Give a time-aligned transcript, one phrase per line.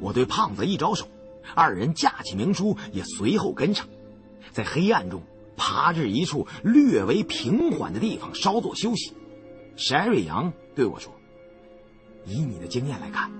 [0.00, 1.06] 我对胖子一招手，
[1.54, 3.86] 二人架起明书也随后跟上，
[4.52, 5.22] 在黑暗中
[5.56, 9.12] 爬至一处略为平缓的地方稍作休息。
[9.76, 11.12] 山瑞阳对我说
[12.26, 13.30] ：“以你的经验来看，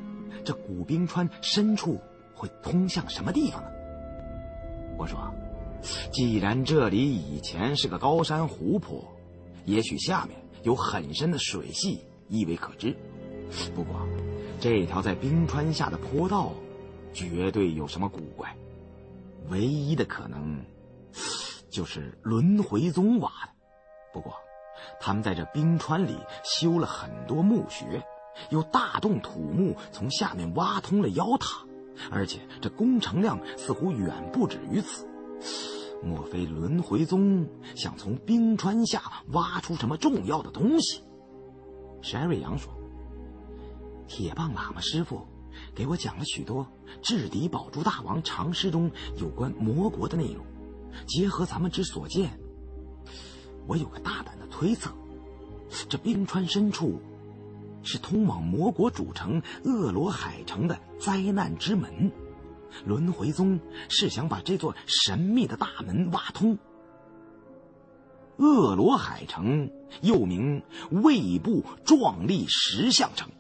[0.45, 1.99] 这古冰川深处
[2.35, 3.69] 会通向什么地方呢？”
[4.99, 5.33] 我说
[6.13, 9.03] ：“既然这里以前是个高山湖泊，
[9.65, 12.95] 也许下面有很深的水系，亦未可知。
[13.75, 14.07] 不过……”
[14.61, 16.53] 这条在冰川下的坡道，
[17.15, 18.55] 绝对有什么古怪。
[19.49, 20.63] 唯一的可能，
[21.71, 23.53] 就是轮回宗挖的。
[24.13, 24.35] 不过，
[25.01, 28.05] 他们在这冰川里修了很多墓穴，
[28.51, 31.65] 又大动土木从下面挖通了妖塔，
[32.11, 35.09] 而且这工程量似乎远不止于此。
[36.03, 41.03] 莫非轮回宗想从冰川下挖出什么重要的东西？
[42.03, 42.71] 山瑞阳说。
[44.11, 45.25] 铁棒喇嘛师傅
[45.73, 46.67] 给我讲了许多
[47.01, 50.45] 制敌宝珠大王长诗中有关魔国的内容，
[51.07, 52.29] 结合咱们之所见，
[53.69, 54.91] 我有个大胆的推测：
[55.89, 57.01] 这冰川深处
[57.85, 62.11] 是通往魔国主城恶罗海城的灾难之门。
[62.85, 66.59] 轮回宗是想把这座神秘的大门挖通。
[68.39, 69.71] 恶罗海城
[70.03, 73.31] 又名卫部壮丽石像城。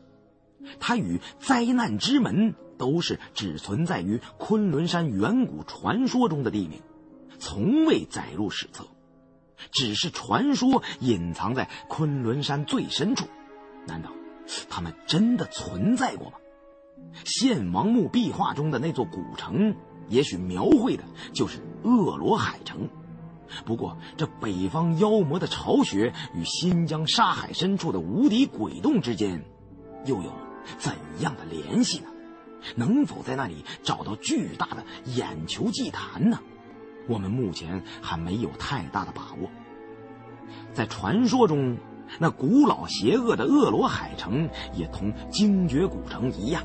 [0.78, 6.80] 它与灾难之门都是只存在于昆仑山远古传说中的地名，
[7.38, 8.86] 从未载入史册，
[9.70, 13.26] 只是传说隐藏在昆仑山最深处。
[13.86, 14.10] 难道
[14.68, 16.38] 他们真的存在过吗？
[17.24, 19.74] 献王墓壁画中的那座古城，
[20.08, 22.88] 也许描绘的就是恶罗海城。
[23.64, 29.42] 不过，这北方妖魔的巢穴与新疆沙海深处的无敌鬼洞之间，
[30.04, 30.32] 又有？
[30.78, 32.06] 怎样的联系呢？
[32.76, 36.38] 能否在那里找到巨大的眼球祭坛呢？
[37.08, 39.50] 我们目前还没有太大的把握。
[40.74, 41.76] 在传说中，
[42.18, 46.62] 那古老邪恶的恶罗海城也同精绝古城一样，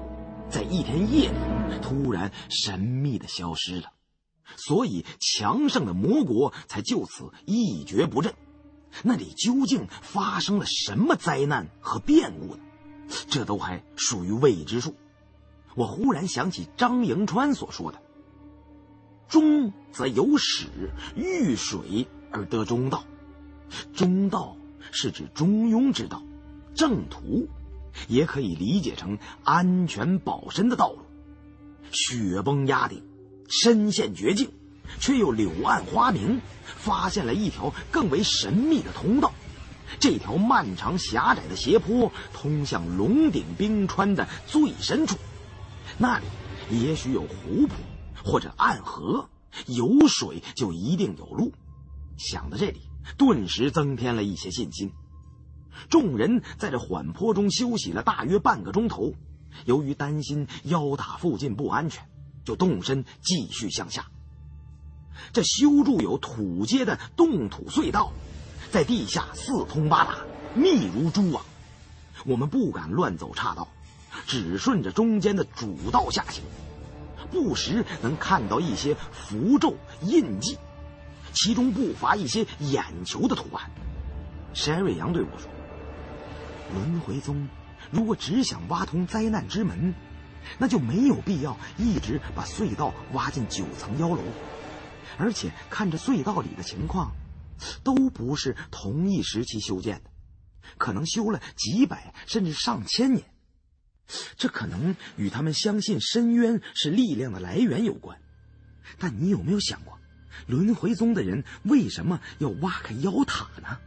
[0.49, 1.35] 在一天夜里
[1.81, 3.91] 突然神秘的消失了，
[4.57, 8.33] 所以强盛的魔国才就此一蹶不振。
[9.03, 12.61] 那里究竟发生了什么灾难和变故呢？
[13.29, 14.95] 这都还属于未知数。
[15.75, 18.01] 我忽然想起张迎川所说的
[19.27, 20.67] ：“中则有始，
[21.15, 23.03] 遇水而得中道。
[23.93, 24.55] 中道
[24.91, 26.23] 是指中庸之道，
[26.73, 27.49] 正途，
[28.07, 30.99] 也可以理解成安全保身的道路。
[31.91, 33.03] 雪崩压顶，
[33.47, 34.49] 身陷绝境，
[34.99, 39.33] 却又柳暗花明，发现了一条更为神秘的通道。”
[39.99, 45.17] 这条漫长狭窄的斜坡通向龙顶冰川的最深处，
[45.97, 46.25] 那里
[46.69, 47.75] 也许有湖泊
[48.23, 49.29] 或者暗河，
[49.67, 51.51] 有水就一定有路。
[52.17, 52.81] 想到这里，
[53.17, 54.91] 顿时增添了一些信心。
[55.89, 59.13] 众人在这缓坡中休息了大约半个钟头，
[59.65, 62.07] 由于担心腰塔附近不安全，
[62.45, 64.07] 就动身继续向下。
[65.33, 68.11] 这修筑有土阶的冻土隧道。
[68.75, 70.17] 在地下四通八达，
[70.53, 71.45] 密如蛛网，
[72.25, 73.69] 我们不敢乱走岔道，
[74.27, 76.43] 只顺着中间的主道下行，
[77.31, 80.57] 不时能看到一些符咒印记，
[81.31, 83.71] 其中不乏一些眼球的图案。
[84.53, 85.49] 山瑞阳对我说
[86.75, 87.47] ：“轮回宗
[87.91, 89.93] 如果只想挖通灾难之门，
[90.57, 94.19] 那就没有必要一直把隧道挖进九层妖楼，
[95.17, 97.13] 而且看着隧道里的情况。”
[97.83, 100.09] 都不是同一时期修建的，
[100.77, 103.25] 可能修了几百甚至上千年。
[104.37, 108.19] 这可能与他们相信深渊是力量的来源有关。
[108.99, 109.99] 但你有没有想过，
[110.45, 113.79] 轮回宗的人为什么要挖开妖塔呢？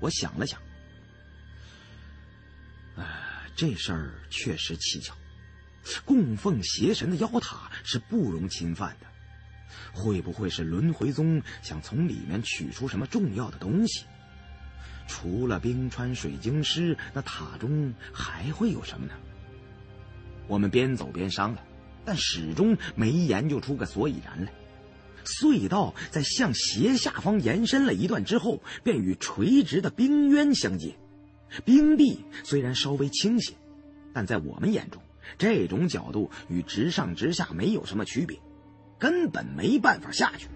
[0.00, 0.60] 我想了想，
[2.96, 3.04] 呃，
[3.54, 5.14] 这事儿确实蹊跷。
[6.04, 9.06] 供奉邪神的妖塔是不容侵犯的。
[9.92, 14.04] 会不会是轮回宗想从里面取出什么重要的东西？
[15.08, 19.12] 除了冰川水晶师，那塔中还会有什么呢？
[20.46, 21.64] 我们边走边商量，
[22.04, 24.52] 但始终没研究出个所以然来。
[25.24, 30.96] 隧道在向斜下方延伸了一段之后，便与垂直的冰渊相接。
[31.64, 33.54] 冰壁虽然稍微倾斜，
[34.12, 35.02] 但在我们眼中，
[35.38, 38.38] 这种角度与直上直下没有什么区别。
[39.02, 40.46] 根本没办法下去，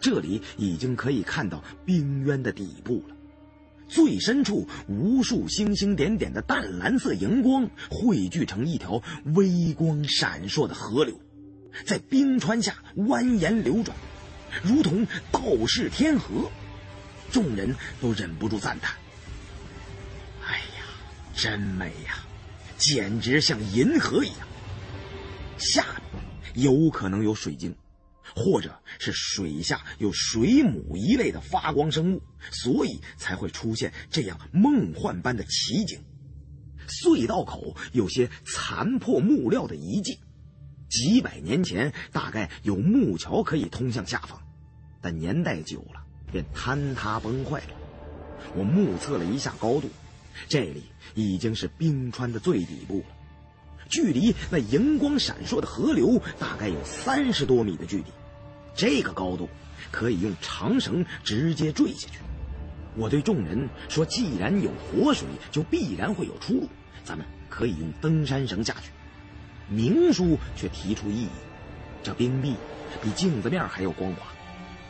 [0.00, 3.14] 这里已经可以看到冰渊的底部了。
[3.86, 9.00] 最深处，无数星星点点的淡蓝色荧光汇聚成一条
[9.36, 11.16] 微光闪烁的河流，
[11.86, 13.96] 在冰川下蜿蜒流转，
[14.64, 16.50] 如同道士天河。
[17.30, 18.96] 众人都忍不住赞叹
[20.44, 20.82] ：“哎呀，
[21.36, 22.18] 真美呀，
[22.76, 24.48] 简直像银河一样。”
[25.56, 25.84] 下
[26.54, 27.74] 有可能有水晶。
[28.36, 35.98] 或者是水下有水母一类的发光生物，所以才会出现这样梦幻般的奇景。
[36.86, 40.20] 隧道口有些残破木料的遗迹，
[40.88, 44.40] 几百年前大概有木桥可以通向下方，
[45.00, 46.00] 但年代久了
[46.30, 47.74] 便坍塌崩坏了。
[48.54, 49.88] 我目测了一下高度，
[50.48, 50.84] 这里
[51.16, 53.06] 已经是冰川的最底部了，
[53.90, 58.04] 距离那荧光闪烁的河流大概有三十多米的距离。
[58.74, 59.48] 这个高度
[59.90, 62.20] 可以用长绳直接坠下去。
[62.96, 66.68] 我对众人说：“既然有活水，就必然会有出路。
[67.04, 68.90] 咱们可以用登山绳下去。”
[69.68, 71.28] 明叔却提出异议
[72.02, 72.54] ：“这冰壁
[73.02, 74.26] 比镜子面还要光滑，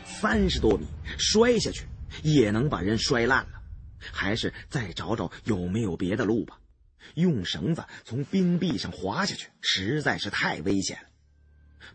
[0.05, 0.87] 三十多米
[1.19, 1.87] 摔下去
[2.23, 3.61] 也能把人摔烂了。
[4.13, 6.59] 还是再找找有没有别的路吧。
[7.15, 11.09] 用绳子从冰壁上滑下去实在是太危险了。”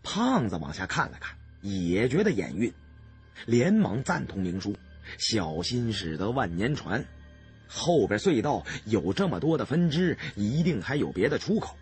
[0.04, 1.36] 胖子往下看了看。
[1.62, 2.72] 也觉得眼晕，
[3.48, 4.78] 连忙赞同明叔
[5.18, 7.04] ：“小心驶得万年船，
[7.68, 11.75] 后边隧道有这么多的分支，一定还有别的出口。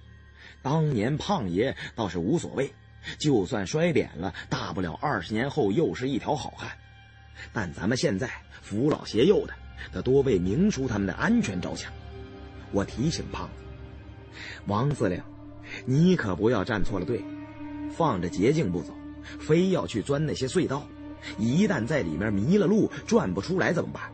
[0.61, 2.73] 当年胖爷倒是无所谓，
[3.19, 6.71] 就算摔扁了，大不了二十年后又是一条好汉。
[7.51, 8.31] 但咱们现在
[8.61, 9.53] 扶老携幼的，
[9.91, 11.91] 得多为明叔他们的安全着想。”
[12.73, 13.53] 我提醒胖子
[14.67, 15.21] ：“王司令，
[15.85, 17.23] 你可不要站错了队，
[17.95, 18.93] 放着捷径不走。”
[19.39, 20.85] 非要去钻那些隧道，
[21.37, 24.11] 一旦在里面迷了路，转不出来怎么办？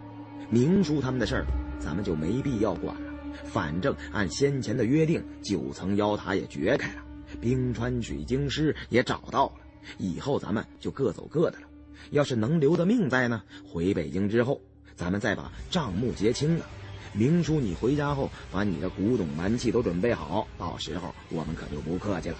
[0.51, 1.45] 明叔他们的事儿，
[1.79, 3.11] 咱们就没必要管了。
[3.44, 7.03] 反正按先前的约定，九层妖塔也掘开了，
[7.41, 9.53] 冰川水晶师也找到了，
[9.97, 11.67] 以后咱们就各走各的了。
[12.12, 14.62] 要是能留得命在呢，回北京之后，
[14.95, 16.65] 咱们再把账目结清了。
[17.13, 22.38] 明叔，你回家后把你的古董玩器都准备好，到时候我们可就不客气了。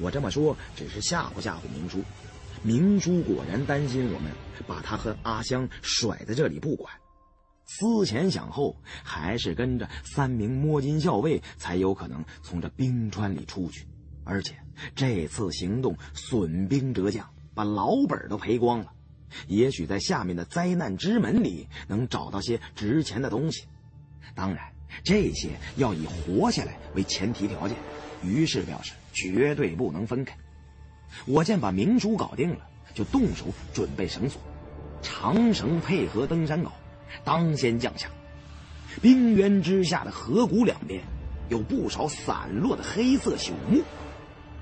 [0.00, 2.02] 我这么说只是吓唬吓唬明叔，
[2.62, 4.32] 明叔果然担心我们
[4.66, 6.92] 把他和阿香甩在这里不管，
[7.66, 13.86] 思前想后，还是跟着三名摸金校尉才有可能从这冰川里出去。
[14.24, 14.54] 而且
[14.94, 18.92] 这次行动损兵折将，把老本都赔光了，
[19.46, 23.64] 也许在下面的灾难之门里能找到些值钱的东西。
[24.34, 24.72] 当然，
[25.02, 27.76] 这些要以活下来为前提条件。
[28.22, 28.92] 于是表示。
[29.16, 30.36] 绝对不能分开。
[31.24, 34.40] 我见把明珠搞定了，就动手准备绳索，
[35.02, 36.68] 长绳配合登山镐，
[37.22, 38.08] 当先降下。
[39.00, 41.00] 冰原之下的河谷两边，
[41.48, 43.84] 有不少散落的黑色朽木，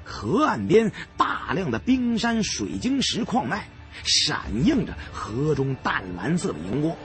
[0.05, 3.67] 河岸边大量的冰山水晶石矿脉，
[4.05, 6.97] 闪映着河中淡蓝色的荧光，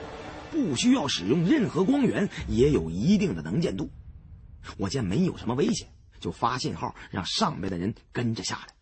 [0.50, 3.90] 不需要使用任何光源，也有一定的能见度。
[4.76, 5.88] 我见没有什么危险。
[6.20, 8.74] 就发信号，让上边的人跟着下来。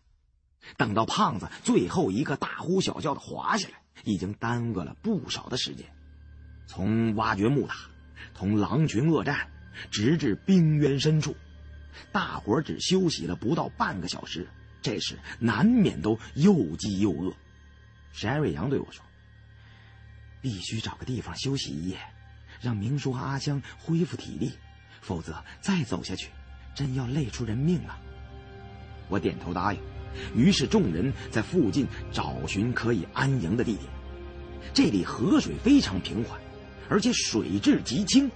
[0.75, 3.75] 等到胖子最后一个大呼小叫的滑下来，
[4.05, 5.85] 已经耽搁了不少的时间。
[6.65, 7.75] 从挖掘木塔，
[8.33, 9.51] 同狼群恶战，
[9.91, 11.35] 直至冰渊深处，
[12.11, 14.47] 大伙只休息了不到半个小时。
[14.81, 17.31] 这时难免都又饥又饿。
[18.17, 19.05] 山瑞阳对我说
[20.41, 21.99] ：“必须找个地方休息一夜，
[22.59, 24.53] 让明叔和阿香恢复体力，
[25.01, 26.29] 否则再走下去。”
[26.73, 27.95] 真要累出人命了，
[29.07, 29.79] 我点头答应。
[30.35, 33.85] 于是众人在附近找寻可以安营的地点。
[34.73, 36.39] 这里河水非常平缓，
[36.89, 38.29] 而且水质极清，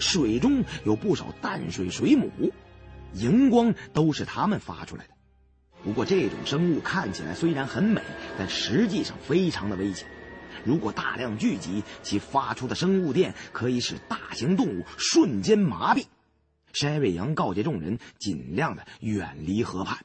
[0.00, 2.52] 水中有不少淡水水母，
[3.14, 5.14] 荧光都是它们发出来的。
[5.82, 8.02] 不过这种生物看起来虽然很美，
[8.38, 10.06] 但实际上非常的危险。
[10.64, 16.04] 如果大量聚集，其发出的生物电可以使大型动物瞬间麻痹。
[16.74, 19.98] 筛瑞阳告诫众人，尽量的远离河畔，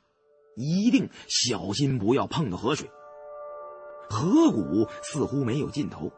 [0.55, 2.89] 一定小心不要碰到河水。
[4.10, 6.12] 河谷似乎没有尽头，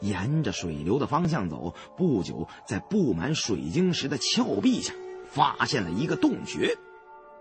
[0.00, 4.94] 沿着水流的方向走，不久在布满水晶石的峭壁下，
[5.28, 6.76] 发现了一个洞穴。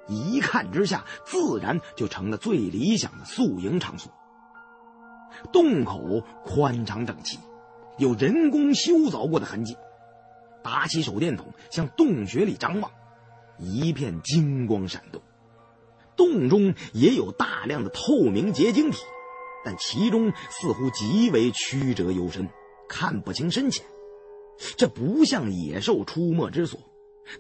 [0.09, 4.11] 一看之下，自然就成了最理想的宿营场所。
[5.53, 7.37] 洞口宽敞整齐，
[7.97, 9.77] 有人工修凿过的痕迹。
[10.61, 12.91] 打起手电筒，向洞穴里张望，
[13.59, 15.21] 一片金光闪动。
[16.17, 18.97] 洞中也有大量的透明结晶体，
[19.63, 22.49] 但其中似乎极为曲折幽深，
[22.89, 23.85] 看不清深浅。
[24.75, 26.77] 这不像野兽出没之所。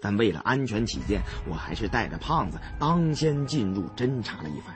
[0.01, 4.75] 但为了安全起见，我还是带着胖子当先进入侦查了一番。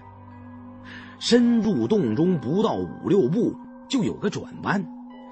[1.19, 3.55] 深入洞中不到五六步，
[3.87, 4.85] 就有个转弯，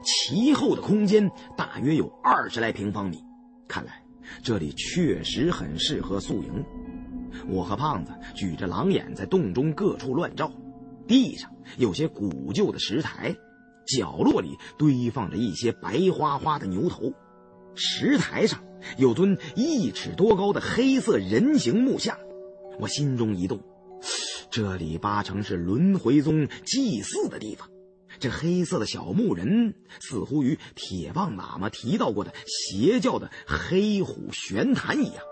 [0.04, 3.22] 其后的空间大约有二十来平方米。
[3.68, 4.02] 看来
[4.42, 6.64] 这里确实很适合宿营。
[7.48, 10.52] 我和胖子举着狼眼在洞中各处乱照，
[11.08, 13.36] 地上有些古旧的石台，
[13.88, 17.12] 角落里堆放着一些白花花的牛头，
[17.76, 18.62] 石台上。
[18.98, 22.18] 有尊一尺多高的黑色人形木像，
[22.80, 23.62] 我心中一动，
[24.50, 27.70] 这里八成是轮回宗祭祀的地方。
[28.20, 35.24] 这黑色的小木人似乎与铁棒喇嘛提到过的邪教的黑虎玄坛一样。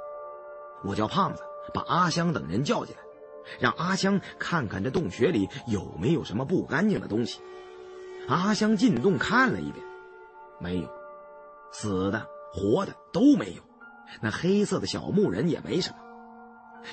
[0.86, 1.42] 我叫胖子
[1.74, 3.02] 把阿香等人叫进来，
[3.60, 7.40] 让阿香看看这洞穴里有没有什么不干净的东西。
[8.28, 9.84] 阿香进洞看了一遍，
[10.62, 10.88] 没有，
[11.72, 12.28] 死的。
[12.52, 13.62] 活的都没有，
[14.24, 15.98] 那黑色的小木人也没什么。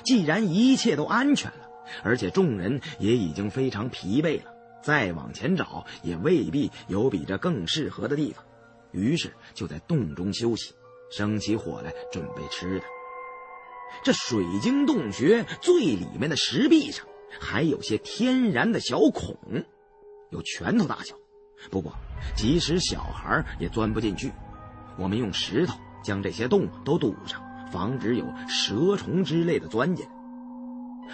[0.03, 1.67] 既然一切都安全了，
[2.03, 4.51] 而且众人也已经非常疲惫了，
[4.83, 8.45] 再往前找也未必有比这更适合的地方。
[8.91, 10.75] 于是就在洞中休息，
[11.09, 12.85] 生起火来准备吃的。
[14.03, 17.03] 这水晶洞穴最里面的石壁上
[17.39, 19.35] 还有些天然的小孔，
[20.29, 21.15] 有拳头大小，
[21.71, 21.91] 不过
[22.35, 24.31] 即使小孩也钻不进去。
[24.97, 30.11] 我们用石头将这些洞都堵上，防止有蛇虫之类的钻进来。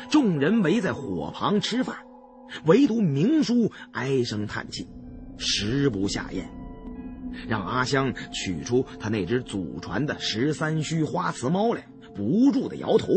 [0.10, 1.98] 众人围在火旁吃饭，
[2.66, 4.88] 唯独明叔唉声叹气，
[5.38, 6.50] 食不下咽。
[7.48, 13.08] 让阿香取出他那只祖传的十三须花瓷猫来，不住的摇头，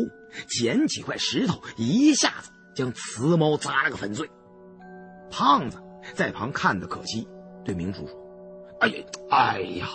[0.49, 4.31] 捡起块石头，一下子将瓷猫砸了个粉碎。
[5.31, 5.83] 胖子
[6.15, 7.29] 在旁看得可惜，
[7.63, 8.17] 对明叔说
[8.81, 9.87] ：“哎呀，哎呀！”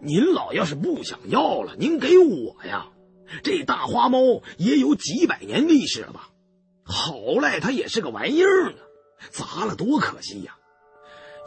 [0.00, 2.88] 您老要是不想要了，您给我呀。
[3.42, 6.28] 这大花猫也有几百年历史了吧？
[6.84, 8.76] 好赖它也是个玩意儿呢，
[9.30, 10.56] 砸了多可惜呀！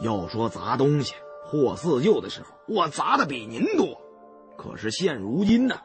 [0.00, 1.14] 要说砸东西
[1.48, 4.00] 破四旧的时候，我砸的比您多。
[4.56, 5.80] 可是现如今呢，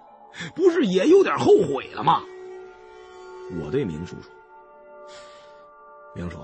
[0.56, 2.24] 不是也有点后悔了吗？
[3.62, 4.32] 我对明叔说
[6.16, 6.38] ：“明叔，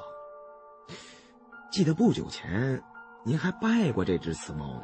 [1.71, 2.83] 记得不久前
[3.23, 4.83] 您还拜过这只雌猫呢。”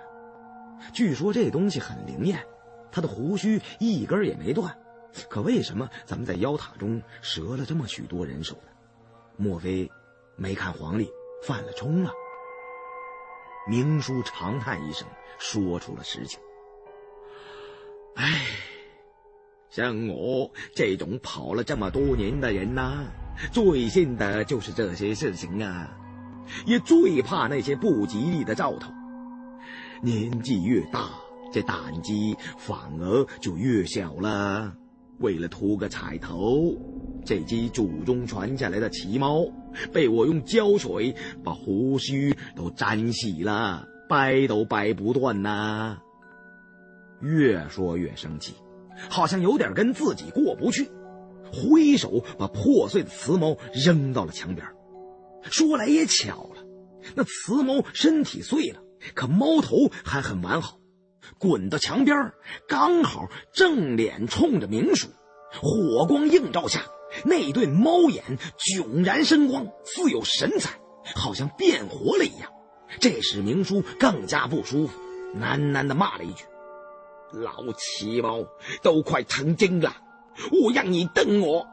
[0.93, 2.45] 据说这东西很灵验，
[2.91, 4.77] 它的胡须一根也没断。
[5.29, 8.71] 可为什么咱们在妖塔中折了这么许多人手呢？
[9.37, 9.89] 莫非
[10.35, 11.09] 没看黄历
[11.43, 12.11] 犯了冲了？
[13.67, 15.07] 明叔长叹一声，
[15.39, 16.39] 说出了实情。
[18.15, 18.45] 唉，
[19.69, 23.05] 像我这种跑了这么多年的人呐，
[23.51, 25.97] 最信的就是这些事情啊，
[26.65, 28.91] 也最怕那些不吉利的兆头。
[30.05, 31.09] 年纪越大，
[31.51, 34.71] 这胆机反而就越小了。
[35.17, 36.77] 为了图个彩头，
[37.25, 39.43] 这只祖宗传下来的奇猫，
[39.91, 45.97] 被我用胶水把胡须都粘细了，掰都掰不断呐。
[47.21, 48.53] 越说越生气，
[49.09, 50.87] 好像有点跟自己过不去，
[51.51, 54.67] 挥手把破碎的瓷猫扔到了墙边。
[55.41, 56.63] 说来也巧了，
[57.15, 58.81] 那瓷猫身体碎了。
[59.13, 60.77] 可猫头还很完好，
[61.37, 62.31] 滚到墙边
[62.67, 65.07] 刚好正脸冲着明叔，
[65.61, 66.81] 火光映照下，
[67.23, 68.23] 那对猫眼
[68.57, 70.79] 炯然生光，似有神采，
[71.15, 72.51] 好像变活了一样。
[72.99, 74.99] 这使明叔更加不舒服，
[75.37, 76.45] 喃喃地骂了一句
[77.33, 78.45] ：“老奇猫，
[78.81, 79.93] 都快成精了，
[80.63, 81.67] 我让你瞪我！”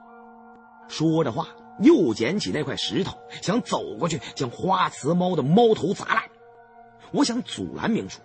[0.88, 1.48] 说着话，
[1.80, 6.24] 又捡起那块石头，想走过去将花瓷猫的猫头砸烂。
[7.12, 8.20] 我想阻拦明叔，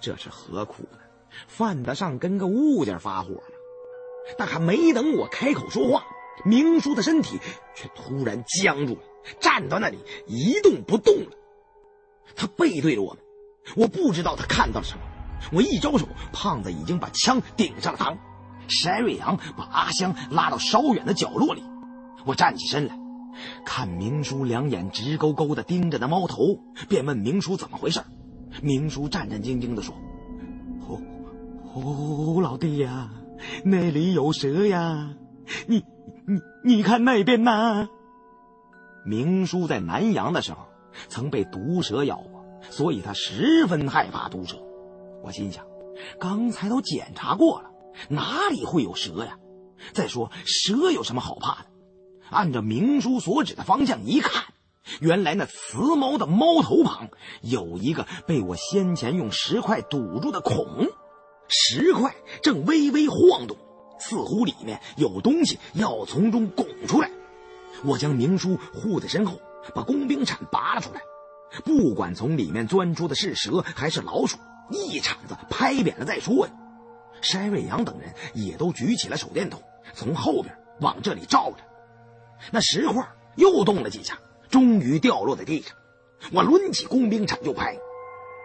[0.00, 0.98] 这是何苦呢？
[1.46, 3.42] 犯得上跟个物件发火吗？
[4.36, 6.04] 但还没等我开口说话，
[6.44, 7.38] 明叔的身体
[7.74, 9.00] 却突然僵住了，
[9.40, 11.30] 站到那里一动不动了。
[12.36, 13.22] 他背对着我们，
[13.76, 15.02] 我不知道他看到了什么。
[15.52, 18.16] 我一招手，胖子已经把枪顶上了膛。
[18.68, 21.62] 翟瑞阳把阿香拉到稍远的角落里。
[22.24, 22.96] 我站起身来，
[23.64, 28.00] 看明叔两眼直勾勾地盯着那猫头，便问明叔怎么回事。
[28.60, 29.94] 明叔战战兢兢地说
[30.82, 31.00] ：“胡
[31.62, 33.10] 胡老弟呀，
[33.64, 35.14] 那里有蛇呀！
[35.66, 35.84] 你
[36.26, 36.40] 你
[36.76, 37.88] 你看那边呐！”
[39.06, 40.58] 明叔在南阳的时候
[41.08, 44.58] 曾被毒蛇咬过，所以他十分害怕毒蛇。
[45.22, 45.64] 我心想，
[46.20, 47.70] 刚才都检查过了，
[48.08, 49.38] 哪里会有蛇呀？
[49.92, 51.66] 再说蛇有什么好怕的？
[52.30, 54.51] 按照明叔所指的方向一看，
[55.00, 57.08] 原来那雌猫的猫头旁
[57.40, 60.86] 有一个被我先前用石块堵住的孔，
[61.48, 63.56] 石块正微微晃动，
[63.98, 67.10] 似乎里面有东西要从中拱出来。
[67.84, 69.40] 我将明叔护在身后，
[69.74, 71.00] 把工兵铲拔了出来，
[71.64, 74.38] 不管从里面钻出的是蛇还是老鼠，
[74.70, 76.52] 一铲子拍扁了再说呀。
[77.22, 79.62] 筛瑞阳等人也都举起了手电筒，
[79.94, 81.58] 从后边往这里照着。
[82.50, 84.18] 那石块又动了几下。
[84.52, 85.74] 终于掉落在地上，
[86.30, 87.76] 我抡起工兵铲就拍，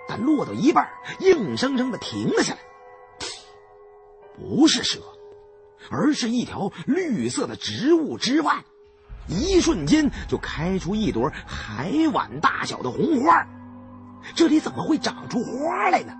[0.08, 0.88] 但落到一半，
[1.20, 2.60] 硬生生的停了下来。
[4.40, 5.02] 不是蛇，
[5.92, 8.64] 而是一条绿色的植物枝蔓，
[9.28, 13.46] 一瞬间就开出一朵海碗大小的红花。
[14.34, 16.14] 这里怎么会长出花来呢？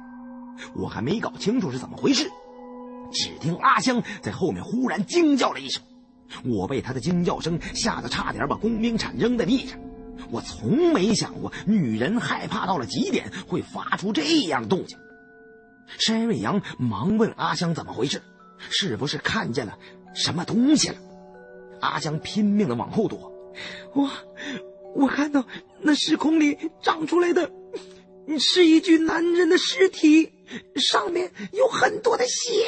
[0.76, 2.30] 我还没搞清楚是怎么回事，
[3.14, 5.82] 只听阿香在后面忽然惊叫了一声。
[6.46, 9.80] 我被他的惊叫声吓得差点把工兵铲扔在地上。
[10.32, 14.98] 我从没想过女人害怕到了极点会发出这样动静。
[16.00, 18.22] 山瑞阳忙问阿香怎么回事，
[18.70, 19.78] 是不是看见了
[20.14, 20.96] 什么东西了？
[21.80, 23.32] 阿香拼命的往后躲。
[23.94, 24.10] 我，
[24.96, 25.46] 我看到
[25.80, 27.52] 那时空里长出来的
[28.40, 30.34] 是一具男人的尸体，
[30.76, 32.68] 上面有很多的血。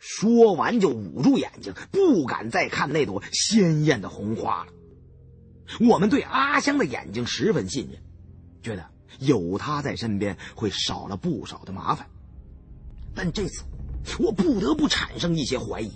[0.00, 4.72] 说完就捂住眼睛，不敢再看那朵鲜艳的红花了。
[5.86, 8.00] 我们对阿香的眼睛十分信任，
[8.62, 8.84] 觉得
[9.18, 12.08] 有她在身边会少了不少的麻烦。
[13.14, 13.62] 但这次，
[14.18, 15.92] 我不得不产生一些怀疑。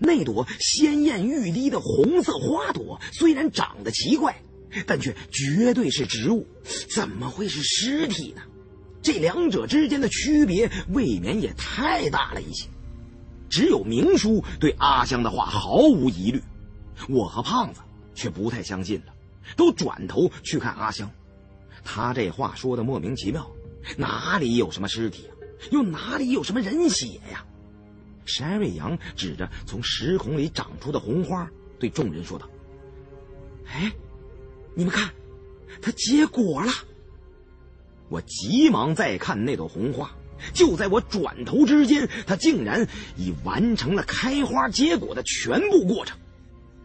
[0.00, 4.42] 那朵鲜艳欲滴的红色花朵虽然长得奇怪，
[4.86, 6.46] 但却绝对是植物，
[6.92, 8.42] 怎么会是尸体呢？
[9.02, 12.66] 这两者之间的区别未免也太大了一些。
[13.54, 16.42] 只有明叔对阿香的话毫无疑虑，
[17.08, 17.82] 我和胖子
[18.12, 19.14] 却不太相信了，
[19.56, 21.08] 都转头去看阿香。
[21.84, 23.48] 他这话说的莫名其妙，
[23.96, 25.32] 哪里有什么尸体啊？
[25.70, 27.46] 又哪里有什么人血呀？
[28.26, 32.50] 山瑞阳指着从石孔里长出的红花，对众人说道
[33.70, 33.92] ：“哎，
[34.74, 35.14] 你们看，
[35.80, 36.72] 它结果了。”
[38.10, 40.10] 我急忙再看那朵红花。
[40.52, 46.18] 就在我转头之间，它竟然已完成了开花结果的全部过程。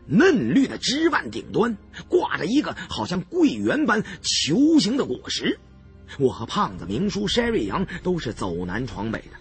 [0.08, 5.60] 嫩绿的枝蔓顶端挂着一个好像桂圆般球形的果实。
[6.18, 9.38] 我和胖子、明叔、筛瑞阳都是走南闯北的，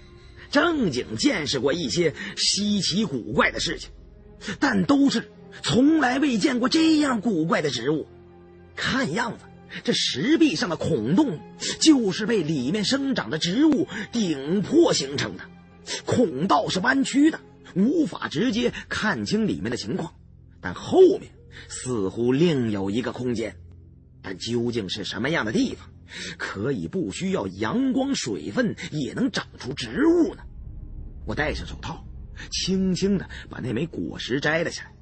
[0.50, 3.88] 正经见识过一些稀奇古怪的事情，
[4.60, 5.30] 但都是
[5.62, 8.06] 从来未见过这样古怪的植物。
[8.76, 9.44] 看样子。
[9.84, 11.38] 这石壁上的孔洞，
[11.80, 15.44] 就是被里面生长的植物顶破形成的。
[16.04, 17.40] 孔道是弯曲的，
[17.74, 20.14] 无法直接看清里面的情况。
[20.60, 21.30] 但后面
[21.68, 23.56] 似乎另有一个空间，
[24.22, 25.88] 但究竟是什么样的地方，
[26.36, 30.42] 可以不需要阳光、水分也能长出植物呢？
[31.26, 32.04] 我戴上手套，
[32.50, 34.92] 轻轻地把那枚果实摘了下来。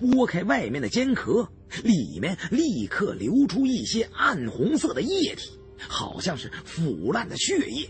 [0.00, 1.46] 拨开外面的尖壳，
[1.84, 7.88] 里面立刻流出一些暗红色的液体，好像是腐烂的血液，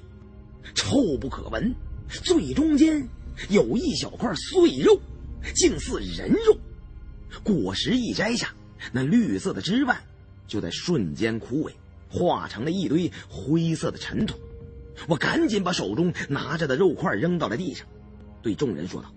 [0.75, 1.73] 臭不可闻。
[2.25, 3.09] 最中间
[3.49, 5.01] 有一小块碎肉，
[5.55, 6.59] 竟似人肉。
[7.45, 8.53] 果实一摘下，
[8.93, 9.97] 那绿色的枝蔓
[10.49, 11.73] 就在瞬间枯萎，
[12.09, 14.37] 化成了一堆灰色的尘土。
[15.07, 17.87] 我赶紧把手中拿着的肉块扔到了地上，
[18.43, 19.15] 对众人说道。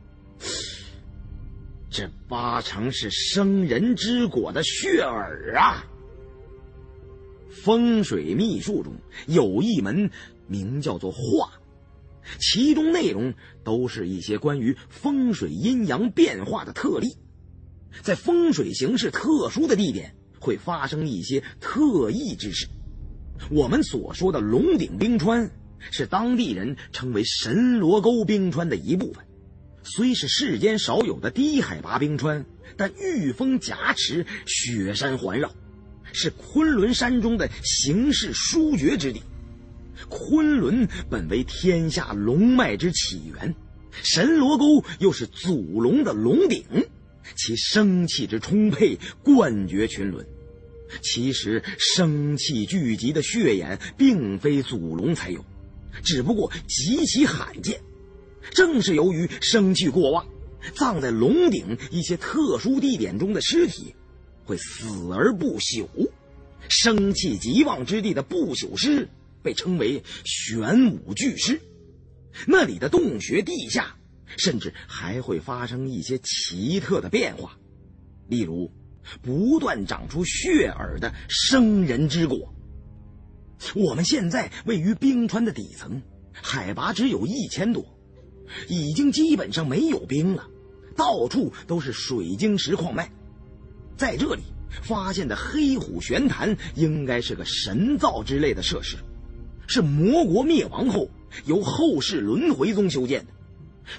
[1.93, 5.85] 这八成是生人之果的血耳啊！
[7.63, 8.95] 风水秘术中
[9.27, 10.09] 有一门
[10.47, 11.51] 名叫做画，
[12.39, 17.15] 其中内容都是一些关于风水阴阳变化的特例，
[18.01, 22.67] 在风水形势特殊的地点会发生一些特异之事。
[23.51, 25.51] 我们所说的龙顶冰川，
[25.91, 29.23] 是当地人称为神罗沟冰川的一部分。
[29.83, 32.45] 虽是世间少有的低海拔冰川，
[32.77, 35.53] 但玉峰夹持，雪山环绕，
[36.13, 39.21] 是昆仑山中的形势殊绝之地。
[40.09, 43.55] 昆仑本为天下龙脉之起源，
[43.91, 46.63] 神罗沟又是祖龙的龙顶，
[47.35, 50.25] 其生气之充沛，冠绝群伦。
[51.01, 55.43] 其实生气聚集的血眼，并非祖龙才有，
[56.03, 57.81] 只不过极其罕见。
[58.51, 60.27] 正是由于生气过旺，
[60.75, 63.95] 葬在龙顶一些特殊地点中的尸体，
[64.45, 65.87] 会死而不朽。
[66.69, 69.09] 生气极旺之地的不朽尸
[69.41, 71.61] 被称为玄武巨尸。
[72.47, 73.95] 那里的洞穴地下，
[74.37, 77.57] 甚至还会发生一些奇特的变化，
[78.27, 78.71] 例如
[79.21, 82.53] 不断长出血耳的生人之果。
[83.75, 86.01] 我们现在位于冰川的底层，
[86.31, 87.85] 海拔只有一千多，
[88.67, 90.47] 已经基本上没有冰了，
[90.95, 93.11] 到处都是水晶石矿脉。
[93.97, 94.41] 在这里
[94.81, 98.97] 发现的黑虎玄坛，应该是个神造之类的设施，
[99.67, 101.09] 是魔国灭亡后
[101.45, 103.33] 由后世轮回宗修建的，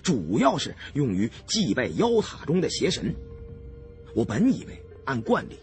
[0.03, 3.15] 主要是用于祭拜妖塔中的邪神。
[4.15, 5.57] 我本以为按惯例，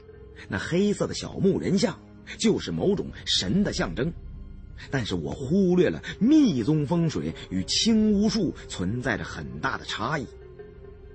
[0.50, 2.00] 那黑色的小木人像。
[2.38, 4.14] 就是某种神的象征，
[4.90, 10.26] 但是我忽略了密宗风水与轻巫术存在着很大的差异。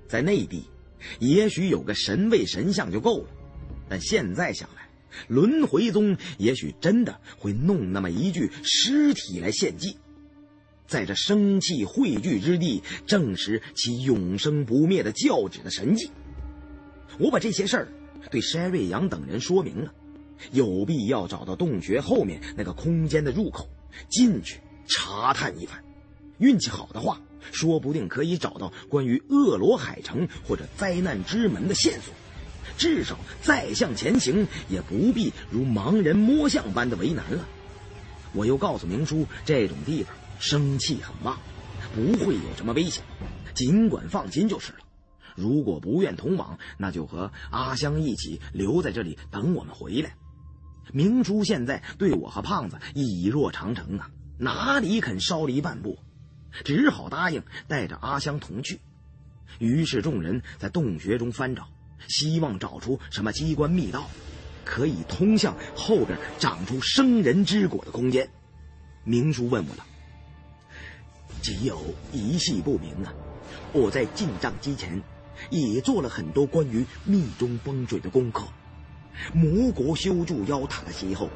[0.07, 0.63] 在内地，
[1.19, 3.29] 也许有个神位神像就够了，
[3.89, 4.87] 但现在想来，
[5.27, 9.97] 轮回宗也许真的会弄那么一具尸体来献祭，
[10.87, 16.09] 在这生气汇聚之地，证实其永生不灭的教旨的神迹。
[17.19, 17.87] 我把这些事儿
[18.31, 19.93] 对山瑞阳等人说明了。
[20.51, 23.67] 有必要找到洞穴后面那个空间的入口，
[24.09, 25.83] 进去查探一番。
[26.39, 27.19] 运气好的话，
[27.51, 32.13] 说不定可以找到关于恶罗海城或者灾难之门的线索。
[32.77, 37.47] 至少再向前行，也不必如盲人摸象般的为难了。
[38.33, 41.39] 我又告诉明叔，这种地方生气很旺，
[41.95, 43.03] 不会有什么危险，
[43.55, 44.79] 尽管放心就是了。
[45.35, 50.15] 如果不愿同往，那就和阿香一起留在这里等我们回来。
[50.93, 55.97] 明珠现在对我和胖子以若长城啊，哪里肯稍离半步，
[56.63, 58.79] 只好答应带着阿香同去。
[59.59, 61.67] 于是众人在洞穴中翻找，
[62.07, 64.09] 希望找出什么机关密道，
[64.63, 68.29] 可以通向后边长出生人之果的空间。
[69.03, 69.85] 明珠问我道
[71.41, 73.13] ：“只有一系不明啊！
[73.71, 75.01] 我在进帐之前，
[75.49, 78.45] 也做了很多关于密宗风水的功课。”
[79.33, 81.29] 魔国修筑妖塔的时候，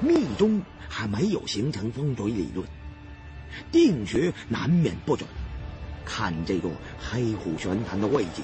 [0.00, 2.66] 密宗还没有形成风水理论，
[3.70, 5.28] 定穴难免不准。
[6.04, 8.42] 看这座黑虎玄坛的位置，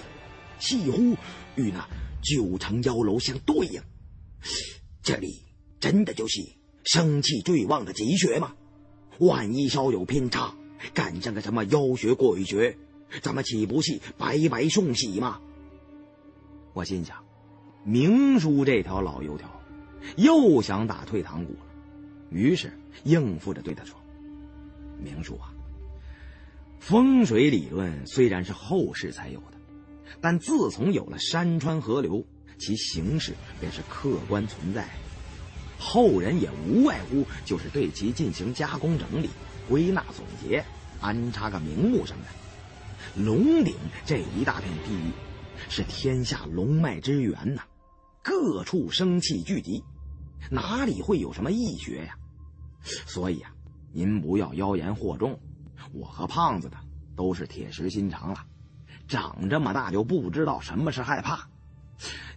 [0.61, 1.17] 似乎
[1.57, 1.87] 与那
[2.23, 3.83] 九层妖楼相对应。
[5.03, 5.43] 这里
[5.81, 6.41] 真的就是
[6.85, 8.55] 生气最旺的吉穴吗？
[9.19, 10.55] 万一稍有偏差，
[10.95, 12.79] 赶上个什么妖穴鬼穴，
[13.23, 15.41] 咱们岂不是白白送喜吗？
[16.75, 17.28] 我心想。
[17.89, 19.49] 明叔这条老油条，
[20.19, 21.61] 又想打退堂鼓了，
[22.29, 22.71] 于是
[23.05, 23.99] 应付着对他说
[25.03, 25.49] ：“明叔啊，
[26.79, 29.57] 风水理论虽然是后世才有的，
[30.21, 32.23] 但自从有了山川河流，
[32.59, 34.87] 其形式便是客观存在，
[35.79, 39.31] 后人也无外乎就是对其进行加工整理、
[39.67, 40.63] 归纳总结，
[41.01, 43.23] 安插个名目什么的。
[43.25, 43.75] 龙顶
[44.05, 45.11] 这一大片地域，
[45.71, 47.63] 是天下龙脉之源呐。”
[48.29, 49.83] 各处生气聚集，
[50.51, 52.15] 哪里会有什么异穴呀？
[52.83, 53.51] 所以啊，
[53.91, 55.41] 您不要妖言惑众。
[55.95, 56.77] 我和胖子的
[57.17, 58.45] 都是铁石心肠了，
[59.09, 61.49] 长这么大就不知道什么是害怕。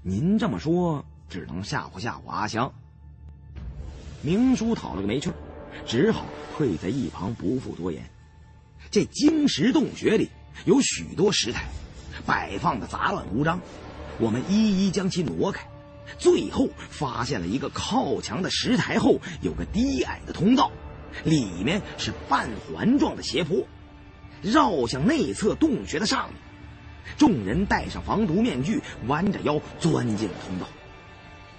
[0.02, 2.74] 您这么说，只能吓唬吓唬阿香。
[4.22, 5.30] 明叔讨了个没趣，
[5.86, 6.24] 只好
[6.56, 8.02] 退在一旁不复多言。
[8.90, 10.30] 这晶石洞穴里
[10.64, 11.66] 有许多石台，
[12.26, 13.60] 摆放的杂乱无章，
[14.22, 15.68] 我们一一将其挪开。
[16.18, 20.72] 最后发现了一个靠墙的石台后有个低矮的通道，
[21.24, 23.66] 里面是半环状的斜坡，
[24.42, 26.38] 绕向内侧洞穴的上面。
[27.18, 30.68] 众人戴上防毒面具，弯着腰钻进了通道。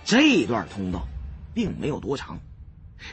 [0.05, 1.07] 这段通道
[1.55, 2.41] 并没有多长，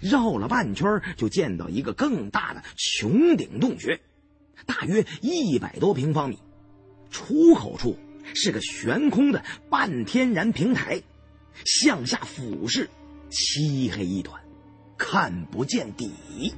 [0.01, 3.99] 绕了半圈就见到一个更大的穹顶洞穴，
[4.65, 6.39] 大约一百多平方米，
[7.09, 7.97] 出口处
[8.35, 11.01] 是个悬空的半天然平台。
[11.65, 12.89] 向下俯视，
[13.29, 14.41] 漆黑一团，
[14.97, 16.53] 看不见底。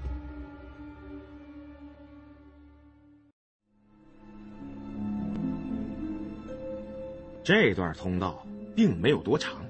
[7.43, 9.65] 这段通道并没有多长，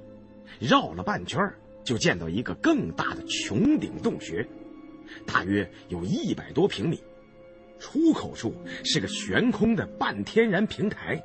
[0.60, 1.41] 绕了半圈
[1.84, 4.45] 就见到一个更大的穹顶洞穴，
[5.25, 7.01] 大约有一百多平米。
[7.79, 8.53] 出口处
[8.84, 11.23] 是个悬空的半天然平台，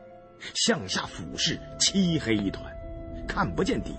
[0.55, 2.76] 向下俯视，漆黑一团。
[3.27, 3.95] 看不见底，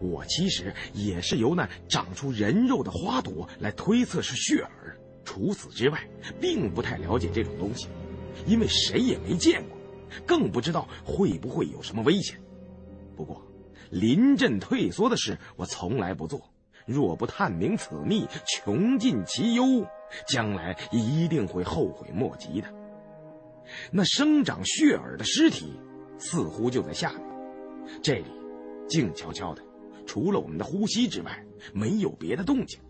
[0.00, 4.96] 我其实也是由那长出人肉的花朵来推测是血耳。
[5.24, 6.00] 除此之外，
[6.40, 7.88] 并不太了解这种东西，
[8.46, 9.76] 因为谁也没见过，
[10.26, 12.40] 更不知道会不会有什么危险。
[13.16, 13.40] 不过，
[13.90, 16.40] 临阵退缩的事我从来不做。
[16.86, 19.86] 若不探明此秘，穷尽其忧，
[20.26, 22.68] 将来一定会后悔莫及的。
[23.92, 25.78] 那生长血耳的尸体，
[26.18, 27.29] 似乎就在下面。
[28.02, 28.26] 这里
[28.88, 29.62] 静悄悄的，
[30.06, 32.80] 除了我们的呼吸之外，没有别的动静。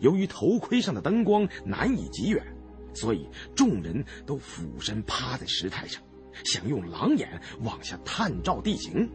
[0.00, 2.44] 由于头盔上的灯光难以及远，
[2.94, 6.02] 所以众人都俯身趴在石台上，
[6.44, 9.08] 想用狼眼往下探照地形。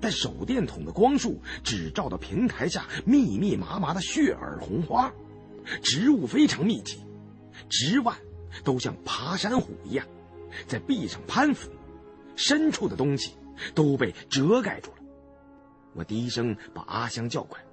[0.00, 5.12] 但手电筒的光束只照到平台下密密麻麻的血耳红花，
[5.82, 7.04] 植物非常密集，
[7.68, 8.16] 枝蔓
[8.62, 10.06] 都像爬山虎一样，
[10.68, 11.68] 在壁上攀附，
[12.36, 13.32] 深处的东西
[13.74, 14.98] 都被遮盖住了。
[15.94, 17.64] 我低声把阿香叫过来，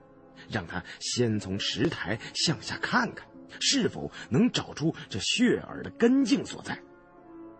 [0.49, 3.27] 让他先从石台向下看看，
[3.59, 6.79] 是否能找出这血耳的根茎所在。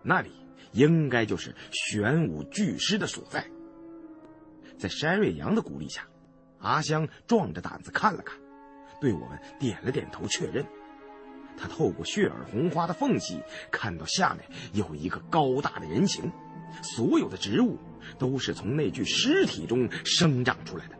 [0.02, 0.32] 那里
[0.72, 3.48] 应该就是玄武巨尸的所在。
[4.78, 6.06] 在山瑞阳的鼓励下，
[6.58, 8.38] 阿香壮着胆子看了看，
[9.00, 10.64] 对我们点了点头确认。
[11.56, 13.40] 他透过血耳红花的缝隙，
[13.72, 16.30] 看到下面有一个高大的人形，
[16.82, 17.76] 所有的植物
[18.18, 20.96] 都是从那具尸体中生长出来的，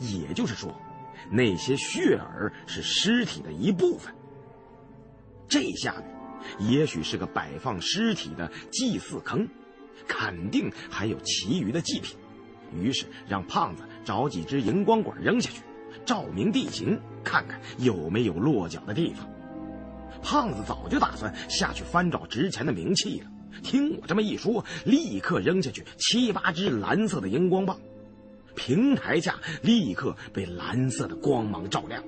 [0.00, 0.74] 也就是说，
[1.30, 4.14] 那些血耳是尸体的一部分。
[5.48, 9.48] 这下面也许是个摆放尸体的祭祀坑，
[10.06, 12.16] 肯定还有其余的祭品。
[12.76, 15.62] 于是让胖子找几只荧光管扔下去，
[16.04, 19.28] 照明地形，看看有没有落脚的地方。
[20.22, 23.30] 胖子早就打算下去翻找值钱的冥器了。
[23.62, 27.78] 听我这么一说，立刻扔下去七八只蓝色的荧光棒，
[28.54, 32.02] 平台下立刻被蓝色的光芒照亮，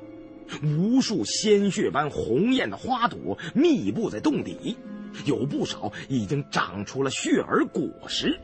[0.63, 4.77] 无数鲜血般红艳的花朵密布在洞底，
[5.25, 8.39] 有不少已经长出了血儿果实。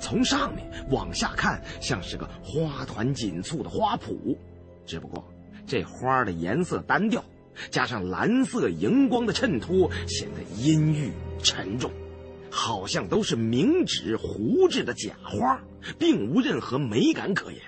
[0.00, 4.36] 从上面往下看，像是个花团锦簇的花圃，
[4.86, 5.22] 只不过
[5.66, 7.22] 这花的颜色单调，
[7.70, 11.12] 加上蓝色荧光的衬托，显得阴郁
[11.42, 11.90] 沉重，
[12.50, 15.62] 好像都是明纸糊制的假花，
[15.98, 17.60] 并无任何美感可言。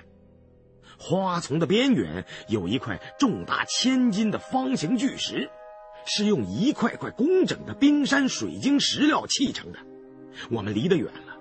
[0.97, 5.49] 花丛的边缘有一块重达千斤的方形巨石，
[6.05, 9.79] 是用一块块工整的冰山水晶石料砌成的。
[10.49, 11.37] 我们离得远了。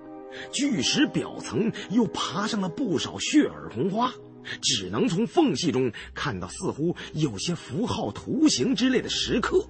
[0.53, 4.13] 巨石表层又爬上了不少血耳红花，
[4.61, 9.67] 只能从缝隙中看到似乎有些符号、图形之类的石刻。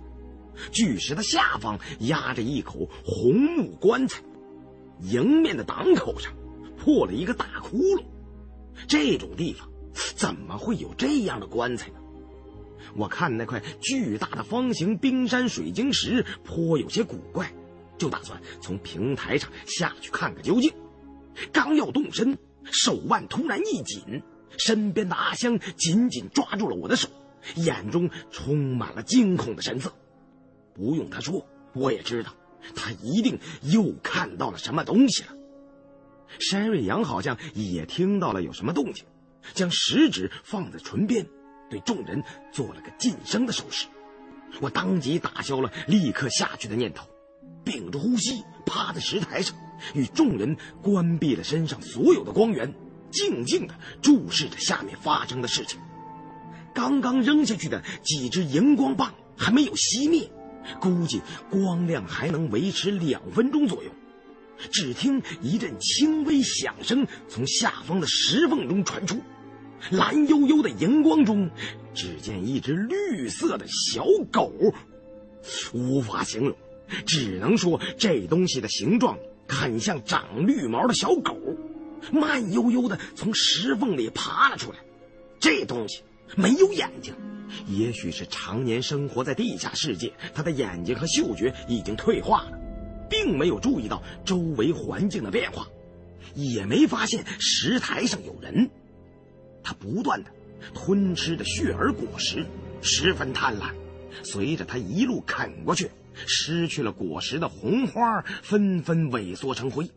[0.73, 4.23] 巨石的下方压着一口红木棺材，
[5.03, 6.33] 迎面的档口上
[6.79, 8.05] 破了一个大窟窿。
[8.89, 9.69] 这种地方
[10.15, 11.97] 怎么会有这样的棺材呢？
[12.95, 17.53] 我看那块巨大的方形冰山水晶石颇有些古怪。
[17.99, 20.71] 就打算从平台上下去看个究竟，
[21.51, 22.37] 刚要动身，
[22.71, 24.23] 手腕突然一紧，
[24.59, 27.09] 身边的阿香紧紧抓住了我的手，
[27.57, 29.93] 眼中充满了惊恐的神色。
[30.75, 32.35] 不用他说，我也知道，
[32.75, 35.31] 他一定又看到了什么东西了。
[36.39, 39.05] 山瑞阳好像也听到了有什么动静，
[39.55, 41.27] 将食指放在唇边，
[41.71, 43.87] 对众人做了个噤声的手势。
[44.61, 47.07] 我当即打消了立刻下去的念头。
[47.65, 49.57] 屏住呼吸，趴在石台上，
[49.95, 52.73] 与众人关闭了身上所有的光源，
[53.11, 55.81] 静静地注视着下面发生的事情。
[56.75, 60.31] 刚刚扔下去的几只荧光棒还没有熄灭，
[60.81, 63.91] 估计光亮还能维持两分钟左右。
[64.71, 69.21] 只听一阵轻微响声从下方的石缝中传出，
[69.91, 71.51] 蓝幽幽的荧光中，
[71.95, 74.51] 只见一只绿色的小狗，
[75.73, 76.57] 无法形容。
[77.05, 81.37] 只能说这东西的形状很像长绿毛的小狗，
[82.13, 84.79] 慢悠悠的从石缝里爬了出来。
[85.39, 86.03] 这东西
[86.37, 87.15] 没有眼睛，
[87.67, 92.59] 也许是常年生活在地下世界，它的眼睛和嗅觉已经退化了，
[93.09, 95.67] 并没有注意到周围环境的变化，
[96.35, 98.71] 也没发现石台上有人。
[99.63, 100.31] 他不断的
[100.75, 102.47] 吞吃着血儿果实，
[102.83, 103.71] 十分贪婪。
[104.23, 105.91] 随着他一路啃过去。
[106.27, 109.91] 失去了果实的红花纷纷萎缩成灰，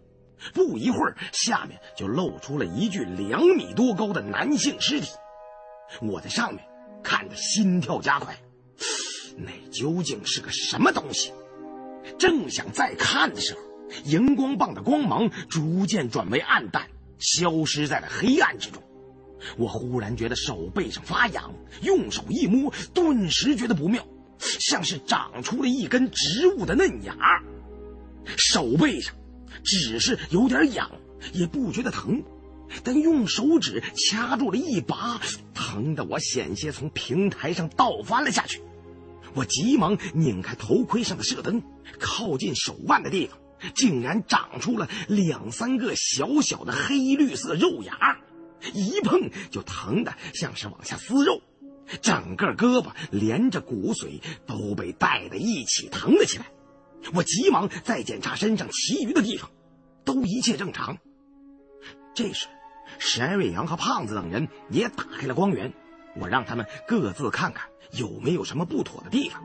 [0.54, 5.10] 不一会儿，下面就露出了一具两米多高的男性尸体。
[6.02, 6.64] 我在上面
[7.04, 8.38] 看得心跳加快，
[9.38, 11.34] 那究竟是个什么东西？
[12.18, 13.60] 正想再看的时候，
[14.06, 18.82] 荧光棒的光芒逐渐转为暗淡，消失在了黑暗之中。
[19.58, 24.06] 我忽然觉得手背上发痒，用手一摸，顿时觉得不妙。
[24.38, 27.14] 像是长出了一根植物的嫩芽，
[28.38, 29.14] 手背上
[29.64, 30.90] 只是有点痒，
[31.34, 32.24] 也不觉得疼，
[32.84, 35.20] 但用手指掐住了一把，
[35.54, 38.62] 疼得我险些从平台上倒翻了下去。
[39.36, 41.62] 我急忙拧开头盔上的射灯，
[42.00, 43.38] 靠近手腕的地方
[43.76, 48.18] 竟然长出了两三个小小的黑绿色肉芽，
[48.74, 51.42] 一碰就疼的像是往下撕肉，
[52.02, 56.46] 整个胳膊连着骨髓都被带的一起疼了起来。
[57.14, 59.50] 我急忙再检查身上其余的地方，
[60.06, 60.98] 都一切正常。
[62.14, 62.48] 这时，
[62.98, 65.74] 石瑞阳和胖子等人也打开了光源，
[66.16, 69.44] 我让他们各自看看有没有什么不妥的地方。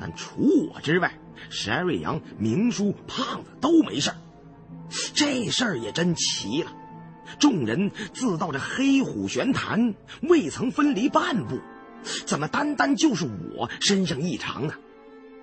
[0.00, 1.18] 但除我之外，
[1.50, 4.10] 石瑞阳、明叔、胖子都没事
[5.14, 6.72] 这事儿也真奇了，
[7.38, 11.60] 众人自到这黑虎玄坛未曾分离半步，
[12.26, 14.74] 怎么单单就是我身上异常呢？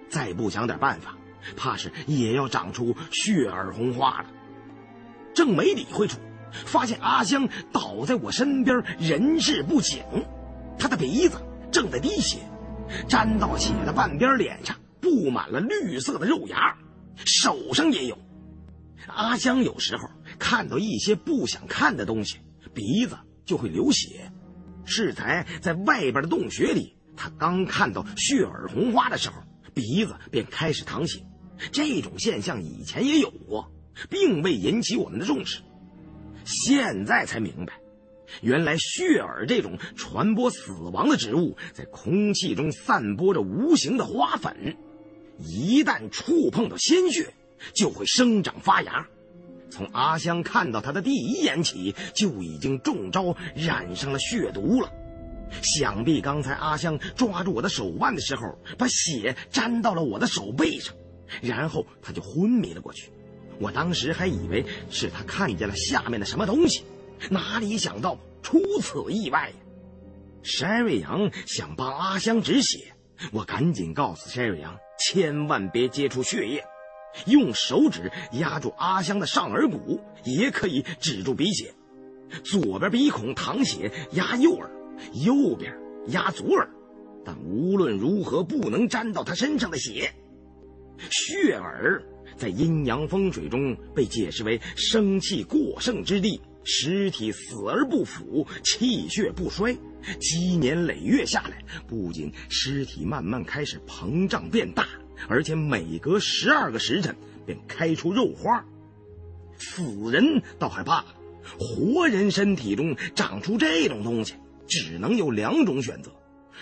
[0.10, 1.18] 再不想点办法，
[1.56, 4.30] 怕是也要长出血耳红花了。
[5.34, 6.20] 正没理会处，
[6.66, 10.00] 发现阿香倒在我身边，人事不省，
[10.80, 11.38] 他的鼻子
[11.72, 12.40] 正在滴血。
[13.08, 16.78] 沾到血的半边脸上布满了绿色的肉芽，
[17.18, 18.18] 手上也有。
[19.08, 22.40] 阿香有时候看到一些不想看的东西，
[22.74, 24.32] 鼻子就会流血。
[24.86, 31.27] 适才在外边的洞穴里，他刚看到血耳红花的时候，鼻子便开始淌血。
[31.72, 33.72] 这种现象以前也有过，
[34.10, 35.62] 并未引起我们的重视。
[36.46, 37.74] 现在才明白。
[38.42, 44.76] 原来血耳这种传播死亡的植物，在空气中散播着无形的花粉，
[45.40, 47.34] 一旦触碰到鲜血，
[47.74, 49.08] 就会生长发芽。
[49.70, 54.92] 从阿香看到他的第一眼起，就已经中招，染上了血毒了。
[55.62, 60.94] 想必刚才阿香抓住我的手腕的时候，把血沾到了我的手背上，
[61.42, 63.12] 然后他就昏迷了过去。
[63.60, 66.84] 我当时还以为是他看见了下面的什么东西。
[67.30, 69.56] 哪里想到出此意外呀！
[70.44, 72.94] 山瑞阳想帮阿香止血，
[73.32, 76.64] 我赶紧告诉山瑞阳，千万别接触血液，
[77.26, 81.74] 用手指压住阿香的上耳骨也可以止住鼻血。
[82.44, 84.70] 左边鼻孔淌血，压右耳；
[85.14, 85.76] 右边
[86.10, 86.70] 压左耳，
[87.26, 90.14] 但无论如何不能沾到他身上的血。
[91.10, 92.04] 血耳
[92.38, 96.42] 在阴阳风水中被解释为生气过盛之地。
[96.70, 99.74] 尸体死而不腐，气血不衰，
[100.20, 104.86] 积年累月下来，不仅尸体慢慢开始膨胀变大，
[105.30, 108.66] 而且每隔十二个时辰便开出肉花。
[109.58, 111.16] 死人倒还罢了，
[111.58, 114.34] 活人身体中长出这种东西，
[114.68, 116.12] 只能有两种选择：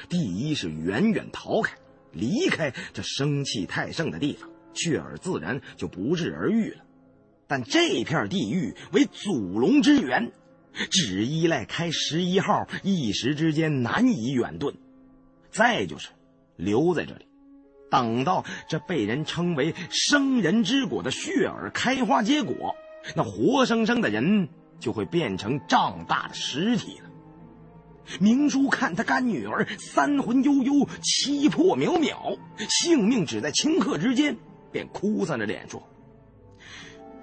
[0.07, 1.75] 第一是远远逃开，
[2.15, 6.83] 离开这生气太盛的地方，血儿自然就不治而愈了。
[7.47, 10.31] 但这片地域为祖龙之源，
[10.89, 14.73] 只依赖开十一号，一时之间难以远遁。
[15.51, 16.09] 再就是
[16.57, 17.27] 留在这里，
[17.91, 22.75] 等到这被人称为生人之果的血耳开花结果，
[23.15, 24.49] 那活生生的人
[24.79, 27.09] 就会变成胀大的尸体了。
[28.19, 32.37] 明珠看他干女儿三魂悠悠，七魄渺渺，
[32.69, 34.37] 性命只在顷刻之间，
[34.71, 35.81] 便哭丧着脸说。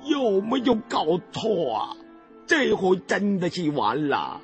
[0.05, 1.97] 有没有搞错啊？
[2.47, 4.41] 这回真的是完了，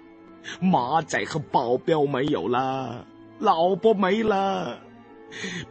[0.60, 3.04] 马仔和保镖没有了，
[3.40, 4.78] 老婆没了，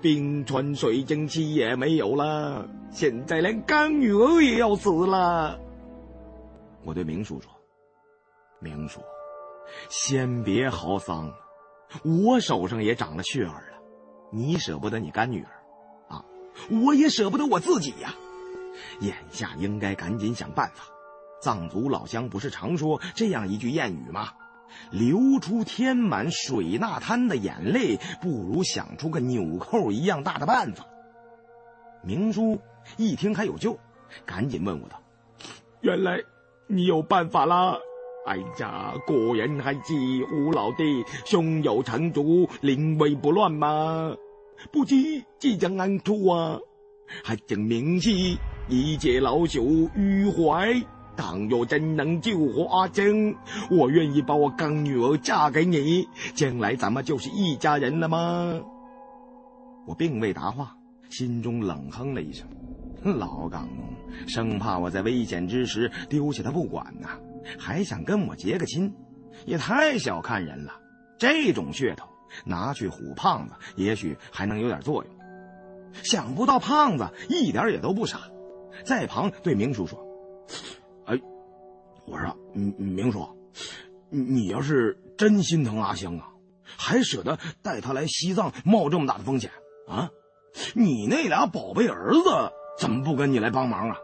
[0.01, 5.58] 冰川水晶器也没有了，现在连干女儿也要死了。
[6.84, 7.49] 我对明叔说
[8.60, 8.99] ：“明叔，
[9.89, 11.34] 先别嚎丧，
[12.03, 13.77] 我手上也长了血儿了，
[14.32, 16.25] 你舍不得你干女儿，啊，
[16.84, 18.13] 我也舍不得我自己呀。”
[19.01, 20.86] 眼下应该赶紧想办法。
[21.41, 24.30] 藏族老乡不是常说这样一句谚语吗？
[24.91, 30.86] 流出天满水纳滩的眼泪，不如想出个纽扣一样大的办法。
[32.03, 32.60] 明珠
[32.97, 33.77] 一听还有救，
[34.25, 35.01] 赶紧问我道
[35.82, 36.21] ：“原来
[36.67, 37.77] 你有办法啦？
[38.28, 39.94] 哎呀，果然还是
[40.34, 44.13] 吴老弟胸有成竹，临危不乱嘛！
[44.72, 44.96] 不知
[45.40, 46.60] 即将安处啊，
[47.24, 48.12] 还请明是。”
[48.70, 50.86] 一介老朽迂怀，
[51.16, 53.34] 倘若真能救活阿珍，
[53.72, 58.60] 我愿意把我干女儿嫁给你，将来咱们就是一家人了吗？
[59.86, 60.76] 我并未答话，
[61.10, 62.45] 心中冷哼了一声。
[63.06, 63.70] 老港
[64.28, 67.08] 生怕我在危险之时丢下他不管呐，
[67.60, 68.93] 还想跟我结个亲，
[69.45, 70.74] 也太小看人了。
[71.18, 72.08] 这种噱头
[72.45, 75.14] 拿去唬胖子，也许还能有点作用。
[76.04, 78.22] 想不到胖子一点也都不傻。
[78.84, 80.00] 在旁对明叔说
[81.08, 81.20] ：“哎，
[82.06, 83.28] 我说明明叔，
[84.10, 86.30] 你要是真心疼阿香啊，
[86.64, 89.50] 还舍得带她来西藏冒这么大的风险
[89.88, 90.12] 啊？
[90.76, 93.98] 你那俩宝贝儿子怎么不跟你来帮忙啊？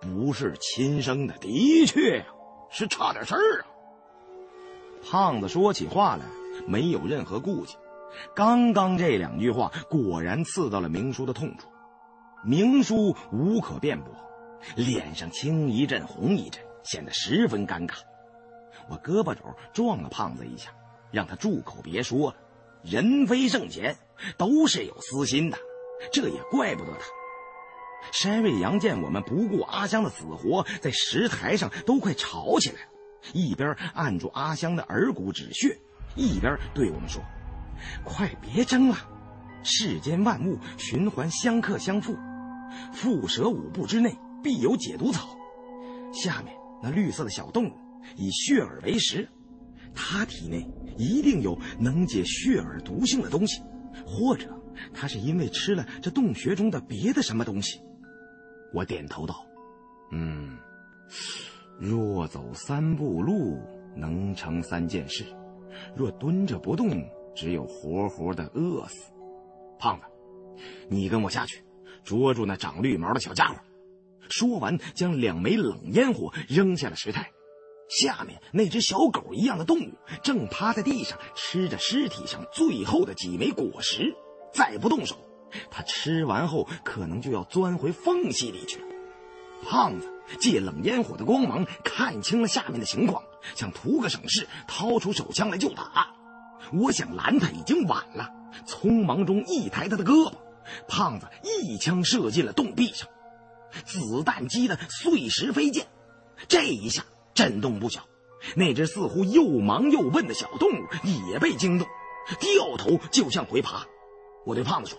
[0.00, 2.24] 不是亲生的，的确，
[2.70, 3.66] 是差点事儿啊。
[5.08, 6.24] 胖子说起话来
[6.66, 7.76] 没有任何顾忌，
[8.34, 11.68] 刚刚这两句话果然刺到了明叔的痛处。
[12.44, 14.12] 明叔无可辩驳，
[14.76, 17.94] 脸上青一阵红一阵，显得十分尴尬。
[18.88, 19.42] 我胳膊肘
[19.72, 20.70] 撞了胖子一下，
[21.10, 22.36] 让他住口别说了。
[22.82, 23.96] 人非圣贤，
[24.36, 25.58] 都是有私心的，
[26.12, 27.06] 这也怪不得他。
[28.12, 32.88] 山瑞阳见我们不顾阿香的死活，在石台上都快吵起来了，
[33.32, 35.78] 一边按住阿香的耳骨止血，
[36.14, 37.22] 一边对我们说
[38.04, 38.96] ：“快别争了，
[39.62, 42.16] 世间万物循环相克相复，
[42.94, 45.36] 蝮蛇五步之内必有解毒草。
[46.12, 47.72] 下面那绿色的小动物
[48.16, 49.28] 以血耳为食。”
[49.98, 53.62] 它体内一定有能解血耳毒性的东西，
[54.06, 54.54] 或者
[54.92, 57.80] 他是因为吃了这洞穴中的别的什么东西。
[58.76, 59.42] 我点头道
[60.12, 60.58] ：“嗯，
[61.78, 63.58] 若走三步路
[63.96, 65.24] 能成三件事，
[65.96, 66.90] 若蹲着不动，
[67.34, 69.10] 只有活活的饿死。
[69.78, 70.04] 胖子，
[70.90, 71.64] 你跟我下去，
[72.04, 73.56] 捉住那长绿毛的小家伙。”
[74.28, 77.30] 说完，将两枚冷烟火扔下了石台。
[77.88, 84.14] 下面那只小狗一样的动物正趴在地上吃着尸体上最后的几枚果实，
[84.52, 85.16] 再不动手，
[85.70, 88.86] 他吃完后可能就要钻回缝隙里去了。
[89.62, 93.22] 胖子借冷烟火的光芒看清了下面的情况，
[93.54, 96.14] 想图个省事，掏出手枪来就打。
[96.72, 98.30] 我想拦他已经晚了，
[98.66, 100.34] 匆忙中一抬他的胳膊，
[100.88, 103.08] 胖子一枪射进了洞壁上，
[103.84, 105.86] 子弹击得碎石飞溅，
[106.48, 107.04] 这一下。
[107.34, 108.00] 震动不小，
[108.54, 110.86] 那只似乎又忙又笨的小动物
[111.28, 111.86] 也被惊动，
[112.40, 113.84] 掉头就向回爬。
[114.46, 114.98] 我对胖子说：“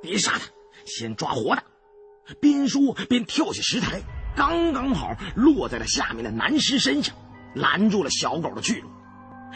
[0.00, 0.40] 别杀他，
[0.84, 1.62] 先抓活的。”
[2.40, 4.02] 边说边跳下石台，
[4.36, 7.16] 刚刚好落在了下面的男尸身上，
[7.54, 8.88] 拦住了小狗的去路。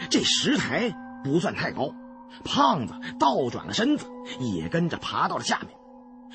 [0.09, 0.93] 这石台
[1.23, 1.93] 不算太高，
[2.43, 4.05] 胖子倒转了身子，
[4.41, 5.71] 也跟着爬到了下面，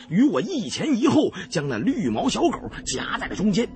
[0.09, 3.69] 与我一前一后，将那绿毛小狗夹在了中间。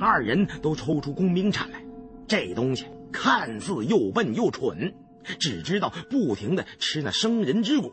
[0.00, 1.82] 二人都抽出工兵铲来，
[2.26, 4.94] 这东西看似又笨又蠢，
[5.38, 7.92] 只知道不停的吃那生人之果，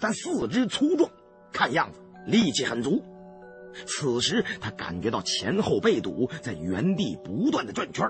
[0.00, 1.10] 但四肢粗壮，
[1.52, 3.02] 看样子力气很足。
[3.86, 8.06] 此时他感觉到前后被堵，在原地不断的转圈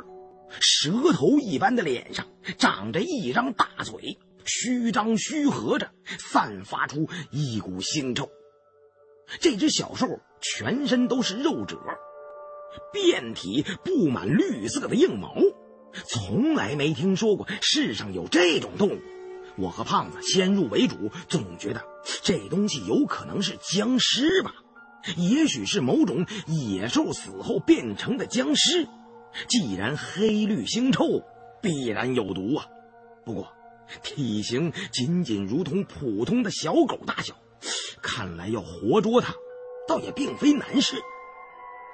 [0.61, 2.27] 蛇头一般的脸上
[2.59, 8.29] 长着一张大嘴，虚张虚合着，散发出一股腥臭。
[9.41, 10.07] 这只小兽
[10.41, 11.79] 全身都是肉褶。
[12.93, 15.35] 遍体布满绿色的硬毛，
[16.07, 18.99] 从来没听说过世上有这种动物。
[19.57, 21.85] 我和胖子先入为主，总觉得
[22.23, 24.55] 这东西有可能是僵尸吧？
[25.17, 28.87] 也许是某种野兽死后变成的僵尸。
[29.49, 31.25] 既然黑绿腥臭，
[31.61, 32.67] 必然有毒啊！
[33.25, 33.49] 不过
[34.03, 37.35] 体型仅仅如同普通的小狗大小，
[38.03, 39.35] 看来要活捉它，
[39.89, 40.97] 倒也并非难事。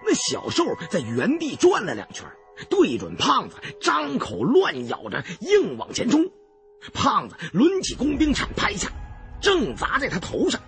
[0.05, 2.27] 那小兽在原地转了两圈，
[2.69, 6.31] 对准胖子，张口乱咬着，硬往前冲。
[6.93, 8.91] 胖子抡起工兵铲拍下，
[9.41, 10.61] 正砸在他头上。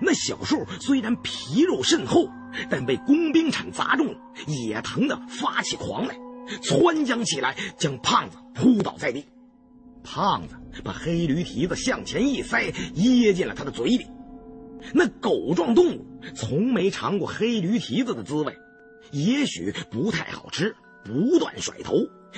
[0.00, 2.28] 那小兽虽然皮肉甚厚，
[2.70, 4.14] 但被工兵铲砸中，
[4.46, 6.18] 也疼得发起狂来，
[6.62, 9.26] 窜将起来，将胖子扑倒在地。
[10.04, 10.54] 胖子
[10.84, 14.06] 把黑驴蹄子向前一塞，噎进了他的嘴里。
[14.92, 18.56] 那狗状动物从没尝过黑驴蹄子的滋味，
[19.10, 21.94] 也许不太好吃，不断甩头，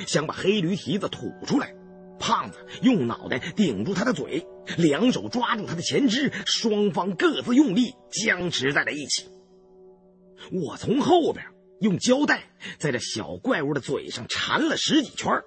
[0.07, 1.75] 想把黑驴蹄子吐出来。
[2.19, 4.47] 胖子用脑袋顶住他的嘴，
[4.77, 9.29] 两手抓住他的前肢，双方各自用力僵持在了一起。
[10.53, 11.47] 我从后边
[11.81, 12.45] 用胶带
[12.79, 15.43] 在这小怪物的嘴上缠了十几圈，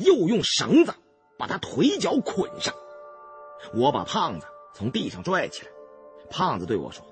[0.00, 0.94] 又用绳子
[1.38, 2.74] 把他腿脚捆上。
[3.74, 5.68] 我把胖子从地上拽起来。
[6.30, 7.04] 胖子对我说：“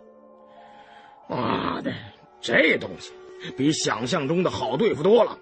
[1.29, 1.93] 妈的，
[2.41, 3.13] 这东西
[3.57, 5.39] 比想象中的好对付多了。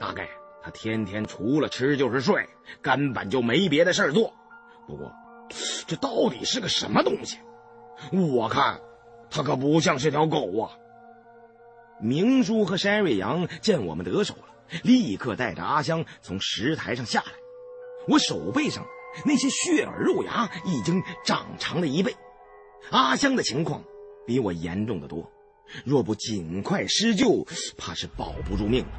[0.00, 0.28] 大概
[0.64, 2.48] 他天天除了吃就是睡，
[2.80, 4.32] 根本就没别的事儿做。
[4.86, 5.12] 不过，
[5.86, 7.38] 这到底是个什么东西？
[8.10, 8.80] 我看，
[9.28, 10.72] 他可不像是条狗啊。”
[12.00, 17.32] 明叔和山瑞阳见我们得手了，立刻带着阿香从石台上下来。
[18.08, 18.86] 我手背上
[19.26, 22.16] 那些血耳肉芽已经长长了一倍。
[22.90, 23.84] 阿香的情况
[24.26, 25.30] 比我严重的多，
[25.84, 27.46] 若不尽快施救，
[27.76, 28.92] 怕是保不住命了。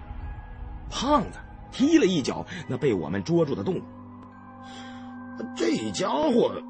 [0.89, 1.39] 胖子
[1.75, 3.81] 踢了一脚那被我们捉住的动物，
[5.57, 6.61] 这家伙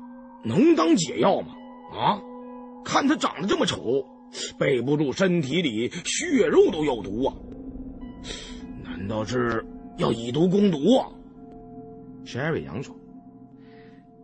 [0.43, 1.53] 能当解药吗？
[1.93, 2.19] 啊，
[2.83, 4.03] 看他长得这么丑，
[4.57, 7.35] 背不住身体里血肉都有毒啊！
[8.83, 9.63] 难道是
[9.97, 11.07] 要以毒攻毒啊
[12.25, 12.95] ？Sherry 杨说：“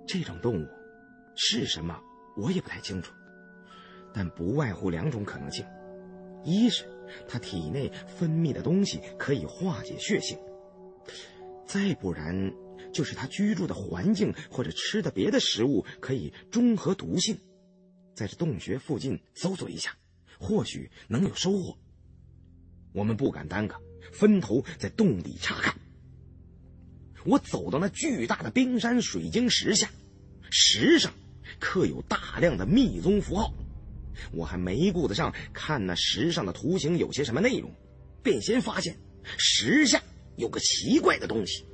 [0.07, 0.65] 这种动物
[1.35, 1.95] 是什么，
[2.35, 3.13] 我也不太清楚，
[4.11, 5.63] 但不外乎两种可能性：
[6.43, 6.85] 一是
[7.27, 10.35] 它体内分泌的东西可以化解血性，
[11.65, 12.53] 再不然
[12.93, 17.37] 就是它居住的环境或者吃的别的食物可以中和毒性。”
[18.13, 19.95] 在这洞穴附近搜索一下，
[20.37, 21.77] 或许能有收获。
[22.91, 23.75] 我们不敢耽搁，
[24.11, 25.73] 分头在洞底查看。
[27.23, 29.89] 我走到那巨大的冰山水晶石下，
[30.49, 31.13] 石上
[31.57, 33.53] 刻有大量的密宗符号。
[34.33, 37.71] 我还没顾得上看那石上的图形有些什么内容，
[38.21, 38.97] 便先发现
[39.37, 40.03] 石下
[40.35, 41.65] 有个奇怪的东西。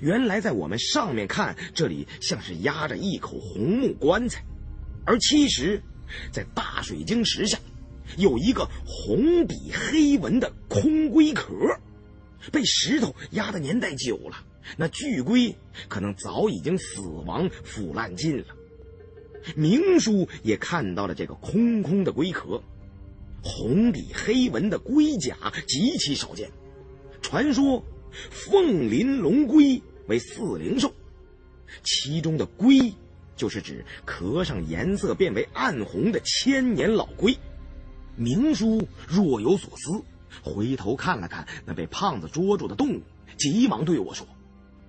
[0.00, 4.44] 原来在我们上面看，这里像是压着一口红木棺材。
[5.04, 5.82] 而其实，
[6.30, 7.58] 在大水晶石下，
[8.16, 11.52] 有一个红底黑纹的空龟壳，
[12.52, 14.44] 被石头压的年代久了，
[14.76, 15.56] 那巨龟
[15.88, 18.44] 可能早已经死亡腐烂尽了。
[19.56, 22.62] 明叔也看到了这个空空的龟壳，
[23.42, 25.36] 红底黑纹的龟甲
[25.66, 26.50] 极其少见。
[27.30, 27.84] 传说，
[28.28, 30.92] 凤麟龙龟为四灵兽，
[31.84, 32.92] 其中的龟。
[33.36, 37.38] 就是指壳上颜色变为暗红的千年老龟。
[38.16, 40.02] 明叔若有所思，
[40.42, 43.00] 回头看了看那被胖子捉住的动物，
[43.38, 44.26] 急忙对我说：“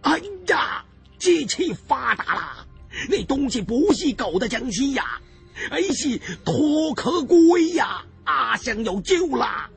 [0.01, 0.83] 哎呀，
[1.19, 2.67] 机器发达了，
[3.07, 5.21] 那东西不是狗的僵尸呀，
[5.69, 8.03] 而是脱壳龟呀！
[8.23, 9.69] 阿香有救啦！”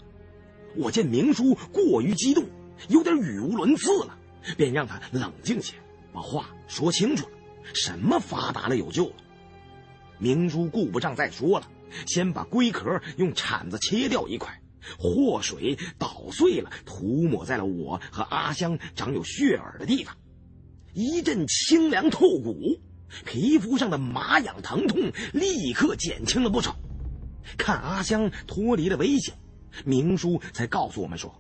[0.76, 2.44] 我见明叔过于激动，
[2.88, 4.18] 有点语无伦次了，
[4.56, 5.74] 便让他冷静些，
[6.12, 7.32] 把话说清楚了。
[7.74, 9.14] 什么发达了有救了？
[10.18, 11.66] 明珠顾不上再说了，
[12.06, 14.60] 先把龟壳用铲子切掉一块，
[14.98, 20.16] 祸水捣碎了，涂抹在了我和阿香长有血耳的地方，
[20.92, 22.80] 一阵清凉透骨，
[23.24, 26.76] 皮肤上的麻痒疼痛立刻减轻了不少。
[27.56, 29.34] 看阿香脱离了危险，
[29.84, 31.34] 明叔才告诉我们说，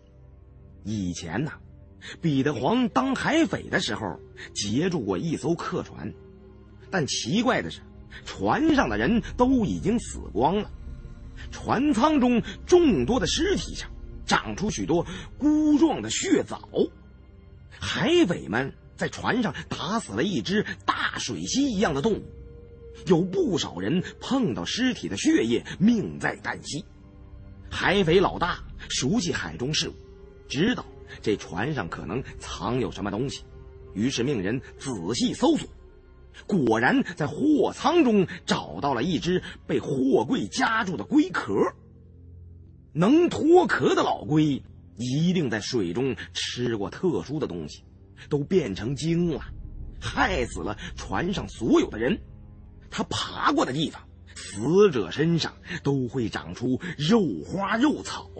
[0.84, 1.52] 以前呢。
[2.20, 4.20] 彼得黄当海匪的时候
[4.52, 6.12] 劫住过一艘客船，
[6.90, 7.80] 但奇怪的是，
[8.26, 10.70] 船上的人都已经死光了，
[11.50, 13.90] 船舱中众多的尸体上
[14.26, 15.06] 长出许多
[15.38, 16.68] 菇状的血藻。
[17.70, 22.22] 海匪们在船上打死了一只大水蜥一样的动物，
[23.06, 26.84] 有不少人碰到尸体的血液，命在旦夕。
[27.74, 29.94] 海匪老大熟悉海中事物，
[30.48, 30.86] 知道。
[31.20, 33.42] 这船上可能藏有什么东西，
[33.94, 35.68] 于是命人仔细搜索，
[36.46, 41.52] 果然在货舱中找到了一只被货柜夹住的龟壳。
[42.92, 44.62] 能脱壳的老龟
[44.96, 47.82] 一定在水中吃过特殊的东西，
[48.28, 49.42] 都变成精了，
[50.00, 52.16] 害死了船上所有的人。
[52.88, 54.00] 他爬过的地方，
[54.34, 58.30] 死者身上都会长出肉花肉草。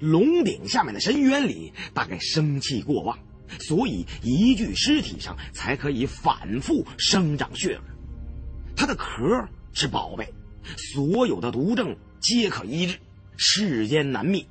[0.00, 3.18] 龙顶下面的深渊里，大概生气过旺，
[3.60, 7.82] 所以一具尸体上才可以反复生长血儿。
[8.76, 10.28] 它的壳是宝贝，
[10.76, 12.98] 所有的毒症皆可医治，
[13.36, 14.46] 世间难觅。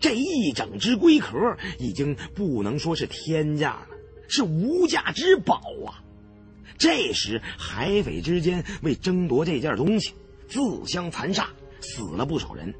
[0.00, 3.96] 这一整只龟壳已经不能说是天价了，
[4.28, 6.04] 是无价之宝啊！
[6.78, 10.14] 这时海匪之间为争夺这件东西，
[10.48, 11.50] 自相残杀，
[11.80, 12.74] 死了不少人。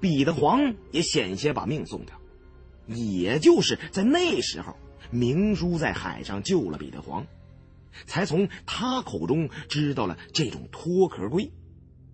[0.00, 2.20] 彼得黄也险些把命送掉，
[2.86, 4.76] 也就是在那时候，
[5.10, 7.26] 明叔在海上救了彼得黄，
[8.06, 11.52] 才从他口中知道了这种脱壳龟。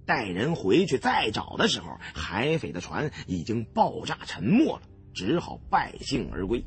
[0.05, 4.83] 带人回去再找的时候，海匪的船已经爆炸沉没了，
[5.15, 6.65] 只好败兴而归。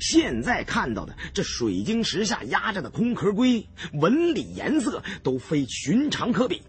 [0.00, 6.62] 现在看到的这水晶石下压着的空壳龟，纹理颜色都非寻常可比，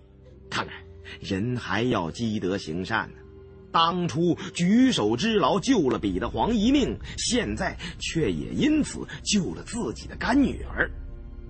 [0.49, 0.73] 看来
[1.19, 3.17] 人还要积德行善呢。
[3.71, 10.89] 当初举手之劳救了彼得黄一命，现在却也因此救了自己的干女儿。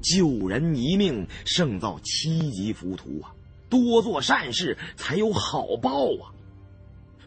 [0.01, 3.31] 救人一命胜造七级浮屠啊！
[3.69, 6.33] 多做善事才有好报啊！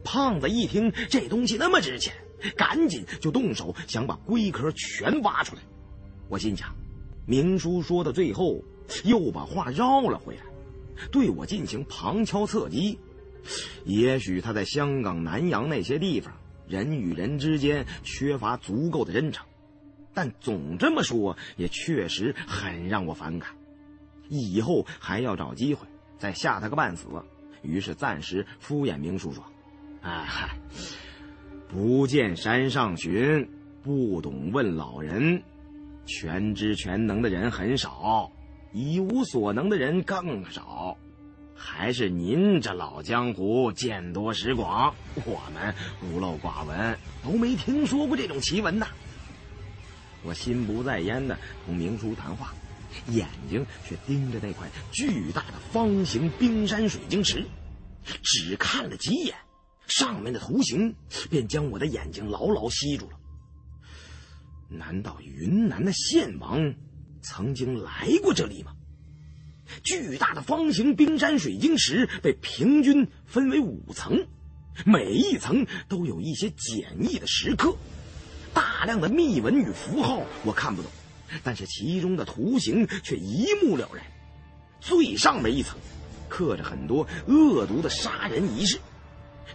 [0.05, 2.15] 胖子一听这东西那么值钱，
[2.57, 5.63] 赶紧就动手想把龟壳全挖出来。
[6.29, 6.75] 我心想，
[7.27, 8.63] 明叔说到最后
[9.05, 10.43] 又把话绕了回来，
[11.11, 12.99] 对我进行旁敲侧击。
[13.85, 16.35] 也许他在香港、南洋那些地方，
[16.67, 19.47] 人与人之间缺乏足够的真诚，
[20.13, 23.51] 但总这么说也确实很让我反感。
[24.29, 25.87] 以后还要找机会
[26.19, 27.07] 再吓他个半死，
[27.63, 29.43] 于是暂时敷衍明叔说
[30.03, 30.59] ：“哎嗨，
[31.69, 33.47] 不见山上寻，
[33.83, 35.43] 不懂问老人。
[36.07, 38.33] 全知全能的人很少，
[38.73, 40.97] 一无所能的人更少。
[41.55, 44.95] 还是您这老江湖见多识广，
[45.27, 48.87] 我们孤陋寡闻，都没听说过这种奇闻呐。”
[50.25, 52.55] 我心不在焉的同明叔谈话。
[53.09, 57.45] 眼睛却盯着那块巨大的方形冰山水晶石，
[58.23, 59.37] 只看了几眼，
[59.89, 60.95] 上面的图形
[61.29, 63.19] 便将我的眼睛牢牢吸住了。
[64.69, 66.75] 难道云南的献王
[67.23, 68.73] 曾经来过这里吗？
[69.83, 74.27] 巨大的方形冰山水晶石被平均分为五层，
[74.87, 77.77] 每一层都有一些简易的石刻，
[78.55, 80.91] 大量的密文与符号，我看不懂。
[81.43, 84.03] 但是其中的图形却一目了然，
[84.81, 85.79] 最上面一层，
[86.31, 88.79] 刻着很多恶毒的杀人仪式，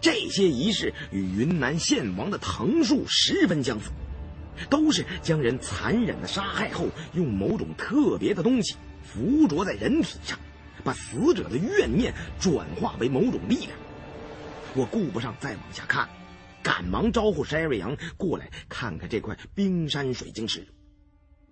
[0.01, 3.91] 这些仪式与云南献王的藤树十分相似，
[4.69, 10.37] 都是将人残忍的杀害后，用某种特别的东西附着在人体上，
[10.83, 13.71] 把死者的怨念转化为某种力量。
[14.75, 16.09] 我顾不上再往下看，
[16.61, 20.67] 赶忙招呼筛瑞阳过来看看这块冰山水晶石。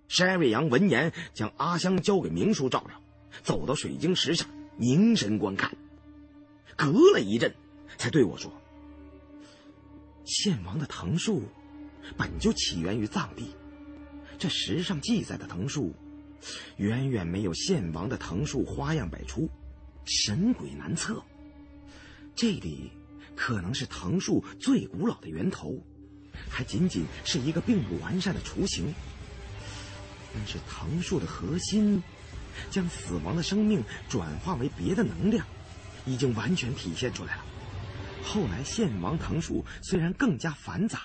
[0.08, 3.00] 山瑞阳闻言，将阿香交给明叔照料，
[3.42, 5.72] 走到水晶石上凝神观看。
[6.76, 7.54] 隔了一阵，
[7.98, 8.52] 才对我说
[10.24, 11.42] ：“献王的藤树
[12.16, 13.54] 本就起源于藏地，
[14.38, 15.94] 这石上记载的藤树，
[16.76, 19.48] 远远没有献王的藤树花样百出，
[20.04, 21.22] 神鬼难测。
[22.34, 22.90] 这里
[23.36, 25.78] 可能是藤树最古老的源头，
[26.48, 28.92] 还仅仅是一个并不完善的雏形。”
[30.34, 32.02] 但是藤树的核心，
[32.70, 35.46] 将死亡的生命转化为别的能量，
[36.06, 37.44] 已经完全体现出来了。
[38.22, 41.00] 后来献王藤树虽然更加繁杂，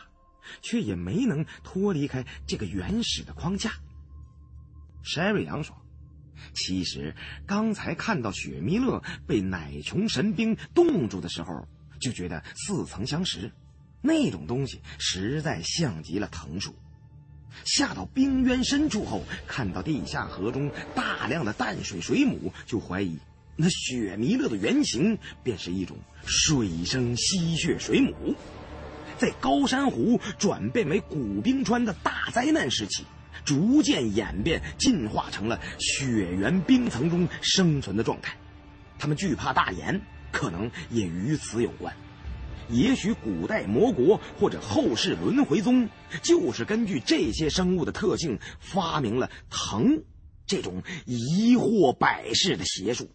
[0.61, 3.71] 却也没能脱离开这个原始的框架。
[5.03, 5.75] 山瑞阳说
[6.53, 7.15] ：“其实
[7.45, 11.67] 刚才看到雪弥勒被奶琼神兵冻住的时候，
[11.99, 13.51] 就觉得似曾相识，
[14.01, 16.75] 那种东西实在像极了藤树。”
[17.65, 23.17] 下到冰渊深处后，看到地下河中大量的淡水水母，就怀疑
[23.57, 28.35] 那雪弥勒的原型便是一种水生吸血水母。
[29.17, 33.03] 在高山湖转变为古冰川的大灾难时期，
[33.43, 38.37] 逐渐演变进化成了雪原冰层中生存的状态。
[38.99, 39.99] 他们惧怕大盐，
[40.31, 41.91] 可能也与此有关。
[42.69, 45.89] 也许古代魔国或者后世轮回宗，
[46.21, 50.03] 就是根据这些生物的特性发明了藤
[50.45, 53.09] 这种疑惑百世的邪术。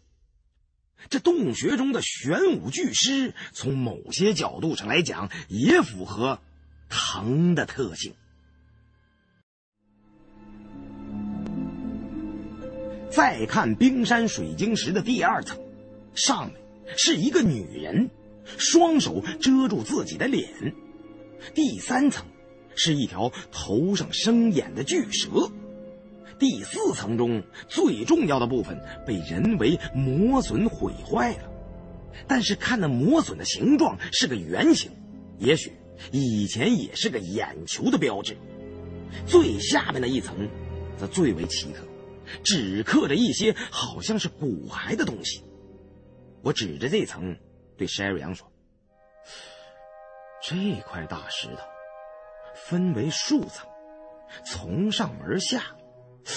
[1.08, 6.38] 这洞穴中的玄武巨狮，从某些角度上来讲，也符合
[6.88, 8.14] 疼的特性。
[13.10, 15.58] 再看冰山水晶石的第二层，
[16.14, 16.56] 上面
[16.96, 18.10] 是一个女人。
[18.58, 20.74] 双手遮住自己的脸。
[21.54, 22.26] 第三层
[22.74, 25.48] 是一条头上生眼的巨蛇。
[26.42, 28.76] 第四层中最重要的部分
[29.06, 31.48] 被人为磨损毁坏了，
[32.26, 34.90] 但是看那磨损的形状是个圆形，
[35.38, 35.72] 也许
[36.10, 38.36] 以前也是个眼球的标志。
[39.24, 40.48] 最下面的一层
[40.96, 41.84] 则最为奇特，
[42.42, 45.44] 只刻着一些好像是骨骸的东西。
[46.42, 47.36] 我指着这层。
[47.78, 48.50] 对沙瑞阳说
[50.42, 51.62] ：“这块大石头
[52.54, 53.68] 分为数层，
[54.44, 55.62] 从上而下，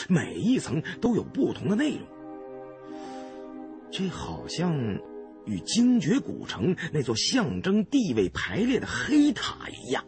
[0.07, 2.07] 每一层都有不同的内容。
[3.91, 4.77] 这好像
[5.45, 10.03] 与精绝古城那座象征地位排列的黑塔一样。”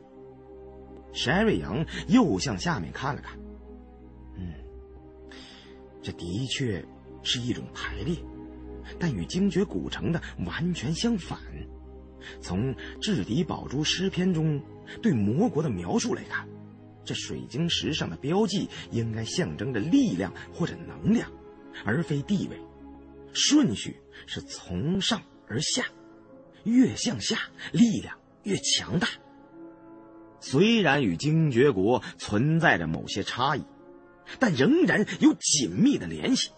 [1.13, 3.39] 沙瑞阳又向下面看了看，
[4.37, 4.53] 嗯，
[6.01, 6.83] 这的确
[7.23, 8.15] 是一种排列。
[8.99, 11.37] 但与精绝古城的完全相反。
[12.39, 14.61] 从《智敌宝珠诗篇》中
[15.01, 16.47] 对魔国的描述来看，
[17.07, 21.31] 这水晶石上的标记应该象征着力量或者能量，
[21.85, 22.59] 而非地位。
[23.33, 23.95] 顺序
[24.25, 25.85] 是从上而下，
[26.65, 27.39] 越向下
[27.71, 29.07] 力量越强大。
[30.39, 33.63] 虽然与精绝国存在着某些差异，
[34.37, 36.51] 但仍然有紧密的联系。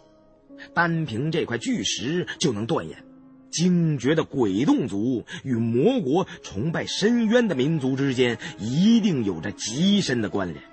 [0.74, 3.06] 单凭这块巨石就能断言，
[3.50, 10.64] 精绝的鬼洞族与魔国崇拜深渊的民族之间一定有着极深的关联。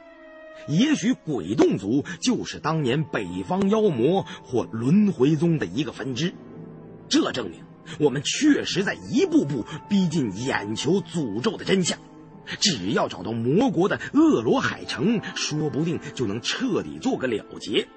[0.68, 6.35] 也许鬼洞族就是当年北方妖魔或轮回宗的一个分支。
[7.09, 7.61] 这证明
[8.01, 11.99] 我们确实在一步步逼近眼球诅咒的真相。
[12.61, 17.89] 只要找到魔国的恶罗海城，说不定就能彻底做个了结。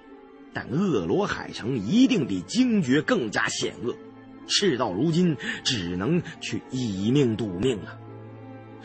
[0.53, 3.95] 但恶罗海城一定比精绝更加险恶，
[4.47, 7.97] 事到如今只能去以命赌命了。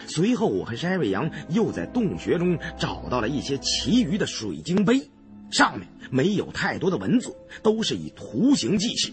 [0.07, 5.11] 随后，我和山瑞阳又在洞穴中找到了一些其余的水晶杯，
[5.51, 9.13] 上面没有太多的文字，都是以图形记事。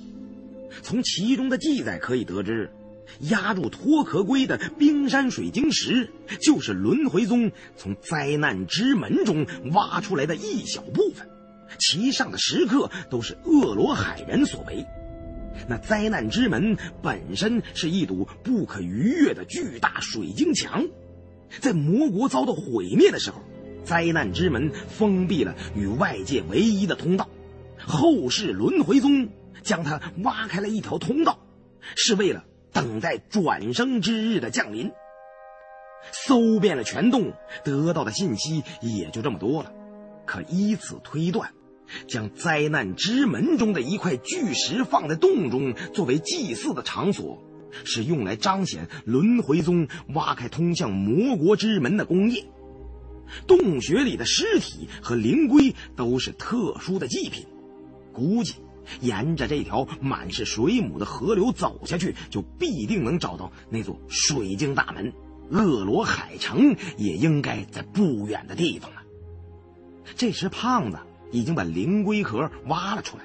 [0.81, 2.71] 从其中的记载可以得知。
[3.29, 11.27] 压住脱壳龟的冰山水晶石，就是轮回宗从灾难之门中挖出来的一小部分，
[11.77, 14.85] 其上的石刻都是恶罗海人所为。
[15.67, 20.87] 那灾难之门本身是一堵不可逾越的巨大水晶墙，
[21.59, 23.41] 在魔国遭到毁灭的时候，
[23.83, 27.29] 灾难之门封闭了与外界唯一的通道，
[27.77, 29.29] 后世轮回宗
[29.61, 31.39] 将它挖开了一条通道，
[31.95, 32.45] 是为了。
[32.73, 34.93] 等待转生之日的降临。
[36.13, 37.33] 搜遍了全洞，
[37.65, 39.73] 得到的信息也就这么多了。
[40.25, 41.51] 可依此推断，
[42.07, 47.43] 将灾难之门中的一块巨石放在洞中作为祭祀的场所，
[47.83, 52.45] 是用来彰显轮回宗挖开通向魔国之门的功业。
[53.47, 57.45] 洞穴里的尸体和灵龟都是特殊的祭品，
[58.13, 58.55] 估计。
[58.99, 65.13] 沿着这条满是水母的河流走下去，就必定能找到那座水晶大门。
[65.51, 69.03] 恶罗海城也应该在不远的地方了。
[70.17, 70.97] 这时，胖子
[71.31, 73.23] 已经把灵龟壳挖了出来。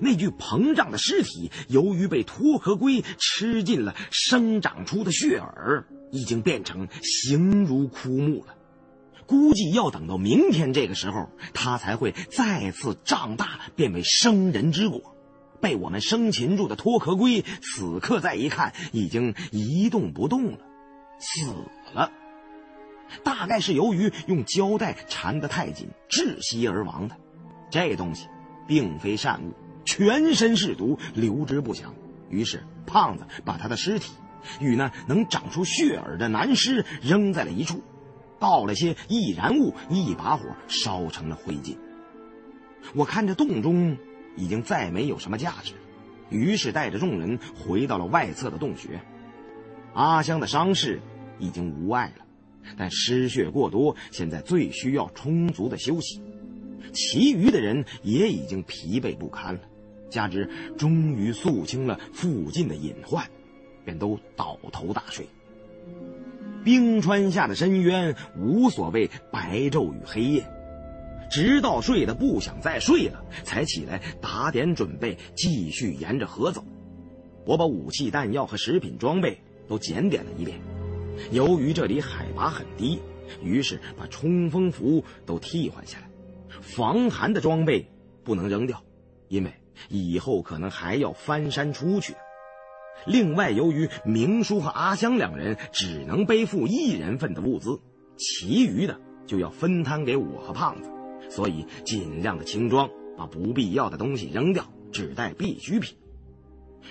[0.00, 8.54] 那具膨胀的尸体，由于被脱壳龟吃尽了生长出的血耳，已经变成形如枯木了。
[9.26, 15.16] 估计要等到明天这个时候，它才会再次长大，变为生人之果。
[15.60, 20.58] 被我们生擒住的脱壳龟，此刻再一看，已经一动不动了，
[21.18, 21.50] 死
[21.94, 22.12] 了。
[23.22, 27.16] 大概是由于用胶带缠得太紧，窒息而亡的。
[27.70, 28.28] 这东西
[28.66, 29.52] 并非善物，
[29.84, 31.94] 全身是毒，留之不详。
[32.28, 34.12] 于是胖子把他的尸体
[34.60, 37.82] 与那能长出血耳的男尸扔在了一处。
[38.38, 41.74] 倒了些易燃物，一把火烧成了灰烬。
[42.94, 43.96] 我看着洞中
[44.36, 45.72] 已经再没有什么价值，
[46.28, 49.00] 于是带着众人回到了外侧的洞穴。
[49.94, 51.00] 阿香的伤势
[51.38, 52.25] 已经无碍了，
[52.76, 56.20] 但失血过多，现在最需要充足的休息。
[56.92, 59.60] 其余的人也已经疲惫不堪了，
[60.08, 60.48] 加之
[60.78, 63.28] 终于肃清了附近的隐患，
[63.84, 65.26] 便都倒头大睡。
[66.64, 70.44] 冰川下的深渊无所谓白昼与黑夜，
[71.30, 76.64] 直到睡得不想再睡了，才起来打点准备，继续沿着河走。
[77.44, 79.38] 我把武器、弹药和食品装备
[79.68, 80.58] 都检点了一遍。
[81.30, 83.00] 由于这里海拔很低，
[83.42, 86.08] 于是把冲锋服都替换下来，
[86.60, 87.90] 防寒的装备
[88.24, 88.82] 不能扔掉，
[89.28, 89.52] 因为
[89.88, 92.14] 以后可能还要翻山出去。
[93.06, 97.78] 另外，由于明叔和阿香两人只能背负一人份的物资，
[98.16, 100.90] 其余的就要分摊给我和胖子，
[101.28, 105.96] 所以尽量的轻装，把不必要的东西扔掉，只带必需品。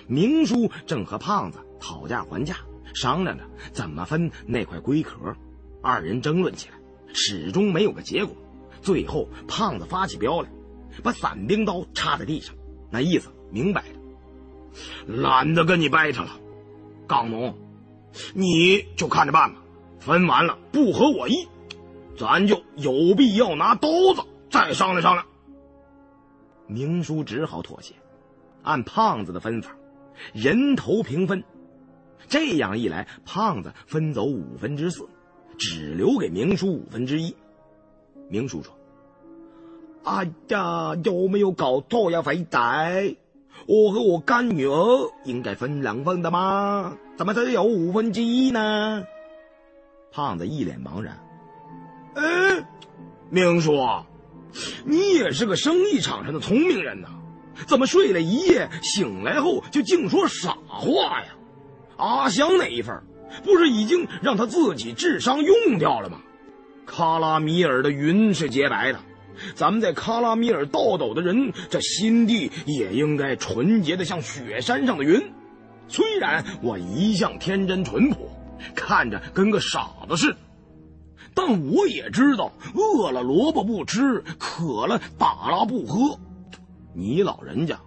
[0.06, 2.56] 明叔正和胖子讨价还价，
[2.96, 5.36] 商量着怎么分那块龟壳，
[5.82, 6.74] 二人争论起来，
[7.12, 8.34] 始终没有个结果。
[8.80, 10.48] 最后，胖子发起飙来，
[11.02, 12.54] 把伞兵刀插在地上，
[12.90, 13.98] 那意思明摆着。
[15.06, 16.30] 懒得跟你掰扯了，
[17.06, 17.54] 刚农，
[18.32, 19.62] 你就看着办吧。
[20.00, 21.46] 分完了不合我意，
[22.16, 25.26] 咱就有必要拿刀子再商量商量。
[26.66, 27.94] 明叔只好妥协，
[28.62, 29.76] 按胖子的分法，
[30.32, 31.44] 人头平分。
[32.28, 35.08] 这样一来，胖子分走五分之四，
[35.58, 37.34] 只留给明叔五分之一。
[38.28, 38.76] 明叔说
[40.04, 43.16] ：“哎呀，有没有搞错呀，肥仔？”
[43.66, 46.96] 我和我干女儿应该分两份的吗？
[47.16, 49.04] 怎么只有五分之一呢？
[50.12, 51.18] 胖子一脸茫然。
[52.14, 52.68] 哎，
[53.30, 53.72] 明叔，
[54.84, 57.08] 你也是个生意场上的聪明人呐，
[57.66, 61.28] 怎么睡了一夜，醒来后就净说傻话呀？
[61.96, 63.02] 阿香那一份，
[63.44, 66.18] 不是已经让他自己智商用掉了吗？
[66.86, 68.98] 卡拉米尔的云是洁白的。
[69.54, 75.20] 咱们在卡拉米尔倒斗的人，这心地也应该纯洁的像雪山上的云。
[75.88, 78.30] 虽然我一向天真淳朴，
[78.74, 80.38] 看着跟个傻子似的，
[81.34, 86.18] 但我也知道，饿了萝卜不吃，渴了打拉不喝。
[86.94, 87.78] 你老人家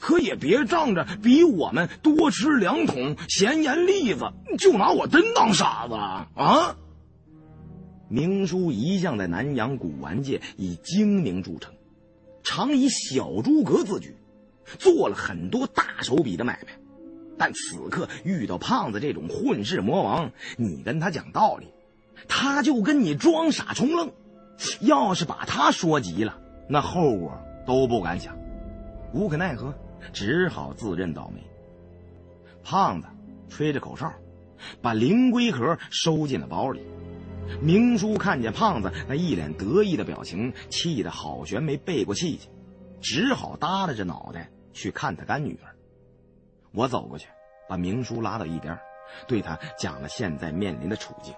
[0.00, 6.76] 可也别仗着比我们多吃两桶咸盐栗子，就拿我真当傻子啊！
[8.08, 11.74] 明叔一向在南阳古玩界以精明著称，
[12.42, 14.16] 常以小诸葛自居，
[14.78, 16.72] 做了很多大手笔的买卖。
[17.36, 21.66] 但此刻遇到胖子这种混世魔王，你跟他讲道理，
[22.26, 24.10] 他就跟你装傻充愣。
[24.80, 28.37] 要是把他说急了，那后果都不敢想。
[29.12, 29.74] 无可奈何，
[30.12, 31.42] 只好自认倒霉。
[32.62, 33.08] 胖子
[33.48, 34.12] 吹着口哨，
[34.82, 36.82] 把灵龟壳收进了包里。
[37.62, 42.50] 明叔看见胖子那一脸得意的表情，气得好悬没背过气去，
[43.00, 45.74] 只好耷拉着脑袋去看他干女儿。
[46.72, 47.28] 我走过去，
[47.66, 48.78] 把明叔拉到一边，
[49.26, 51.32] 对他讲了现在面临的处境。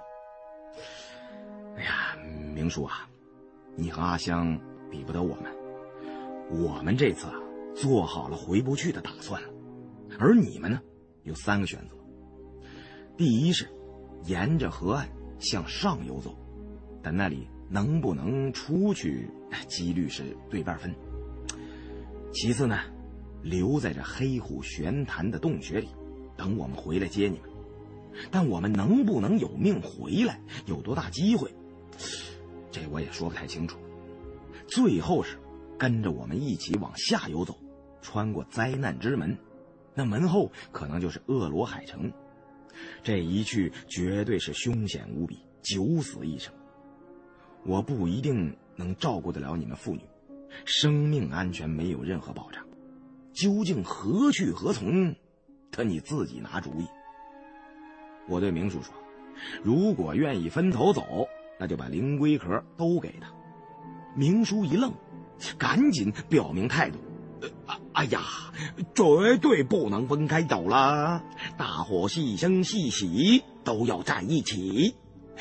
[1.76, 2.16] 哎呀，
[2.52, 3.08] 明叔啊，
[3.76, 4.58] 你和阿香
[4.90, 5.44] 比不得我们，
[6.50, 7.34] 我们这次啊
[7.74, 9.48] 做好了回不去的打算了，
[10.18, 10.80] 而你们呢，
[11.22, 11.96] 有三个选择：
[13.16, 13.68] 第一是
[14.24, 15.08] 沿着河岸。
[15.42, 16.36] 向上游走，
[17.02, 19.26] 但那里能不能出去，
[19.66, 20.94] 几率是对半分。
[22.30, 22.78] 其次呢，
[23.42, 25.88] 留在这黑虎玄坛的洞穴里，
[26.36, 27.48] 等我们回来接你们。
[28.30, 31.50] 但我们能不能有命回来，有多大机会，
[32.70, 33.78] 这我也说不太清楚。
[34.66, 35.38] 最后是
[35.80, 37.56] 跟着我们一起往下游走，
[38.02, 39.38] 穿过灾难之门，
[39.94, 42.12] 那门后可能就是恶罗海城。
[43.02, 46.52] 这一去绝对是凶险无比，九死一生。
[47.64, 50.02] 我不一定能照顾得了你们父女，
[50.66, 52.62] 生命安全没有任何保障。
[53.32, 55.14] 究竟何去何从，
[55.72, 56.86] 他你自己拿主意。
[58.28, 58.92] 我对明叔说
[59.64, 61.26] ：“如果愿意分头走，
[61.58, 63.32] 那就把灵龟壳都给他。”
[64.14, 64.92] 明叔一愣，
[65.58, 66.98] 赶紧表明态度。
[67.92, 68.20] 哎呀，
[68.94, 71.22] 绝对不能分开走了！
[71.56, 74.94] 大伙细声细喜，都要在一起，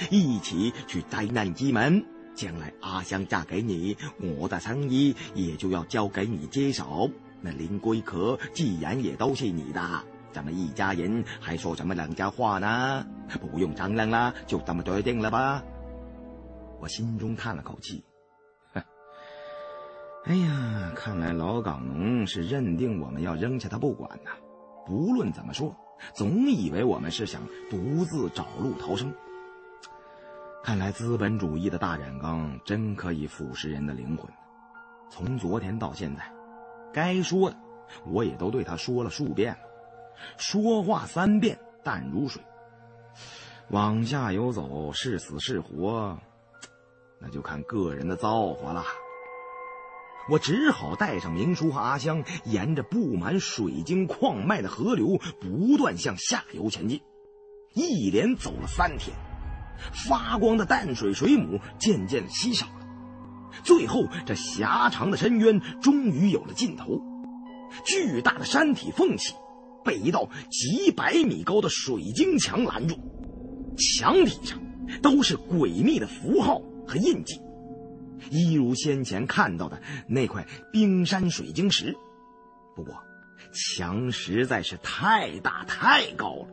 [0.10, 2.06] 一起去灾难之门。
[2.36, 3.98] 将来阿香嫁给你，
[4.40, 7.10] 我的生意也就要交给你接手。
[7.42, 13.06] 那灵龟壳既然也都是你的，咱们一家人还说什么两家话呢？
[13.42, 15.62] 不用商量了，就这么决定了吧。
[16.80, 18.04] 我心中叹了口气。
[20.26, 24.32] 哎呀，看来老港农是认定我们要扔下他不管呐。
[24.86, 25.76] 不论怎么说，
[26.14, 29.14] 总以为我们是想独自找路逃生。
[30.62, 34.30] 看来资本主义的大染缸真可以腐蚀人的灵魂。
[35.10, 36.32] 从昨天到现在，
[36.94, 37.56] 该说的
[38.06, 39.60] 我也都对他说了数遍了。
[40.38, 42.44] 说话三遍淡如水。
[43.70, 46.18] 往下游走是死是活，
[47.20, 48.84] 那就看个人的造化了。
[50.30, 57.02] 我只好带上明叔和阿香，沿着布满水晶矿脉的河流，不断向下游前进。
[57.74, 59.16] 一连走了三天，
[60.08, 62.88] 发光的淡水水母渐渐稀少了。
[63.64, 67.02] 最后，这狭长的深渊终于有了尽头。
[67.84, 69.34] 巨大的山体缝隙
[69.84, 72.96] 被一道几百米高的水晶墙拦住，
[73.78, 74.60] 墙体上
[75.02, 77.40] 都是诡秘的符号和印记。
[78.30, 81.96] 一如先前看到的那块冰山水晶石，
[82.76, 82.96] 不过
[83.54, 86.48] 墙实在是太大太高了，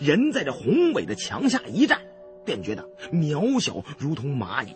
[0.00, 2.00] 人在这宏伟的墙下一站，
[2.44, 4.74] 便觉得渺小如同蚂蚁。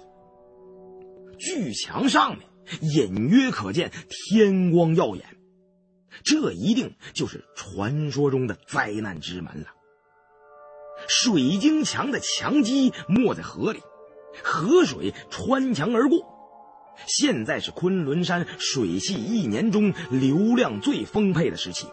[1.38, 2.48] 巨墙上面
[2.80, 5.24] 隐约可见天光耀眼，
[6.22, 9.66] 这一定就是传说中的灾难之门了。
[11.08, 13.80] 水晶墙的墙基没在河里。
[14.42, 16.18] 河水穿墙而过，
[17.06, 21.86] 现在是昆仑山水系一年中流量最丰沛的时期。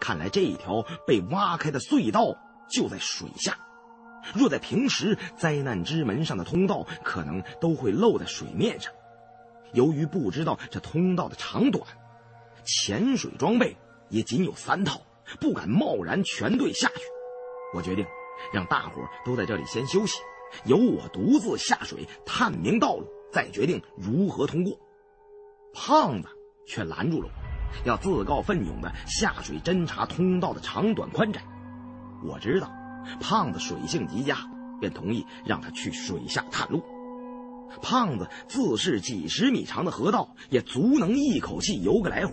[0.00, 2.36] 看来这一条被挖开的隧道
[2.68, 3.56] 就在水下。
[4.34, 8.92] 若在平时，灾难之门上的通道可能都会露在水面上。
[9.72, 11.86] 由于不知道这通道的长短，
[12.64, 13.76] 潜水装备
[14.08, 15.00] 也仅有三套，
[15.40, 17.02] 不敢贸然全队下去。
[17.74, 18.06] 我决定
[18.52, 20.20] 让大伙都在这里先休息。
[20.64, 24.78] 由我独自下水探明道路，再决定如何通过。
[25.72, 26.28] 胖子
[26.66, 31.42] 却拦住了我，要自告奋勇的下水侦查通道的长短宽窄。
[32.24, 32.70] 我知道
[33.20, 34.38] 胖子水性极佳，
[34.80, 36.82] 便同意让他去水下探路。
[37.82, 42.32] 胖子自是几十米长的河道也足能一口气游个来回，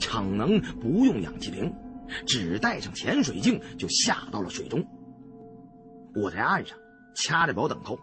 [0.00, 1.72] 逞能不用氧气瓶，
[2.26, 4.82] 只带上潜水镜就下到了水中。
[6.14, 6.78] 我在岸上。
[7.14, 7.98] 掐着表等候，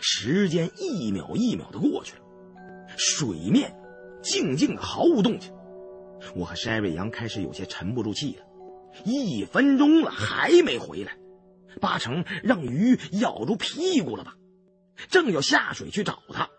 [0.00, 2.22] 时间一秒一秒的过去了，
[2.96, 3.74] 水面
[4.22, 5.52] 静静的毫无动静，
[6.34, 8.44] 我和筛瑞阳开始有些沉不住气了。
[9.04, 11.16] 一分钟了还没回来，
[11.80, 14.34] 八成让鱼咬住屁股了吧？
[15.08, 16.50] 正要下水去找他，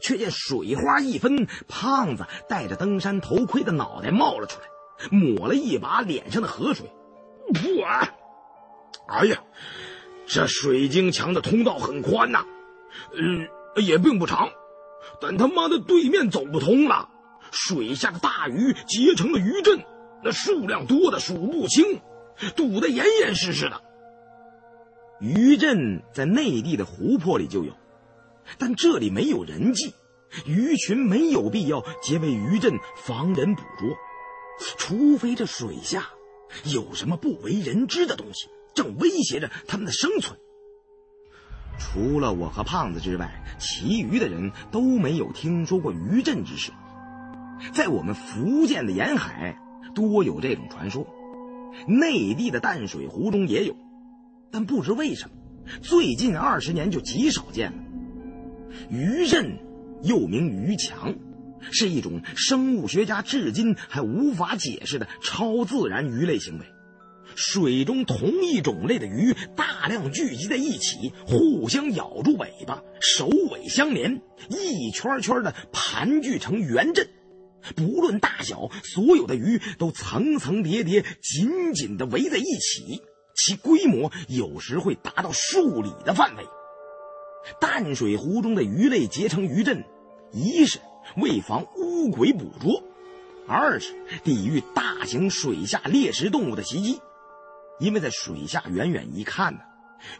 [0.00, 4.66] 却见水花一分，胖子戴着登山头盔的脑袋冒了出来，
[5.16, 6.90] 抹了一把脸上的河水。
[7.48, 7.86] 我，
[9.06, 9.44] 哎呀，
[10.32, 12.42] 这水晶墙的通道很宽呐，
[13.12, 14.48] 嗯，也并不长，
[15.20, 17.10] 但他妈的对面走不通了，
[17.50, 19.80] 水下的大鱼结成了鱼阵。
[20.24, 22.00] 那数量多的数不清，
[22.56, 23.82] 堵得严严实实的。
[25.20, 27.74] 鱼阵在内地的湖泊里就有，
[28.56, 29.92] 但这里没有人迹，
[30.46, 33.94] 鱼群没有必要结为鱼阵防人捕捉，
[34.78, 36.08] 除非这水下
[36.64, 40.38] 有什么不为人知的东西正威胁着他们的生存。
[41.78, 46.72] 除了我和胖子之外，其余的人都没有听说过鱼阵之事。
[47.72, 49.58] 在我们福建的沿海。
[49.94, 51.06] 多有这种传说，
[51.86, 53.76] 内地的淡水湖中也有，
[54.50, 55.34] 但不知为什么，
[55.82, 57.78] 最近二十年就极少见了。
[58.88, 59.58] 鱼阵
[60.02, 61.14] 又名鱼墙，
[61.60, 66.64] 是一种生物学家至今还无法解释的超自然鱼类行为。
[67.36, 77.08] 水中同一种类的鱼大量聚集在一起，互相咬住尾巴，首尾相连，一圈圈的盘踞成圆阵。
[77.76, 83.02] 不论大小，所有的鱼都层层叠叠、紧紧地围在一起，
[83.36, 86.44] 其规模有时会达到数里的范围。
[87.60, 89.84] 淡水湖中的鱼类结成鱼阵，
[90.32, 90.80] 一是
[91.16, 92.82] 为防乌鬼捕捉，
[93.46, 97.00] 二是抵御大型水下猎食动物的袭击。
[97.82, 99.60] 因为在水下远远一看呢，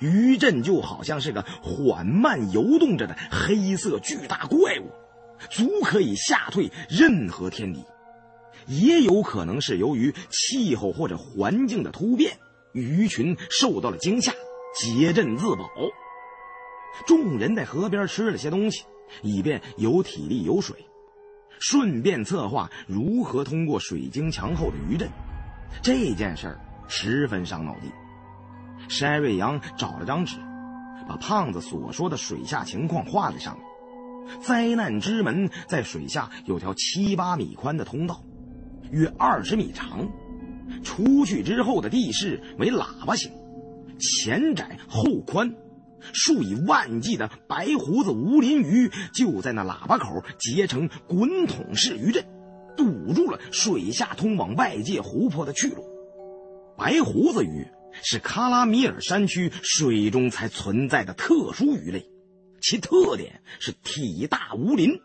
[0.01, 4.91] 鱼阵就好像是个缓慢游动着的黑色巨大怪物。
[5.51, 7.85] 足可以吓退任何天敌，
[8.67, 12.39] 也有可能是由于气候或者环境的突变，
[12.73, 14.33] 鱼群受到了惊吓，
[14.77, 15.69] 结阵自保。
[17.07, 18.85] 众人在河边吃了些东西，
[19.23, 20.77] 以便有体力有水，
[21.59, 25.09] 顺便策划如何通过水晶墙后的鱼阵。
[25.83, 26.61] 这件事儿
[26.95, 27.91] 十分伤脑筋。
[28.87, 30.37] 山瑞阳找了张纸，
[31.09, 34.41] 把胖子所说的水下情况画在上面。
[34.43, 38.23] 灾难之门在水下有条七八米宽的通道，
[38.91, 40.07] 约二十米长。
[40.85, 43.33] 出去之后的地势为喇叭形，
[43.99, 45.51] 前窄后宽。
[46.13, 52.23] 数以万计的白胡子无鳞鱼就在那喇叭口结成滚筒式鱼阵，
[52.77, 55.83] 堵住了水下通往外界湖泊的去路。
[56.83, 57.69] 白胡子鱼
[58.03, 62.11] 是喀拉米尔山区水中才存在的特殊鱼类。
[62.61, 65.01] 其特点是体大无鳞，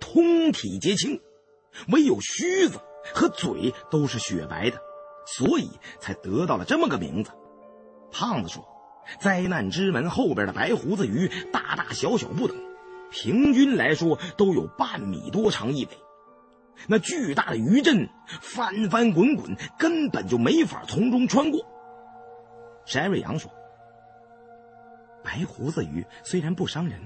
[0.00, 1.22] 通体皆青，
[1.88, 2.78] 唯有须子
[3.14, 4.78] 和嘴都是雪白的，
[5.26, 7.30] 所以才得到了这么个名字。
[8.12, 8.62] 胖子说
[9.18, 12.54] ：“灾难之门后边的白胡子鱼大大小小不等，
[13.10, 15.90] 平均来说都有半米多长一尾。
[16.88, 18.08] 那巨大的鱼阵
[18.40, 21.60] 翻翻滚滚，根本就没法从中穿过。”
[22.86, 23.50] 山瑞阳说。
[25.22, 27.00] 白胡子鱼虽然不伤人，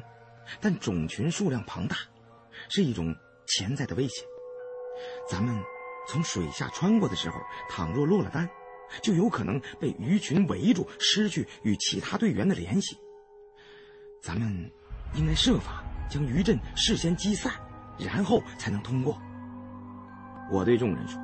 [0.60, 1.96] 但种群数量庞大，
[2.68, 3.14] 是一种
[3.46, 4.24] 潜在的威胁。
[5.30, 5.56] 咱们
[6.08, 7.36] 从水下穿过的时候，
[7.70, 8.50] 倘若落了单，
[9.02, 12.98] 就有可能被鱼群围住，失去与其他队员的联系。
[14.20, 14.68] 咱们
[15.14, 17.52] 应该设法将鱼阵事先击散，
[18.00, 19.16] 然后才能通过。
[20.50, 21.20] 我对众人说：“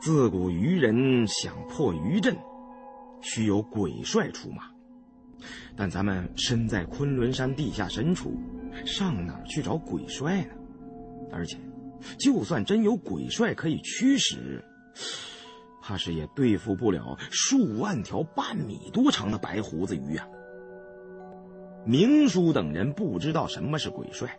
[0.00, 2.36] 自古渔人想破渔阵，
[3.20, 4.64] 须有鬼帅出马。”
[5.76, 8.32] 但咱们身在昆仑山地下深处，
[8.84, 10.54] 上哪儿去找鬼帅呢？
[11.30, 11.58] 而且，
[12.18, 14.64] 就算真有鬼帅可以驱使，
[15.82, 20.26] 怕是也对付不了数万条半米多长的白胡子鱼啊！
[21.84, 24.36] 明叔等人不知道什么是鬼帅，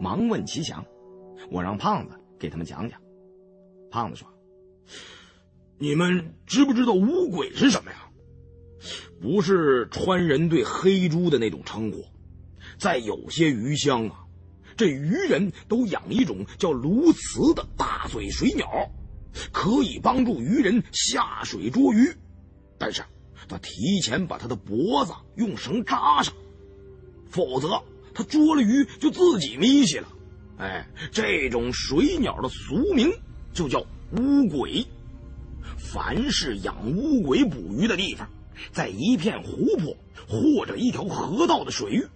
[0.00, 0.84] 忙问齐祥
[1.52, 3.00] ：“我让胖子给他们讲讲。”
[3.90, 4.28] 胖子说
[5.78, 7.96] ：“你们知不知道乌鬼是什么呀？”
[9.22, 12.04] 不是川人对黑猪的那种称呼，
[12.78, 14.26] 在有些鱼乡啊，
[14.76, 18.68] 这渔人都养一种叫鸬鹚的大嘴水鸟，
[19.50, 22.12] 可以帮助渔人下水捉鱼，
[22.76, 23.02] 但是
[23.48, 26.34] 他提前把他的脖子用绳扎上，
[27.30, 27.82] 否则
[28.12, 30.08] 他捉了鱼就自己迷去了。
[30.58, 33.12] 哎，这种水鸟的俗名
[33.52, 33.84] 就叫
[34.16, 34.86] 乌鬼。
[35.78, 38.28] 凡是养乌鬼捕鱼的地方。
[38.70, 39.96] 在一片湖泊
[40.28, 42.06] 或者一条河道的水域，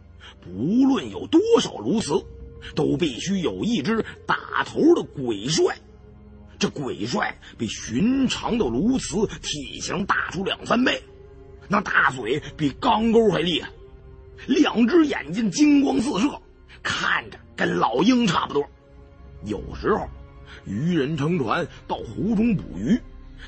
[0.41, 2.25] 不论有多少鸬鹚，
[2.77, 5.77] 都必须有一只打头的鬼帅。
[6.57, 11.03] 这鬼帅比寻常的鸬鹚体型大出两三倍，
[11.67, 13.69] 那大嘴比钢钩还厉害，
[14.47, 16.41] 两只眼睛金光四射，
[16.85, 18.65] 看着跟老鹰差不多。
[19.45, 20.09] 有时候，
[20.65, 22.99] 渔人乘船到湖中捕鱼，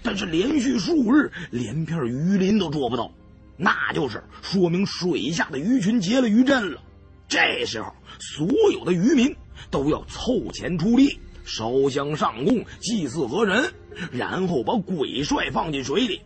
[0.02, 3.10] 但是连续数日连片鱼鳞都捉不到，
[3.56, 6.82] 那就是说明水下的鱼群结了鱼阵了。
[7.28, 9.34] 这时候，所有的渔民
[9.70, 11.20] 都要凑钱出力。
[11.42, 13.72] 烧香上供，祭祀河神，
[14.12, 16.20] 然后把鬼帅放进水里。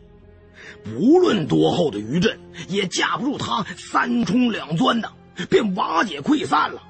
[0.83, 5.11] 不论多厚的鱼阵，也架不住他三冲两钻的，
[5.49, 6.83] 便瓦解溃散了。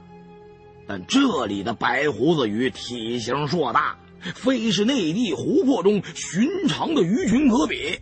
[0.86, 3.98] 但这里的白胡子鱼体型硕大，
[4.34, 7.98] 非是内地湖泊中寻常的鱼群可比。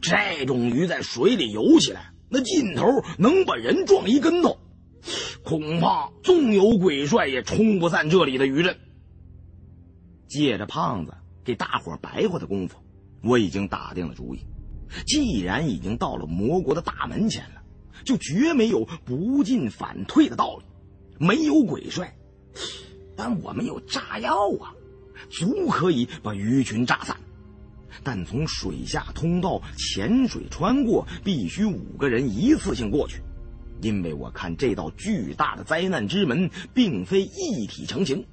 [0.00, 2.86] 这种鱼在水里游起来，那劲头
[3.18, 4.58] 能把人撞一跟头。
[5.44, 8.78] 恐怕纵有鬼帅，也冲不散这里的鱼阵。
[10.26, 11.12] 借着胖子
[11.44, 12.78] 给大伙白话的功夫，
[13.22, 14.40] 我已经打定了主意。
[15.06, 17.62] 既然已经到了魔国的大门前了，
[18.04, 20.64] 就绝没有不进反退的道理。
[21.18, 22.16] 没有鬼帅，
[23.16, 24.74] 但我们有炸药啊，
[25.30, 27.16] 足可以把鱼群炸散。
[28.02, 33.20] 但从水下通道潜水穿过，必须五个人一次性过去，
[33.80, 38.24] 因为我看这道巨大的灾难之门并非一体成型。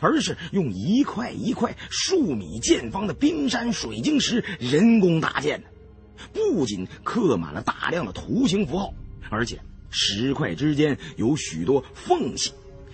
[0.00, 5.68] 而是用一块一块数米见方的冰山水晶石人工搭建的，
[6.32, 8.94] 不仅刻满了大量的图形符号，
[9.30, 9.60] 而且
[9.90, 12.52] 石块之间有许多缝隙，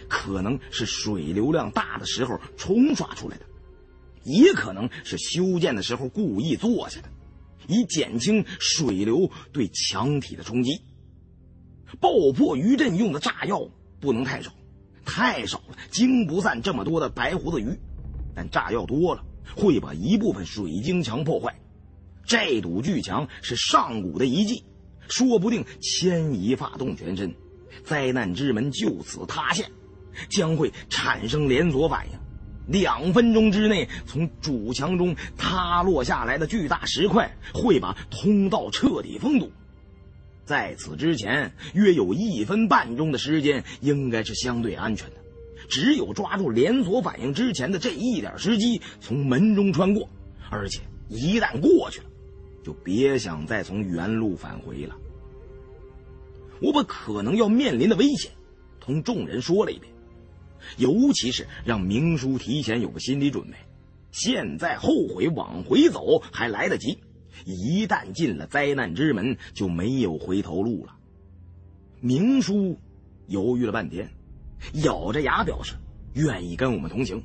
[0.09, 3.47] 可能是水流量大的时候冲刷出来的，
[4.24, 7.09] 也可能是修建的时候故意做下的，
[7.68, 10.80] 以减轻水流对墙体的冲击。
[12.01, 13.68] 爆破余震用的炸药
[14.01, 14.53] 不能太少。
[15.05, 17.78] 太少了，惊不散这么多的白胡子鱼。
[18.34, 19.24] 但炸药多了，
[19.57, 21.61] 会把一部分水晶墙破坏。
[22.24, 24.64] 这堵巨墙是上古的遗迹，
[25.09, 27.35] 说不定牵一发动全身，
[27.85, 29.71] 灾难之门就此塌陷，
[30.29, 32.19] 将会产生连锁反应。
[32.69, 39.53] 两分钟之内，从主墙中塌落下来的巨大石块会把通道彻底封堵。
[40.45, 45.17] 在此之前，约有一分半钟的时间应该是相对安全的。
[45.69, 50.09] 只有抓住连锁反应之前的这一点时机，从门中穿过。
[50.51, 52.07] 而且一旦过去了，
[52.67, 54.97] 就别想再从原路返回了。
[56.61, 58.33] 我把可能要面临的危险
[58.81, 59.93] 同众人说了一遍，
[60.77, 63.57] 尤其是让明叔提前有个心理准备。
[64.11, 66.99] 现在后悔往回走还来得及。
[67.45, 70.97] 一旦进了灾难之门，就没有回头路了。
[72.01, 72.81] 明叔
[73.29, 74.11] 犹豫了半天，
[74.83, 75.75] 咬着牙表示
[76.14, 77.23] 愿意跟我们同行。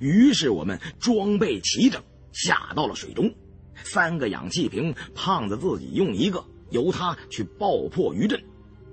[0.00, 2.02] 于是我们装备齐整，
[2.32, 3.32] 下到了水中。
[3.84, 8.38] 三个氧气瓶，胖子自己用一个，由他去爆破余震；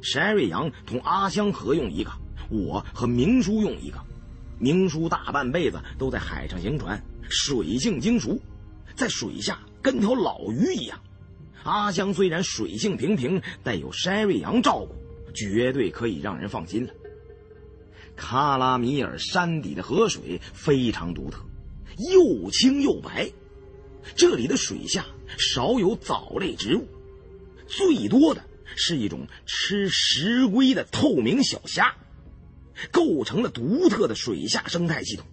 [0.02, 2.12] 山瑞阳同阿香合用一个，
[2.50, 4.00] 我和明叔用一个。
[4.60, 8.40] 明叔大半辈子都在海上行船，水性精熟，
[8.96, 9.60] 在水下。
[9.82, 10.98] 跟条老鱼一样，
[11.64, 14.96] 阿香虽然水性平平，但有山瑞阳照顾，
[15.34, 16.94] 绝对可以让人放心了。
[18.16, 21.42] 卡拉米尔山底的河水非常独特，
[22.14, 23.30] 又清又白。
[24.16, 25.06] 这里的水下
[25.38, 26.88] 少有藻类植物，
[27.68, 28.44] 最多的
[28.76, 31.96] 是一种吃石龟的透明小虾，
[32.92, 35.26] 构成了独特的水下生态系统。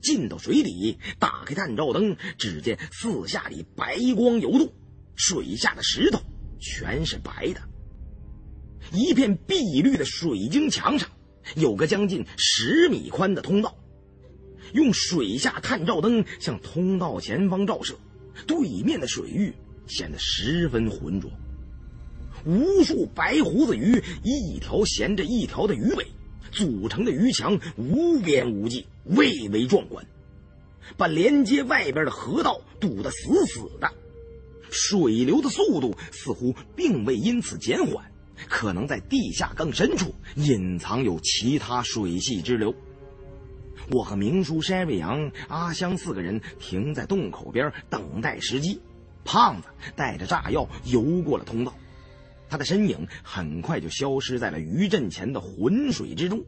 [0.00, 4.72] 进到水底，打开探照灯，只见四下里白光游动，
[5.14, 6.20] 水下的石头
[6.60, 7.60] 全是白的。
[8.92, 11.08] 一片碧绿的水晶墙上，
[11.54, 13.78] 有个将近十米宽的通道。
[14.72, 17.94] 用水下探照灯向通道前方照射，
[18.46, 19.52] 对面的水域
[19.86, 21.30] 显得十分浑浊。
[22.44, 26.06] 无数白胡子鱼，一条衔着一条的鱼尾。
[26.50, 30.04] 组成的鱼墙无边无际，蔚为壮观，
[30.98, 33.90] 把连接外边的河道堵得死死的。
[34.70, 38.04] 水流的速度似乎并未因此减缓，
[38.50, 42.74] 可能在地下更深处隐藏有其他水系支流。
[43.92, 48.80] 我和明叔、山瑞阳、阿香四个人停在洞口边等待时机。
[49.22, 51.74] 胖子带着炸药游过了通道。
[52.48, 56.42] 他的身影很快就消失在了余震前的浑水之中。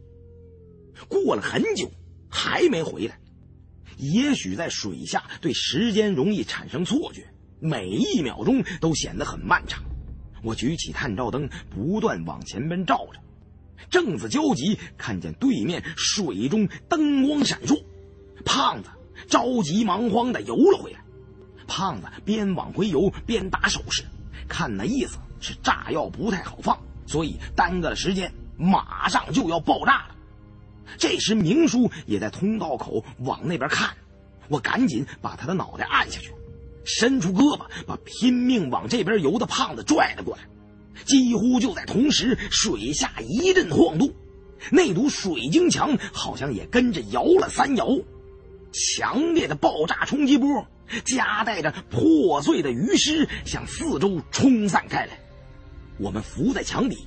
[1.09, 1.91] 过了很久，
[2.31, 3.19] 还没回来。
[3.99, 7.27] 也许在水下对时间容易产生错觉，
[7.61, 9.85] 每一秒钟都显得很漫长。
[10.43, 13.21] 我举起探照灯，不断往前边照着。
[13.91, 17.83] 正子焦急，看见对面水中灯光闪烁，
[18.45, 18.89] 胖子
[19.29, 21.01] 着急忙慌地游了回来。
[21.67, 24.05] 胖子边往回游边打手势，
[24.49, 30.15] 看那意思是炸药不太好放，所以耽搁了时间，马上就要爆炸了。
[30.99, 33.97] 这时明叔也在通道口往那边看，
[34.49, 36.33] 我赶紧把他的脑袋按下去，
[36.85, 40.43] 伸出胳膊把拼命往这边游的胖子拽了过来。
[41.05, 44.13] 几乎就在同时，水下一阵晃动，
[44.71, 47.89] 那堵水晶墙好像也跟着摇了三摇，
[48.73, 50.67] 强烈的爆炸冲击波
[51.05, 55.19] 夹带着破碎的鱼尸向四周冲散开来。
[55.99, 56.99] 我们伏在墙底。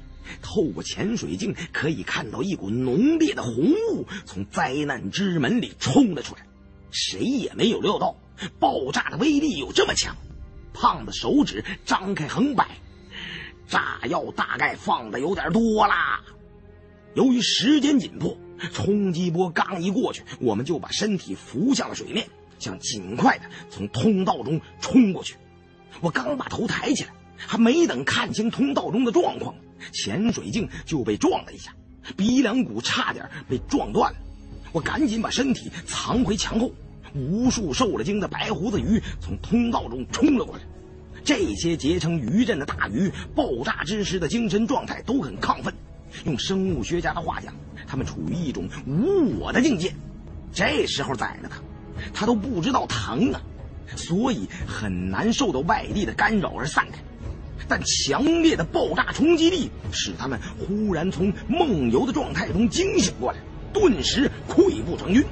[0.42, 6.42] 透过潜水镜可以看到一股浓烈的红雾从灾难之门里冲了出来，
[6.92, 8.14] 谁也没有料到
[8.60, 10.18] 爆炸的威力有这么强。
[10.74, 12.68] 胖子手指张开横摆，
[13.68, 16.22] 炸药大概放的有点多啦。
[17.14, 18.38] 由于时间紧迫，
[18.74, 22.28] 冲击波刚一过去，我们就把身体浮向了水面，
[22.60, 25.36] 想尽快的从通道中冲过去。
[26.00, 29.56] 我刚把头抬起来，还没等看清通道中的状况。
[29.92, 31.76] 潜水镜就被撞了一下，
[32.16, 34.20] 鼻梁骨差点被撞断了。
[34.72, 36.72] 我赶紧把身体藏回墙后。
[37.16, 40.62] 无数受了惊的白胡子鱼从通道中冲了过来。
[41.28, 45.74] 这些结成鱼阵的大鱼，爆炸之时的精神状态都很亢奋。
[46.24, 47.54] 用生物学家的话讲，
[47.86, 49.94] 他们处于一种无我的境界。
[50.54, 51.62] 这时候宰了他，
[52.14, 53.42] 他都不知道疼啊，
[53.98, 57.00] 所以很难受到外力的干扰而散开。
[57.68, 63.40] 但强烈的爆炸冲击力使他们忽然从梦游的状态中惊醒过来，
[63.74, 65.26] 顿时溃不成军，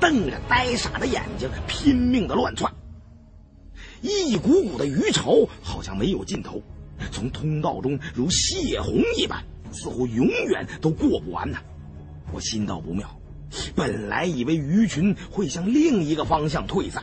[0.00, 2.72] 瞪着呆傻的眼睛拼命的乱窜。
[4.02, 6.62] 一股股的鱼潮好像没有尽头，
[7.10, 9.42] 从通道中如泄洪一般，
[9.72, 11.58] 似乎永远都过不完呢。
[12.32, 13.08] 我心道不妙，
[13.74, 17.02] 本来以为鱼群会向另一个方向退散，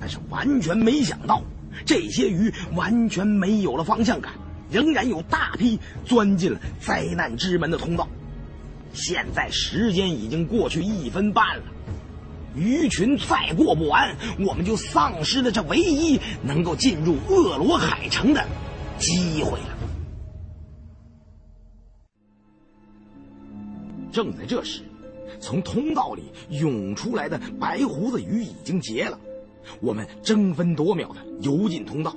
[0.00, 1.42] 但是完全没想到。
[1.84, 4.34] 这些鱼完全没有了方向感，
[4.70, 8.08] 仍然有大批钻进了灾难之门的通道。
[8.92, 11.64] 现在时间已经过去一分半了，
[12.56, 14.16] 鱼群再过不完，
[14.46, 18.44] 我们就丧失了这唯一能够进入恶罗海城的
[18.98, 19.78] 机会了。
[24.12, 24.82] 正在这时，
[25.40, 29.18] 从通道里涌出来的白胡子鱼已经结了。
[29.80, 32.14] 我们争分夺秒的游进通道，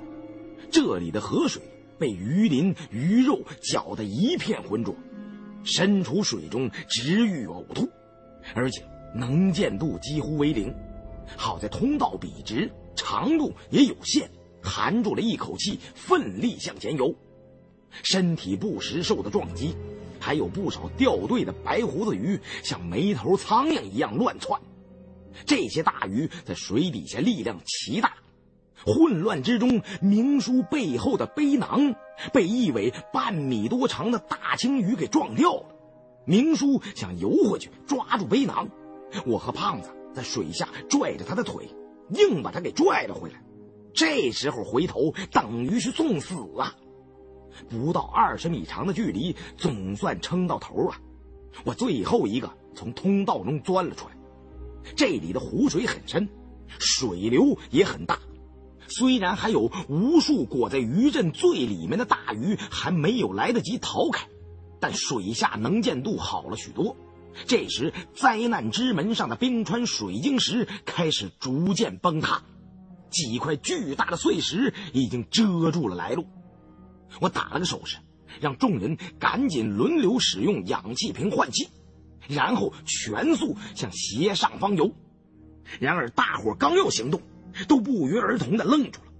[0.70, 1.62] 这里的河水
[1.98, 4.94] 被鱼鳞、鱼肉搅得一片浑浊，
[5.64, 7.90] 身处水中直欲呕吐，
[8.54, 8.84] 而且
[9.18, 10.74] 能见度几乎为零。
[11.36, 14.30] 好在通道笔直，长度也有限，
[14.62, 17.14] 含住了一口气，奋力向前游。
[18.04, 19.76] 身体不时受到撞击，
[20.20, 24.60] 还有不少掉队的白胡子鱼像没头苍蝇一样乱窜。
[25.46, 28.14] 这些大鱼在水底下力量奇大，
[28.86, 31.96] 混乱之中，明叔背后的背囊
[32.34, 35.66] 被一尾半米多长的大青鱼给撞掉了。
[36.26, 38.68] 明叔想游回去抓住背囊，
[39.26, 41.70] 我和胖子在水下拽着他的腿，
[42.10, 43.44] 硬把他给拽了回来。
[43.94, 46.76] 这时候回头等于是送死啊！
[47.70, 50.96] 不到二十米长的距离，总算撑到头了。
[51.64, 54.16] 我最后一个从通道中钻了出来。
[54.96, 56.30] 这里的湖水很深，
[56.80, 58.20] 水流也很大。
[58.88, 64.28] 虽然还有无数裹在鱼阵最里面的大鱼还没有来得及逃开，
[64.80, 66.96] 但水下能见度好了许多。
[67.46, 72.42] 这时，灾难之门上的冰川水晶石开始逐渐崩塌，
[73.10, 76.26] 几块巨大的碎石已经遮住了来路。
[77.22, 77.98] 我打了个手势，
[78.42, 81.68] 让众人赶紧轮流使用氧气瓶换气。
[82.28, 84.92] 然后全速向斜上方游，
[85.80, 87.22] 然而大伙刚要行动，
[87.70, 89.14] 都不约而同的愣住了。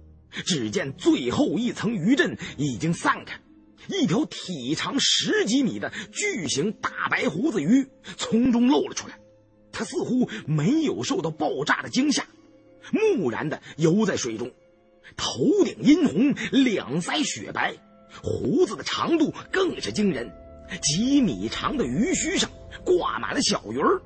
[0.44, 3.40] 只见最后一层余震已经散开，
[3.88, 9.18] 一条体长十几米的巨型大白胡子鱼从中露了出来。
[9.72, 12.24] 它似乎没有受到爆炸的惊吓，
[12.90, 14.50] 木然的游在水中，
[15.16, 17.74] 头顶殷红，两腮雪白，
[18.22, 20.32] 胡子的长度更是惊人，
[20.82, 22.50] 几米长的鱼须上。
[22.84, 24.00] 挂满了小鱼儿，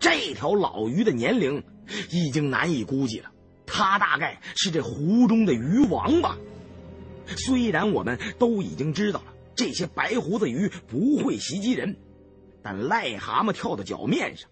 [0.00, 1.62] 这条老鱼的年龄
[2.10, 3.30] 已经难以估计了。
[3.66, 6.36] 它大概是这湖中的鱼王吧。
[7.36, 11.96] 虽然我们都已经知道了这些白胡子鱼不会袭击人，
[12.62, 14.48] 但癞蛤蟆跳到脚面上，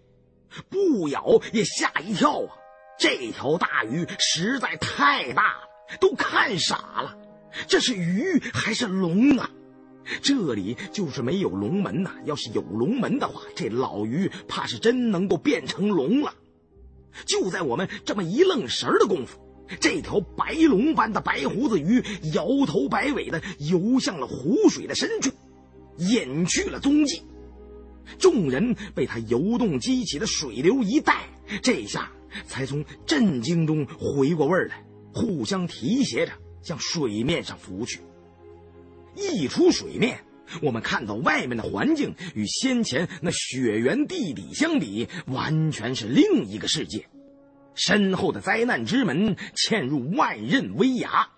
[0.69, 2.55] 不咬也吓一跳啊！
[2.99, 7.17] 这条大鱼实在太大了，都看傻了。
[7.67, 9.49] 这是鱼还是龙啊？
[10.21, 12.11] 这里就是没有龙门呐！
[12.25, 16.33] 要是有龙门的话，这老鱼怕是真能够变成龙了。
[17.25, 19.39] 就在我们这么一愣神的功夫，
[19.79, 22.03] 这条白龙般的白胡子鱼
[22.33, 25.29] 摇头摆尾的游向了湖水的深处，
[25.97, 27.21] 隐去了踪迹。
[28.17, 31.27] 众人被它游动激起的水流一带，
[31.61, 32.09] 这下
[32.45, 34.83] 才从震惊中回过味儿来，
[35.13, 36.31] 互相提携着
[36.61, 37.99] 向水面上浮去。
[39.15, 40.19] 一出水面，
[40.61, 47.05] 我们看到外面的环境与先前那雪原地底相比，完全是另一个世界。
[47.77, 51.29] 身后的灾难之门嵌入万仞危崖，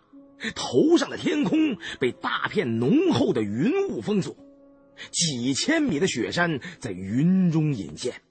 [0.56, 4.36] 头上的天空被大片浓厚的云雾封锁，
[5.11, 8.22] 几千米的雪山在云中隐现，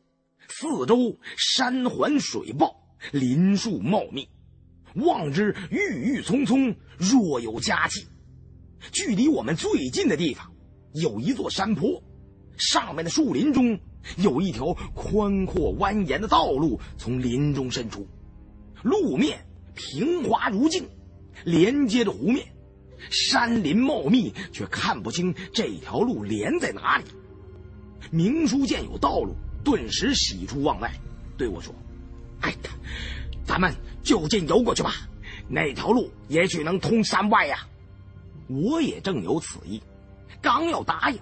[0.48, 2.74] 四周山环水抱，
[3.12, 4.26] 林树茂密，
[4.94, 8.06] 望之郁郁葱葱，若有佳气。
[8.90, 10.50] 距离我们最近的地方，
[10.94, 12.02] 有一座山坡，
[12.56, 13.78] 上面的树林中
[14.16, 18.06] 有一条宽阔蜿蜒的道路从林中伸出，
[18.82, 19.44] 路面
[19.74, 20.88] 平滑如镜，
[21.44, 22.46] 连接着湖面。
[23.10, 27.04] 山林茂密，却看不清这条路连在哪里。
[28.10, 30.90] 明叔见有道路，顿时喜出望外，
[31.36, 31.72] 对我说
[32.42, 32.52] ：“哎，
[33.44, 33.72] 咱们
[34.02, 34.92] 就近游过去吧，
[35.48, 37.66] 那条路也许能通山外呀。”
[38.48, 39.80] 我也正有此意，
[40.40, 41.18] 刚要答应，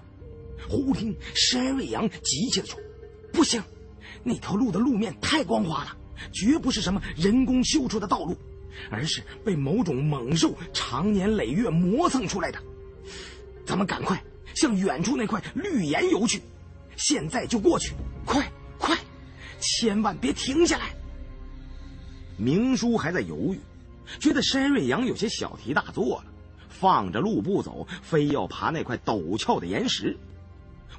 [0.69, 2.79] 忽听山瑞阳急切地说
[3.33, 3.63] ：“不行，
[4.23, 5.97] 那条路的路面太光滑了，
[6.33, 8.37] 绝不是什么人工修出的道路，
[8.91, 12.59] 而是被某种猛兽长年累月磨蹭出来的。
[13.65, 14.23] 咱们赶快
[14.55, 16.41] 向远处那块绿岩游去，
[16.97, 17.95] 现在就过去，
[18.25, 18.97] 快快，
[19.61, 20.95] 千万别停下来。”
[22.39, 23.61] 明叔还在犹豫，
[24.21, 26.25] 觉得山瑞阳有些小题大做了。
[26.69, 30.15] 放着路不走，非要爬那块陡峭的岩石。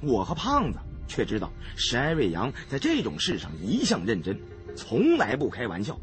[0.00, 4.38] 我和胖子却知道，山瑞阳在这种事上一向认真，
[4.76, 5.98] 从来不开玩笑。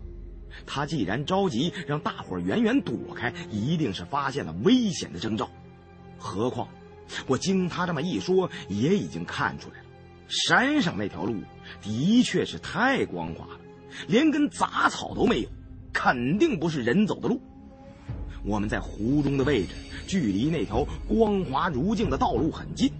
[0.65, 5.49] 他既然着急让大伙远远躲开，一定是发现了危险的征兆。
[6.17, 6.67] 何况，
[7.27, 9.85] 我经他这么一说，也已经看出来了，
[10.27, 11.35] 山上那条路
[11.81, 13.59] 的确是太光滑了，
[14.07, 15.49] 连根杂草都没有，
[15.93, 17.39] 肯定不是人走的路。
[18.43, 19.73] 我们在湖中的位置，
[20.07, 22.91] 距离那条光滑如镜的道路很近，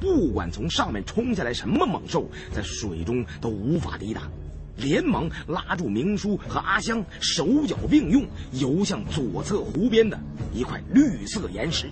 [0.00, 4.30] 不管从上面冲下来什么猛兽，在水中都无法抵挡。
[4.76, 10.18] 连忙拉住明叔和阿香，手脚并用游向左侧湖边的
[10.52, 11.88] 一块绿色岩石。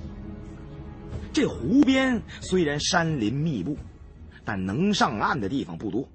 [1.32, 3.76] 这湖边虽然山林密布，
[4.44, 6.08] 但能上岸的地方不多，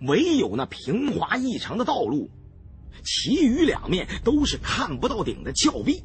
[0.00, 2.30] 唯有那平滑异常的道路，
[3.04, 6.02] 其余两面都是看不到顶的峭壁。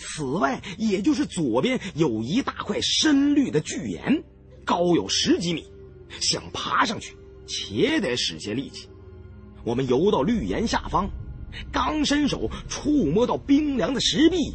[0.00, 4.24] 此外，也就是左边有一大块深绿的巨岩，
[4.64, 5.70] 高有十几米，
[6.20, 7.14] 想爬上去，
[7.46, 8.88] 且得使些力气。
[9.62, 11.10] 我们游到绿岩下方，
[11.70, 14.54] 刚伸手触摸到冰凉的石壁，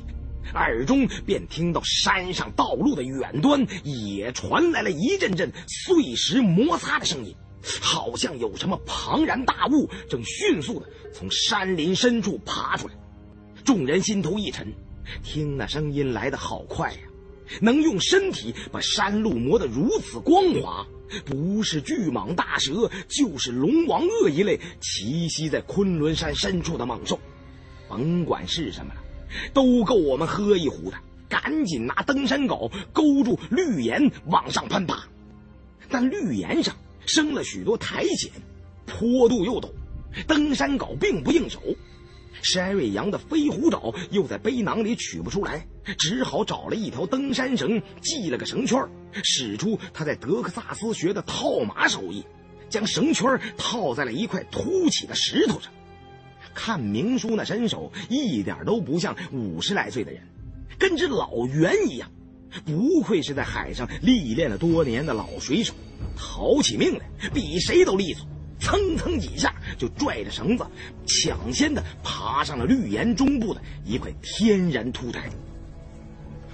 [0.55, 7.35] 耳中便听到山上道路的远端也传来了一阵阵碎石摩擦的声音，
[7.79, 12.95] 好像有什么庞然大物正迅速的从山林深处爬出来。
[13.63, 14.73] 众人心头一沉。
[15.23, 16.99] 听那声音来得好快呀！
[17.61, 20.85] 能用身体把山路磨得如此光滑，
[21.25, 27.19] 不是巨蟒大蛇，就是龙王鳄一类栖息在昆仑山深处的猛兽，
[27.87, 29.01] 甭管是什么了，
[29.53, 30.97] 都够我们喝一壶的。
[31.27, 35.03] 赶紧拿登山镐勾住绿岩往上攀爬，
[35.89, 36.75] 但绿岩上
[37.05, 38.31] 生了许多苔藓，
[38.85, 39.69] 坡度又陡，
[40.27, 41.61] 登山镐并不应手。
[42.41, 45.65] 山瑞阳的飞虎爪又在背囊里取不出来，
[45.97, 48.79] 只好找了一条登山绳，系了个绳圈，
[49.23, 52.23] 使出他在德克萨斯学的套马手艺，
[52.69, 55.71] 将绳圈套在了一块凸起的石头上。
[56.53, 60.21] 看明叔那身手，一点都不像五十来岁的人，
[60.77, 62.09] 跟只老猿一样。
[62.63, 65.73] 不愧是在海上历练了多年的老水手，
[66.15, 68.25] 逃起命来比谁都利索。
[68.59, 70.65] 蹭蹭几下，就拽着绳子，
[71.05, 75.29] 抢先的爬上了绿岩中部的一块天然凸台。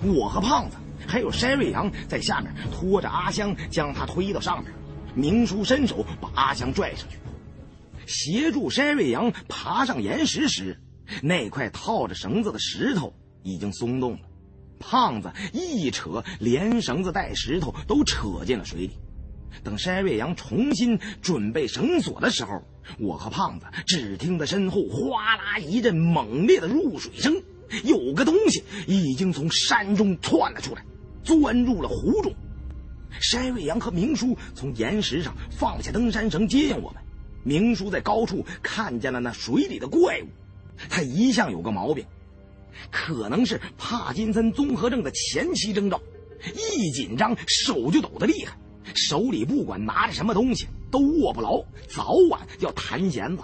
[0.03, 4.73] 我和胖子还有山瑞阳在下面拖着阿香，将他推到上面。
[5.13, 7.17] 明叔伸手把阿香拽上去，
[8.07, 10.79] 协助山瑞阳爬上岩石时，
[11.21, 13.13] 那块套着绳子的石头
[13.43, 14.19] 已经松动了。
[14.79, 18.97] 胖子一扯，连绳子带石头都扯进了水里。
[19.63, 22.63] 等山瑞阳重新准备绳索的时候，
[22.99, 27.41] 我和胖子只听得身后哗啦一阵猛烈的入水声，
[27.83, 30.83] 有个东西已经从山中窜了出来。
[31.23, 32.33] 钻入了湖中。
[33.21, 37.01] 筛瑞阳和明叔从岩石上放下登山绳接应我们。
[37.43, 40.27] 明叔在高处看见了那水里的怪物，
[40.89, 42.03] 他一向有个毛病，
[42.89, 46.01] 可能是帕金森综合症的前期征兆，
[46.55, 48.57] 一紧张手就抖得厉害，
[48.95, 53.43] 手里不管拿着什么东西都握不牢，早晚要弹弦子。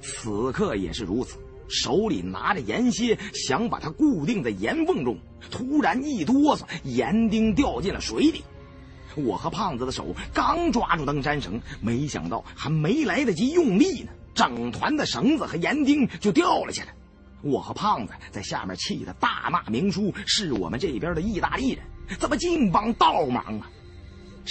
[0.00, 1.38] 此刻也是如此，
[1.68, 5.18] 手里拿着岩楔，想把它固定在岩缝中，
[5.50, 8.42] 突然一哆嗦，岩钉掉进了水里。
[9.16, 16.94] 我和胖子的手刚抓住登山绳，没想到还没来得及用力呢，整团的绳子和岩钉就掉了下来。
[17.42, 21.82] 我和胖子在下面气得大骂明叔是我们这边的意大利人，
[22.20, 23.70] 怎么净帮倒忙啊！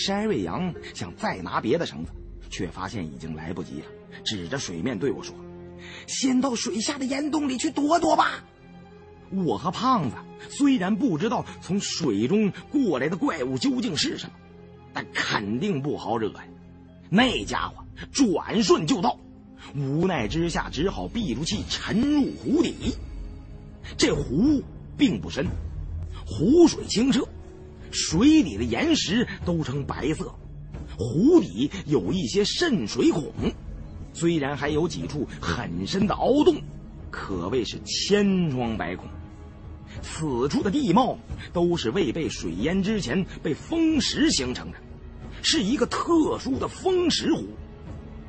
[0.06, 2.12] 山瑞阳想再拿别的绳子，
[2.50, 3.86] 却发现已经来不及了，
[4.24, 5.36] 指着水面对我说
[6.08, 8.44] ：“先到水下的岩洞里去躲躲吧。”
[9.46, 10.16] 我和胖子
[10.50, 14.34] 虽然不知道从水中过来的怪物究竟是什么。
[14.92, 16.44] 但肯定不好惹呀！
[17.12, 19.20] 那家伙转瞬就到，
[19.76, 22.96] 无奈之下只好闭住气沉入湖底。
[23.98, 24.64] 这湖
[24.98, 25.46] 并不深，
[26.26, 27.24] 湖水清澈，
[27.92, 30.34] 水底的岩石都呈白色，
[30.98, 33.32] 湖底有一些渗水孔，
[34.14, 36.56] 虽然还有几处很深的凹洞，
[37.10, 39.08] 可谓是千疮百孔。
[40.02, 41.18] 此处的地貌
[41.52, 44.78] 都是未被水淹之前被风蚀形成的，
[45.42, 47.44] 是一个特殊的风蚀湖。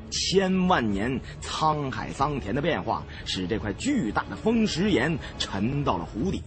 [0.09, 6.41] 千万年沧海桑田的变化，使这块巨大的风蚀岩沉到了湖底。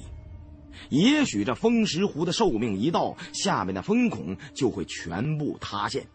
[0.91, 6.07] 也许这风蚀湖的寿命一到，下面的风孔就会全部塌陷，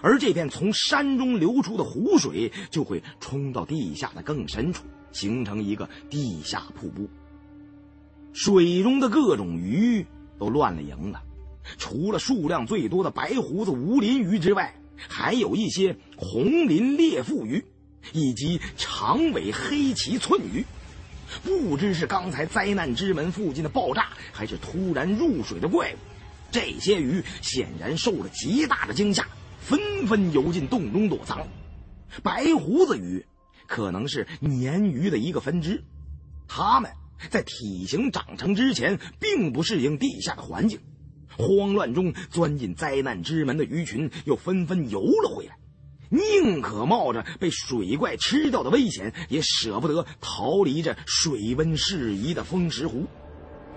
[0.00, 7.08] 而这片从山中流出的湖水就会冲到地下的更深处，形成一个地下瀑布。
[8.32, 10.06] 水中的各种鱼
[10.38, 11.22] 都乱了营了，
[11.76, 17.64] 除了数量最多的白胡子无鳞鱼之外，还有一些红鳞裂腹鱼，
[18.12, 20.64] 以及长尾黑鳍寸鱼。
[21.42, 25.96] 不知是刚才灾难之门附近的爆炸，还是突然入水的怪物，
[26.50, 29.26] 这些鱼显然受了极大的惊吓，
[29.60, 31.46] 纷纷游进洞中躲藏。
[32.22, 33.24] 白胡子鱼
[33.66, 35.82] 可能是鲶鱼的一个分支，
[36.46, 36.90] 它们。
[37.30, 40.78] 在体型长成之前，并不适应地下的环境，
[41.36, 45.57] 慌乱中钻进灾难之门的鱼群又纷纷游了回来，
[46.10, 53.06] 宁可冒着被水怪吃掉的危险，也舍不得逃离这水温适宜的风石湖。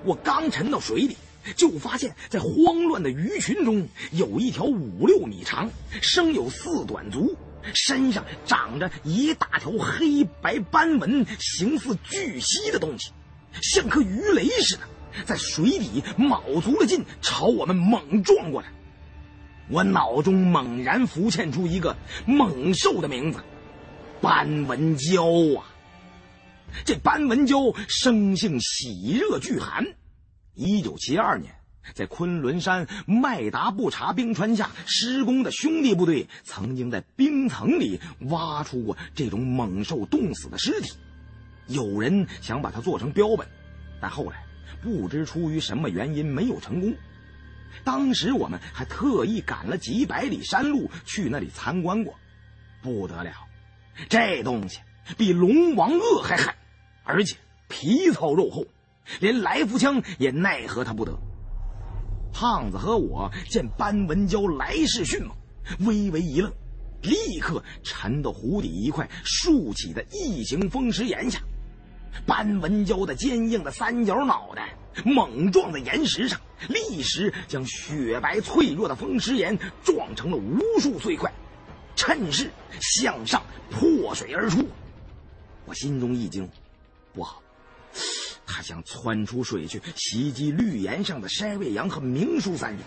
[0.05, 1.17] 我刚沉到水里，
[1.55, 5.69] 就发现，在慌乱的鱼群中，有一条五六米长、
[6.01, 7.35] 生有四短足、
[7.73, 13.11] 身上长着一大条黑白斑纹、形似巨蜥的东西。
[13.61, 14.81] 像颗鱼雷似的，
[15.25, 18.69] 在水底卯足了劲朝我们猛撞过来。
[19.71, 21.95] 我脑中猛然浮现出一个
[22.25, 23.39] 猛兽的名字——
[24.19, 25.65] 斑纹蛟啊！
[26.85, 29.85] 这斑纹蛟生性喜热惧寒。
[30.55, 31.55] 一九七二年，
[31.93, 37.97] 在昆仑山麦达布查冰川下施工的兄弟部队，曾经在冰层里
[38.29, 40.91] 挖出过这种猛兽冻死的尸体。
[41.67, 43.47] 有人想把它做成标本，
[44.01, 44.43] 但后来
[44.81, 46.93] 不知出于什么原因没有成功。
[47.83, 52.13] 当时我们还特意赶了几百里山路去那里参观过，
[52.81, 53.31] 不得了，
[54.09, 54.79] 这东西
[55.17, 56.53] 比龙王鳄还狠，
[57.03, 57.35] 而且
[57.67, 58.65] 皮糙肉厚，
[59.19, 61.17] 连来福枪也奈何他不得。
[62.33, 65.35] 胖子和我见斑纹蛟来势迅猛，
[65.85, 66.51] 微微一愣，
[67.01, 71.39] 立刻沉到湖底一块竖起的异形风石岩下。
[72.25, 81.31] 斑纹蛟的坚硬的三角脑袋猛撞在岩石上，立时将雪白脆弱的风石岩撞成了无数碎块，
[81.95, 84.67] 趁势向上破水而出。
[85.65, 86.49] 我心中一惊，
[87.13, 87.41] 不好，
[88.45, 92.79] 他想窜出水去袭击绿岩上的筛瑞阳和明叔三人。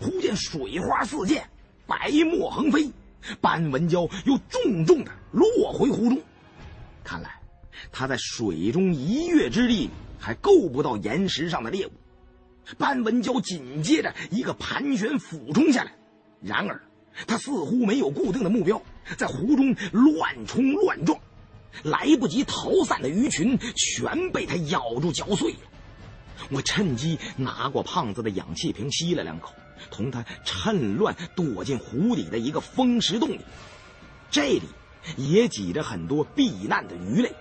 [0.00, 1.46] 忽见水花四溅，
[1.86, 2.90] 白沫横飞，
[3.40, 6.18] 斑纹蛟又重重的落回湖中。
[7.04, 7.36] 看来。
[7.92, 9.88] 他在水中一跃之力
[10.20, 11.90] 还够不到岩石上的猎物，
[12.78, 15.92] 斑纹蛟紧接着一个盘旋俯冲下来，
[16.42, 16.82] 然而
[17.26, 18.80] 他似乎没有固定的目标，
[19.16, 21.18] 在湖中乱冲乱撞，
[21.82, 25.58] 来不及逃散的鱼群全被他咬住嚼碎了。
[26.50, 29.52] 我趁机拿过胖子的氧气瓶吸了两口，
[29.90, 33.40] 同他趁乱躲进湖底的一个风石洞里，
[34.30, 34.62] 这里
[35.16, 37.32] 也挤着很多避难的鱼类。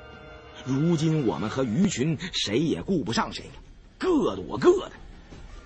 [0.66, 3.54] 如今我们和鱼群谁也顾不上谁了，
[3.98, 4.92] 各躲各的。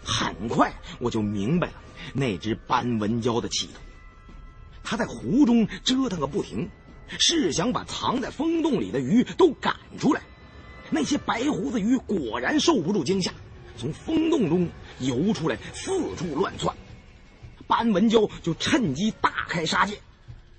[0.03, 1.73] 很快我就明白了
[2.13, 3.73] 那只斑纹蛟的企图。
[4.83, 6.69] 它在湖中折腾个不停，
[7.17, 10.21] 是想把藏在风洞里的鱼都赶出来。
[10.89, 13.31] 那些白胡子鱼果然受不住惊吓，
[13.77, 14.67] 从风洞中
[14.99, 16.75] 游出来，四处乱窜。
[17.65, 19.97] 斑纹蛟就趁机大开杀戒，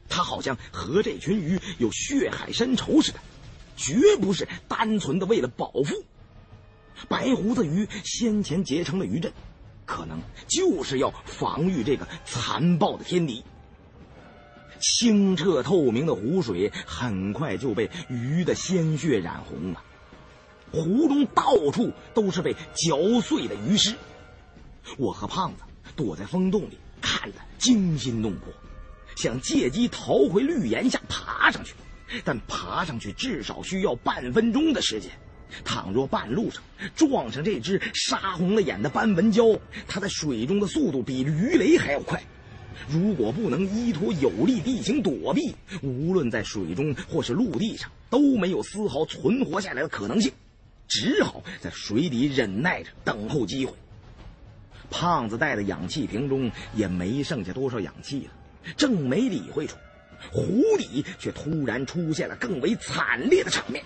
[0.08, 3.20] 它好像和这群鱼有血海深仇似的，
[3.76, 6.04] 绝不是单纯的为了饱腹。
[7.08, 9.32] 白胡子鱼先前结成了鱼阵，
[9.84, 13.42] 可能就是要防御这个残暴的天敌。
[14.80, 19.82] 清澈透明的湖水很快就被鱼的鲜血染红了，
[20.72, 23.94] 湖中到处都是被嚼碎的鱼尸。
[24.98, 25.62] 我和胖子
[25.96, 28.52] 躲在风洞里，看得惊心动魄，
[29.16, 31.74] 想借机逃回绿岩下爬上去，
[32.22, 35.10] 但爬上去至少需要半分钟的时间。
[35.64, 36.62] 倘若半路上
[36.96, 42.22] 撞上这只杀红了眼的斑纹蛟，它在水中的速度比鱼雷还要快。
[42.88, 50.32] 如果不能依托有利地形躲避，无论在水中或是陆地上都没有丝毫存活下来的可能性，
[50.88, 53.72] 只好在水底忍耐着等候机会。
[54.90, 59.76] 胖子带的氧气瓶中也没剩下多少氧气了，正没理会出，
[60.32, 63.84] 湖底却突然出现了更为惨烈的场面。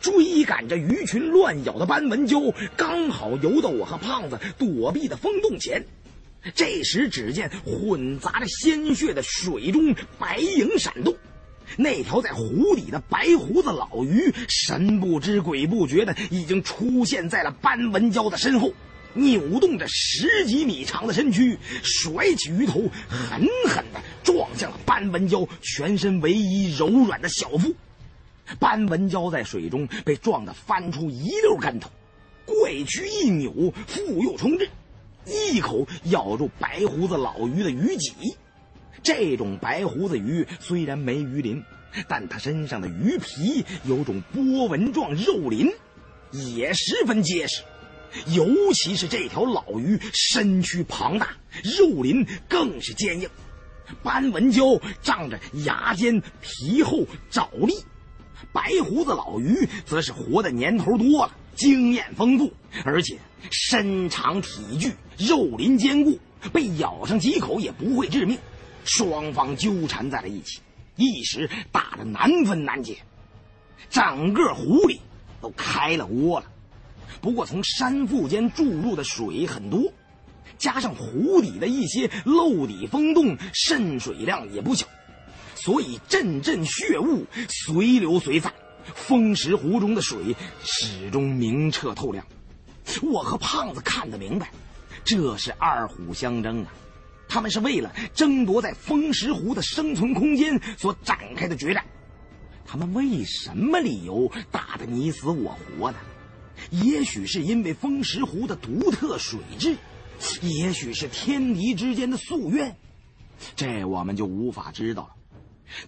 [0.00, 5.84] 追赶着鱼群乱咬的斑纹蛟，刚好游到我和胖子躲避的风洞前。
[6.54, 11.14] 这时，只见混杂着鲜血的水中白影闪动，
[11.76, 18.72] 那条在湖底的白胡子老鱼神不知鬼不觉的已经出现在了斑纹蛟的身后，
[19.14, 27.74] 扭动着十几米长的身躯，甩起鱼头，狠狠地撞向了斑纹蛟全身唯一柔软的小腹。
[28.58, 31.90] 斑纹蛟在水中被撞得翻出一溜跟头，
[32.44, 34.68] 怪躯一扭，复又冲至。
[35.24, 38.12] 一口咬住白胡子老鱼的鱼脊，
[39.02, 41.62] 这种白胡子鱼虽然没鱼鳞，
[42.08, 45.70] 但它身上的鱼皮有种波纹状肉鳞，
[46.32, 47.62] 也十分结实。
[48.26, 53.28] 尤其是这条老鱼身躯庞大，肉鳞更是坚硬。
[54.02, 57.74] 斑纹蛟仗着牙尖皮厚爪利，
[58.52, 62.52] 白胡子老鱼则是活的年头多了，经验丰富，
[62.84, 63.18] 而且。
[63.50, 66.16] 身长体巨，肉鳞坚固，
[66.52, 68.38] 被咬上几口也不会致命。
[68.84, 70.60] 双方纠缠在了一起，
[70.94, 72.98] 一时打得难分难解，
[73.90, 75.00] 整个湖里
[75.40, 76.46] 都开了窝了。
[77.20, 79.92] 不过从山腹间注入的水很多，
[80.58, 84.86] 加上湖底的一些漏底风洞渗水量也不小，
[85.54, 88.52] 所以阵阵血雾随流随散，
[88.94, 90.34] 风石湖中的水
[90.64, 92.24] 始终明澈透亮。
[93.02, 94.50] 我和胖子看得明白，
[95.04, 96.72] 这是二虎相争啊！
[97.28, 101.82] 他们是为了争夺在风石湖的生存空间所展开的决战。
[102.66, 105.98] 他们为什么理由打得你死我活呢？
[106.72, 109.76] 也许是因为风石湖的独特水质，
[110.40, 112.74] 也许是天敌之间的夙愿，
[113.54, 115.10] 这我们就无法知道了。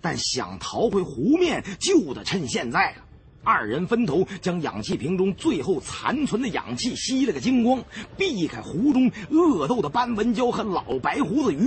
[0.03, 2.97] 但想逃回湖面，就得趁现在了。
[3.43, 7.83] 二人分头将氧气瓶中最后残存的氧气吸了个精光，
[8.19, 11.67] 避开湖中恶斗的斑纹蛟和老白胡子鱼，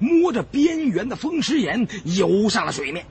[0.00, 3.06] 摸着边缘的风石岩游上了水面。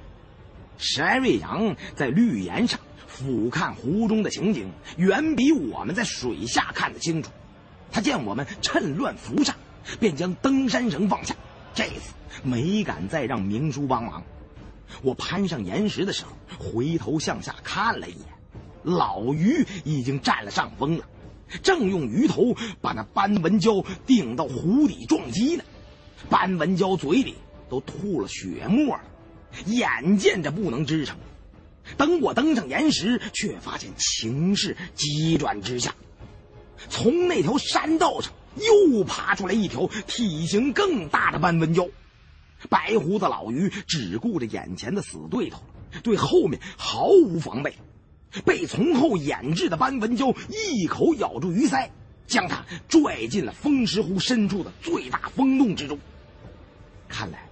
[0.77, 2.79] 山瑞阳在绿岩上
[3.21, 7.29] 俯瞰湖中的情景，远比我们在水下看得清楚。
[7.91, 9.55] 他见我们趁乱浮上，
[9.99, 11.35] 便将登山绳放下，
[11.75, 14.23] 这次没敢再让明叔帮忙。
[15.03, 18.25] 我攀上岩石的时候，回头向下看了一眼，
[18.81, 21.05] 老鱼已经占了上风了，
[21.61, 25.63] 正用鱼头把那斑纹蛟顶到湖底撞击呢。
[26.27, 27.35] 斑纹蛟嘴里
[27.69, 29.03] 都吐了血沫了，
[29.67, 31.15] 眼见着不能支撑。
[31.97, 35.95] 等我登上岩石，却发现情势急转直下，
[36.89, 41.89] 从那条山道上又爬出来一条体型更大的斑纹蛟。
[42.69, 45.63] 白胡子老鱼只顾着眼前的死对头，
[46.03, 47.73] 对后面毫无防备。
[48.45, 51.89] 被从后掩制的斑纹蛟一口咬住鱼鳃，
[52.27, 55.99] 将它拽进了风石湖深处的最大风洞之中。
[57.09, 57.49] 看来，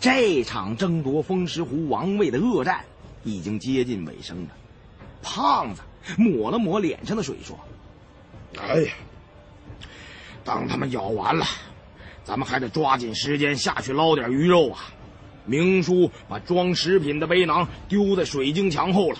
[0.00, 2.84] 这场争夺风石湖王位的恶战
[3.24, 4.50] 已经接近尾声了。
[5.22, 5.82] 胖子
[6.16, 7.58] 抹了抹脸上的水，说
[8.60, 8.92] ：“哎呀，
[10.44, 11.44] 当他们咬完了。”
[12.24, 14.84] 咱们还得抓紧时间下去捞点鱼肉啊！
[15.44, 19.18] 明叔把装食品的背囊丢在水晶墙后了，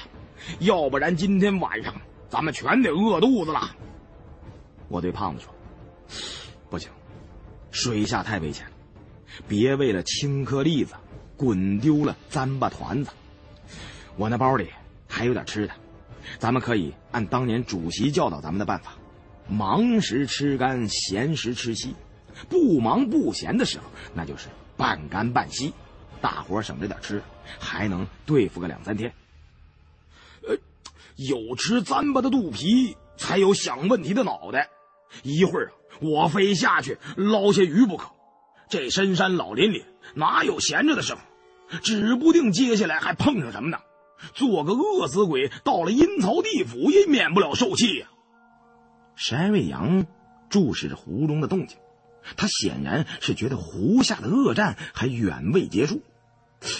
[0.60, 1.94] 要不然今天晚上
[2.30, 3.76] 咱们全得饿肚子了。
[4.88, 5.54] 我对胖子说
[6.70, 6.88] ：“不行，
[7.70, 8.72] 水下太危险了，
[9.46, 10.94] 别为了青颗粒子
[11.36, 13.10] 滚丢了糌粑团子。
[14.16, 14.68] 我那包里
[15.08, 15.74] 还有点吃的，
[16.38, 18.92] 咱们可以按当年主席教导咱们的办法，
[19.48, 21.94] 忙时吃干，闲时吃稀。
[22.48, 23.84] 不忙不闲的时候，
[24.14, 25.72] 那就是半干半稀，
[26.20, 27.22] 大伙省着点吃，
[27.58, 29.12] 还能对付个两三天。
[30.46, 30.56] 呃，
[31.16, 34.68] 有吃糌粑的肚皮，才有想问题的脑袋。
[35.22, 38.10] 一会儿啊，我非下去捞些鱼不可。
[38.68, 39.84] 这深山老林里
[40.14, 41.20] 哪有闲着的时候？
[41.82, 43.78] 指不定接下来还碰上什么呢。
[44.34, 48.08] 做个饿死鬼，到了阴曹地府也免不了受气呀。
[49.16, 50.06] 山瑞阳
[50.48, 51.78] 注视着湖中的动静。
[52.38, 56.00] 他显然是觉得湖下的恶战还远未结束，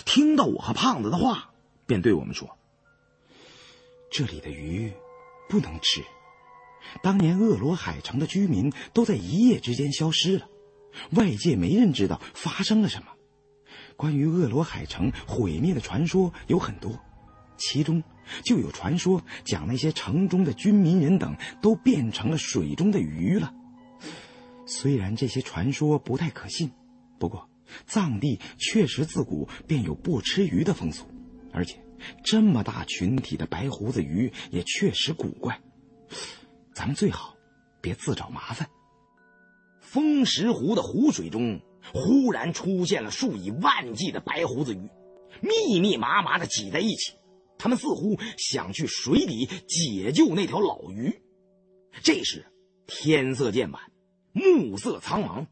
[0.07, 1.51] 听到我和胖子的话，
[1.85, 2.57] 便对我们说
[4.11, 4.91] ：“这里的鱼
[5.51, 6.03] 不能吃。
[7.03, 10.49] 当年恶罗海城的居民都在一夜之间消失了，
[11.11, 13.09] 外界没人知道发生了什么。
[13.97, 16.99] 关于恶罗海城毁灭的传说有很多，
[17.65, 18.03] 其中
[18.45, 23.53] 就有传说讲那些城中的军民人等都变成了水中的鱼了。”
[24.67, 26.71] 虽然这些传说不太可信，
[27.19, 27.49] 不过
[27.87, 31.07] 藏地确实自古便有不吃鱼的风俗，
[31.53, 31.83] 而且
[32.23, 35.59] 这么大群体的白胡子鱼也确实古怪。
[36.75, 37.35] 咱们最好
[37.81, 38.69] 别自找麻烦。
[39.81, 41.61] 风石湖的湖水中
[41.93, 44.89] 忽然出现了数以万计的白胡子鱼，
[45.41, 47.13] 密密麻麻的挤在一起，
[47.59, 51.23] 他们似乎想去水底解救那条老鱼。
[52.03, 52.47] 这时
[52.87, 53.81] 天色渐晚。
[54.37, 55.47] 暮色苍茫，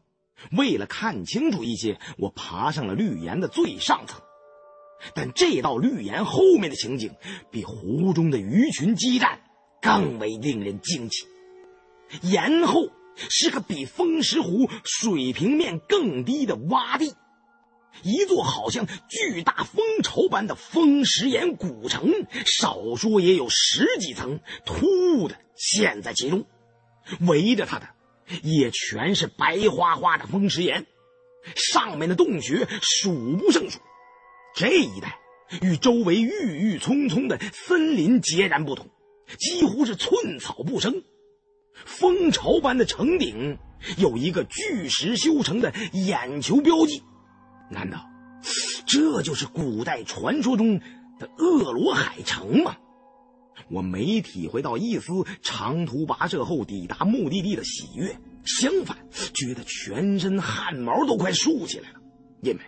[0.57, 4.19] 为了看清楚一些，我爬上了绿岩的最上层。
[5.15, 7.15] 但这道绿岩后面的情景，
[7.49, 9.39] 比湖中的鱼群激战
[9.81, 11.25] 更为令人惊奇。
[12.23, 17.13] 岩后是个比风石湖水平面更低的洼地，
[18.01, 22.11] 一座好像巨大蜂巢般的风石岩古城，
[22.45, 26.45] 少说也有十几层，突兀的陷在其中，
[27.21, 27.87] 围着它的。
[28.41, 30.85] 也全是白花花的风石岩，
[31.55, 33.79] 上面的洞穴数不胜数。
[34.55, 35.19] 这一带
[35.61, 38.89] 与周围郁郁葱葱的森林截然不同，
[39.37, 41.03] 几乎是寸草不生。
[41.85, 43.57] 蜂巢般的城顶
[43.97, 47.03] 有一个巨石修成的眼球标记，
[47.73, 48.09] 难道
[48.85, 50.79] 这就是古代传说中
[51.19, 52.77] 的恶罗海城吗？
[53.69, 58.97] 我没体会到一丝长途跋涉后抵达目的地的喜悦，相反，
[59.33, 61.99] 觉得全身汗毛都快竖起来了。
[62.41, 62.59] 因为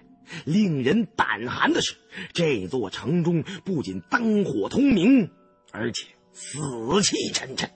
[0.45, 1.95] 令人胆寒的是，
[2.33, 5.29] 这座城中不仅灯火通明，
[5.71, 6.59] 而且死
[7.01, 7.69] 气沉沉。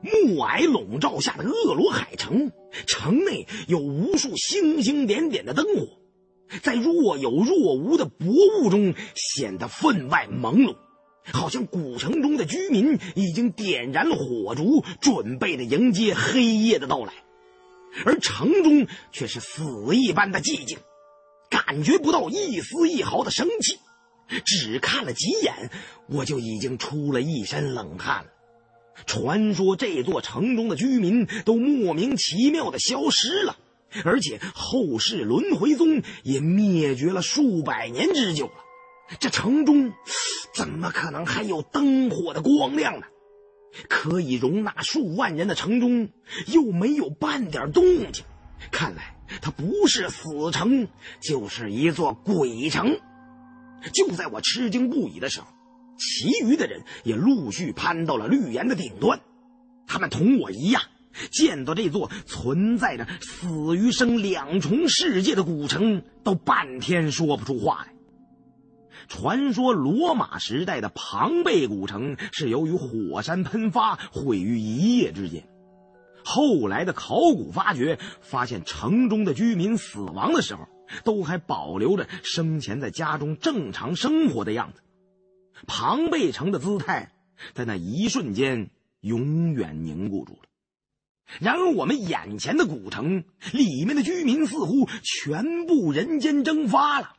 [0.00, 2.50] 暮霭笼罩下的恶罗海城，
[2.86, 5.97] 城内有无数星星点点的灯火，
[6.62, 8.26] 在若有若无的薄
[8.60, 10.76] 雾中显得分外朦胧。
[11.30, 17.12] 好像古城中的居民已经点燃了火烛，准备的迎接黑夜的到来，
[18.06, 20.78] 而城中却是死一般的寂静，
[21.50, 23.76] 感觉不到一丝一毫的生气。
[24.46, 25.70] 只看了几眼，
[26.08, 28.30] 我就已经出了一身冷汗了。
[29.04, 33.58] 传说这座城中的居民都莫名其妙的消失了，
[34.04, 38.54] 而且后世轮回宗也灭绝了数百年之久了。
[39.18, 39.92] 这城中。
[40.54, 43.06] 怎么可能还有灯火的光亮呢？
[43.88, 46.08] 可以容纳数万人的城中
[46.48, 48.24] 又没有半点动静，
[48.72, 50.88] 看来它不是死城，
[51.20, 52.98] 就是一座鬼城。
[53.92, 55.46] 就在我吃惊不已的时候，
[55.96, 59.20] 其余的人也陆续攀到了绿岩的顶端。
[59.86, 60.82] 他们同我一样，
[61.30, 67.94] 见到这座存在着死与生两重世界的古城，都半天说不出话来。
[69.08, 75.48] 传说罗马时代的庞贝古城是由于火山喷发毁于一夜之间。
[76.24, 80.68] 后来的考古发掘发现，城中的居民死亡的时候，
[81.04, 84.82] 都还保留着生前在家中正常生活的样子。
[85.66, 87.12] 庞贝城的姿态
[87.54, 88.68] 在那一瞬间
[89.00, 90.47] 永远凝固住了。
[91.40, 97.14] 然而，我们眼前的古城里面的居民似乎全部人间蒸发了。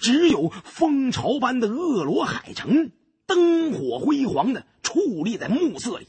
[0.00, 2.92] 只有蜂巢般的恶罗海城，
[3.26, 6.08] 灯火辉煌的矗立在暮色里。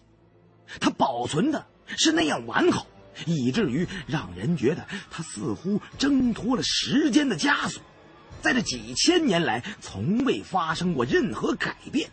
[0.79, 2.87] 它保存的是那样完好，
[3.25, 7.81] 以至于让人觉得它似乎挣脱了时间的枷锁，
[8.41, 12.09] 在这几千年来从未发生过任何改变。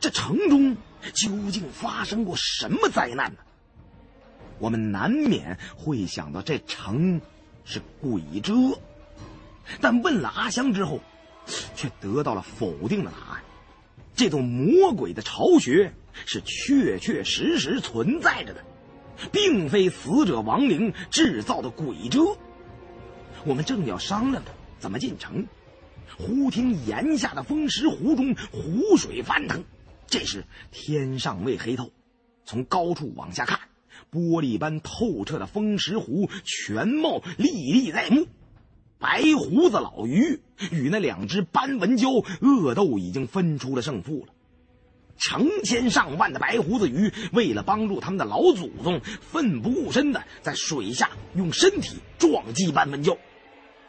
[0.00, 0.76] 这城中
[1.14, 3.38] 究竟发生过什么灾难呢？
[4.60, 7.20] 我们难免会想到这城
[7.64, 8.52] 是鬼遮。
[9.80, 11.00] 但问了阿香之后，
[11.74, 13.42] 却得到了否定的答案。
[14.14, 15.92] 这座魔鬼的巢穴
[16.26, 18.64] 是确确实实存在着的，
[19.32, 22.20] 并非死者亡灵制造的鬼遮。
[23.44, 25.46] 我们正要商量着怎么进城，
[26.18, 29.64] 忽听檐下的风石湖中湖水翻腾。
[30.06, 31.90] 这时天尚未黑透，
[32.44, 33.60] 从高处往下看，
[34.12, 38.26] 玻璃般透彻的风石湖全貌历历在目。
[38.98, 44.34] 白胡子老鱼与那两只斑纹蛟恶斗已经分出了胜负了。
[45.16, 53.18] 成千上万的白胡子鱼为了帮助他们的老祖宗，奋不顾身的在水下用身体撞击斑纹蛟。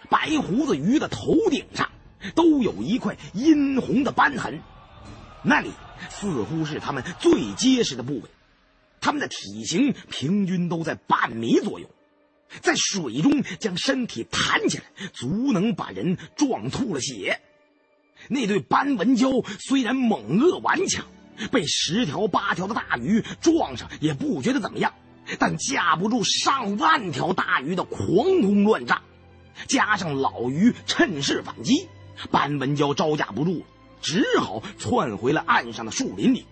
[0.09, 1.89] 白胡子鱼的头顶上
[2.35, 4.59] 都有一块殷红的斑痕，
[5.43, 5.71] 那里
[6.09, 8.23] 似乎是他们最结实的部位。
[9.01, 11.89] 它们的体型平均都在半米左右。
[12.61, 14.83] 在水中将身体弹起来，
[15.13, 17.41] 足能把人撞吐了血。
[18.27, 21.05] 那对斑纹蛟虽然猛恶顽强，
[21.51, 24.93] 被十条八条的大鱼撞上也不觉得怎么样，
[25.39, 29.01] 但架不住上万条大鱼的狂轰乱炸，
[29.67, 31.87] 加上老鱼趁势反击，
[32.29, 33.63] 斑纹蛟招架不住，
[34.01, 36.45] 只好窜回了岸上的树林里。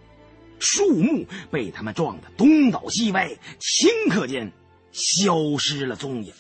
[0.60, 4.52] 树木被他们撞得东倒西歪，顷刻间。
[4.92, 6.34] 消失了踪影。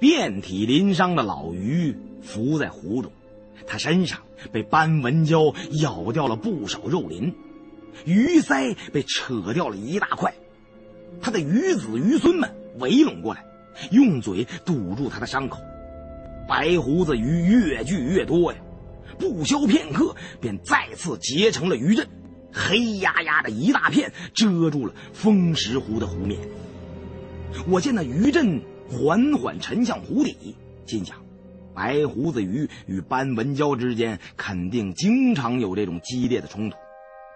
[0.00, 3.12] 遍体鳞伤的老鱼浮在湖中，
[3.64, 4.20] 他身上
[4.50, 7.32] 被斑纹蛟咬掉了不少肉鳞，
[8.04, 10.34] 鱼鳃被扯掉了一大块。
[11.22, 13.44] 他的鱼子鱼孙们围拢过来，
[13.92, 15.60] 用嘴堵住他的伤口。
[16.48, 18.58] 白胡子鱼越聚越多呀，
[19.14, 22.06] 不消片刻，便再次结成了鱼阵。
[22.52, 26.38] 黑压压的一大片，遮住了风石湖的湖面。
[27.68, 31.16] 我见那鱼阵缓缓沉向湖底，心想：
[31.74, 36.76] 白胡子鱼与斑纹蛟之间肯定经常有这种激烈的冲突。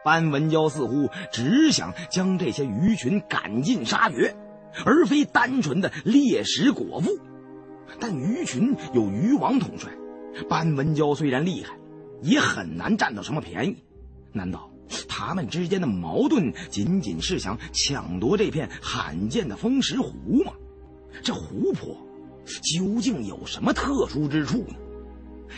[0.05, 4.37] 斑纹蛟似乎只想将这些鱼群赶尽杀绝，
[4.85, 7.19] 而非单纯的猎食果腹。
[7.99, 9.91] 但鱼群有鱼王统帅，
[10.49, 11.77] 斑纹蛟虽然厉害，
[12.23, 13.77] 也很难占到什么便宜。
[14.33, 14.71] 难道？
[15.07, 20.53] 他们之间的矛盾仅仅是想抢夺这片罕见的风石湖吗？
[21.23, 21.95] 这湖泊
[22.63, 24.77] 究竟有什么特殊之处呢？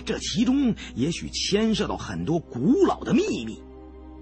[0.05, 3.63] 这其中也许牵涉到很多古老的秘密，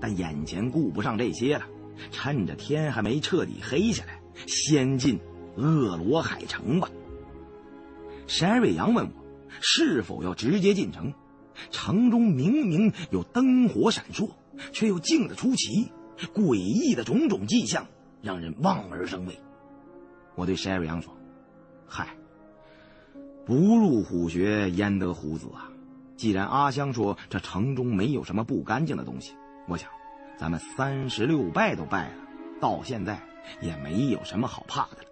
[0.01, 1.65] 但眼前顾不上这些了，
[2.11, 5.19] 趁着天还没彻底黑下来，先进
[5.57, 6.91] 恶罗海城吧。
[8.27, 9.09] 山瑞阳问
[9.61, 11.13] 是否要直接进城，
[11.71, 14.31] 城中明明有灯火闪烁。
[14.73, 15.93] 却又静得出奇，
[16.35, 17.87] 诡异的种种迹象
[18.21, 19.39] 让人望而生畏。
[20.35, 21.17] 我对山瑞阳说
[21.87, 22.17] ：“嗨，
[23.47, 25.71] 不入虎穴焉得虎子啊！
[26.17, 29.33] 既然阿香说这城中没有什么不干净的东西，
[29.69, 29.89] 我想
[30.37, 32.15] 咱们三十六拜都拜了，
[32.61, 33.23] 到现在
[33.61, 35.09] 也没有什么好怕的了。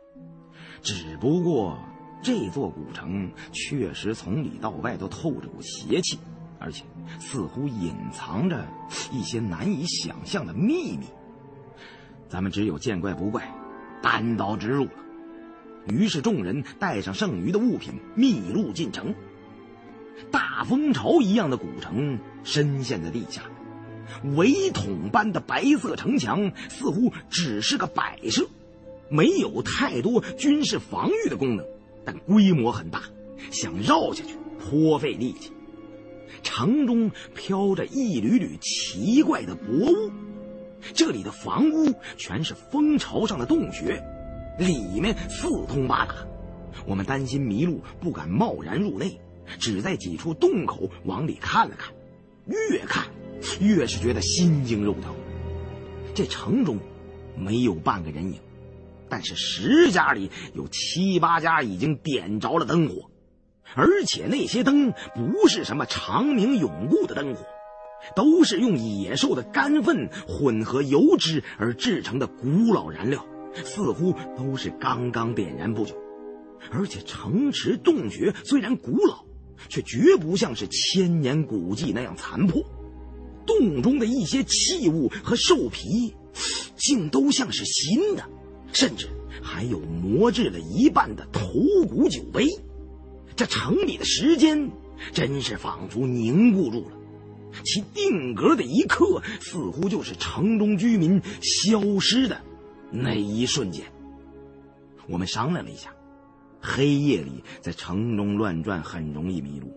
[0.82, 1.78] 只不过
[2.22, 6.18] 这座古城确实从里到外都透着股邪气。”
[6.59, 6.84] 而且
[7.20, 8.66] 似乎隐藏着
[9.12, 11.05] 一些难以想象的秘密，
[12.30, 13.47] 咱们只有见怪不怪，
[14.02, 14.90] 单刀直入了。
[15.86, 19.14] 于是众人带上剩余的物品，密路进城。
[20.30, 23.43] 大蜂巢一样的古城深陷在地下，
[24.34, 28.48] 围桶般的白色城墙似乎只是个摆设，
[29.10, 31.66] 没有太多军事防御的功能，
[32.06, 33.02] 但规模很大，
[33.50, 35.52] 想绕下去颇费力气。
[36.42, 40.10] 城中飘着一缕缕奇怪的薄雾，
[40.94, 44.02] 这里的房屋全是蜂巢上的洞穴，
[44.58, 46.14] 里面四通八达。
[46.86, 49.18] 我们担心迷路，不敢贸然入内，
[49.58, 51.92] 只在几处洞口往里看了看。
[52.46, 53.06] 越看，
[53.60, 55.12] 越是觉得心惊肉跳。
[56.14, 56.78] 这城中
[57.36, 58.38] 没有半个人影，
[59.08, 63.10] 但是十家里有七八家已经点着了灯火。
[63.74, 67.44] 而且那些灯不是什么长明永固的灯火，
[68.14, 73.26] 都是用野兽的干粪混合油脂而制成的古老燃料，
[73.64, 75.94] 似乎都是刚刚点燃不久。
[76.70, 79.24] 而且城池洞穴虽然古老，
[79.68, 82.62] 却绝不像是千年古迹那样残破。
[83.46, 86.14] 洞中的一些器物和兽皮，
[86.76, 88.24] 竟都像是新的，
[88.76, 89.08] 甚至
[89.42, 91.48] 还有磨制了一半的头
[91.88, 92.46] 骨酒杯。
[93.34, 94.70] 这城里的时间
[95.14, 96.96] 真是仿佛凝固住了，
[97.64, 102.38] 其定格的一刻，似乎就是城中居民消失的
[102.90, 103.86] 那一瞬间。
[105.08, 105.94] 我们商量了一下，
[106.60, 109.72] 黑夜里在城中乱转很容易迷路，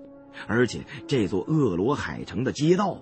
[0.45, 3.01] 而且这座恶罗海城的街道，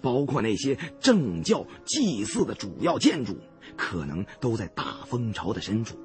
[0.00, 3.36] 包括那些正教祭祀的主要建筑，
[3.76, 5.98] 可能都在大蜂巢的深处。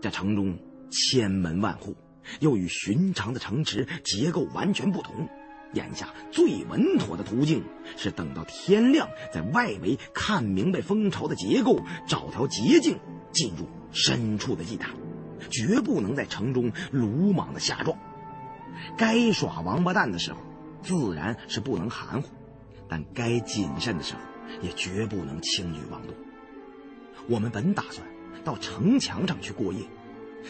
[0.00, 0.58] 这城中
[0.90, 1.96] 千门万户，
[2.40, 5.28] 又与寻常的城池结构完全不同。
[5.72, 7.64] 眼下最稳妥的途径
[7.96, 12.98] 是等到天亮，在外围看明白蜂巢的结构，找条捷径
[13.32, 14.94] 进入深处的祭坛，
[15.50, 17.98] 绝不能在城中鲁莽的下撞。
[18.96, 20.38] 该耍王八蛋的时候，
[20.82, 22.28] 自然是不能含糊；
[22.88, 24.20] 但该谨慎的时候，
[24.62, 26.14] 也绝不能轻举妄动。
[27.28, 28.06] 我们本打算
[28.44, 29.80] 到城墙上去过夜，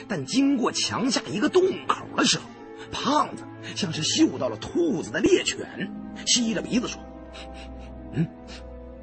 [0.08, 2.44] 但经过墙下一个洞口的时候。
[2.92, 3.44] 胖子
[3.74, 5.90] 像是嗅到了兔子的猎犬，
[6.26, 7.00] 吸着鼻子说
[8.12, 8.28] ：“嗯，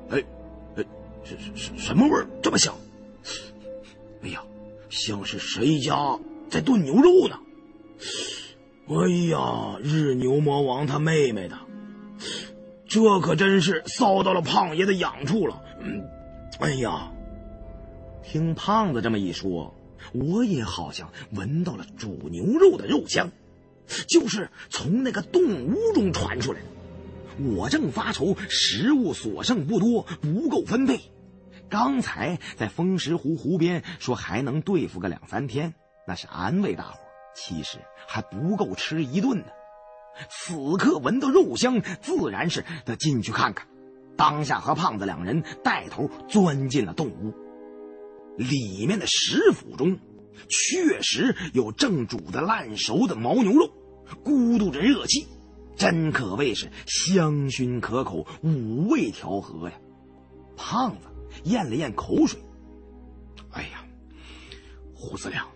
[0.10, 0.24] 哎，
[0.76, 0.86] 哎，
[1.24, 2.76] 什什什么味儿这么香？
[4.22, 4.44] 哎呀，
[4.90, 6.20] 像是谁家
[6.50, 7.40] 在炖牛肉呢？
[8.88, 11.58] 哎呀，日牛魔王他妹妹的，
[12.88, 15.60] 这可真是骚到了胖爷的痒处了。
[15.80, 16.04] 嗯，
[16.60, 17.12] 哎呀，
[18.32, 19.76] 听胖子这么一说，
[20.14, 23.30] 我也好像闻到了煮牛肉的肉香。”
[24.08, 26.66] 就是从那个洞屋中传出来的。
[27.54, 31.02] 我正发愁食物所剩不多，不够分配。
[31.68, 35.74] 刚才在风石湖湖边说还能对付个两三天，
[36.08, 37.00] 那是安慰大伙，
[37.36, 39.48] 其实还不够吃一顿呢。
[40.30, 43.68] 此刻闻到肉香，自然是得进去看看。
[44.16, 47.34] 当下和胖子两人带头钻进了洞屋，
[48.38, 50.00] 里面的食府中
[50.50, 53.72] 确实有正煮的烂熟的牦牛肉。
[54.26, 55.26] 咕嘟着热气，
[55.78, 59.80] 真可谓是香薰可口，五味调和呀！
[60.58, 61.08] 胖子
[61.46, 62.40] 咽了咽口水，
[63.52, 63.86] 哎呀，
[64.94, 65.48] 胡四亮，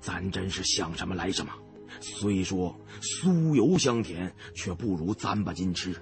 [0.00, 1.52] 咱真是想什么来什么。
[2.00, 5.94] 虽说酥油香甜，却不如糌粑金吃。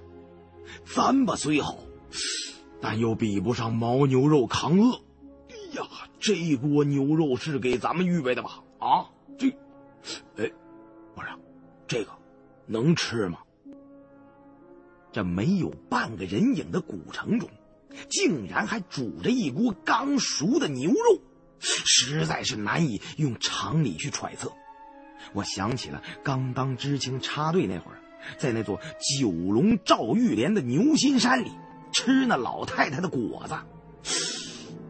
[0.87, 1.79] 糌粑虽好，
[2.81, 5.01] 但又比不上牦牛肉抗饿。
[5.73, 5.87] 呀，
[6.19, 8.63] 这锅牛肉是给咱们预备的吧？
[8.79, 9.07] 啊，
[9.39, 9.49] 这，
[10.37, 10.51] 哎。
[11.91, 12.11] 这个
[12.67, 13.39] 能吃吗？
[15.11, 17.49] 这没有半个人影的古城中，
[18.11, 21.23] 竟然还煮着一锅刚熟的牛肉，
[21.61, 24.53] 实在是难以用常理去揣测。
[25.33, 28.03] 我想起了刚当知青插队那会儿，
[28.37, 28.79] 在那座
[29.19, 31.51] 九龙赵玉莲的牛心山里
[31.91, 33.55] 吃那老太太的果子，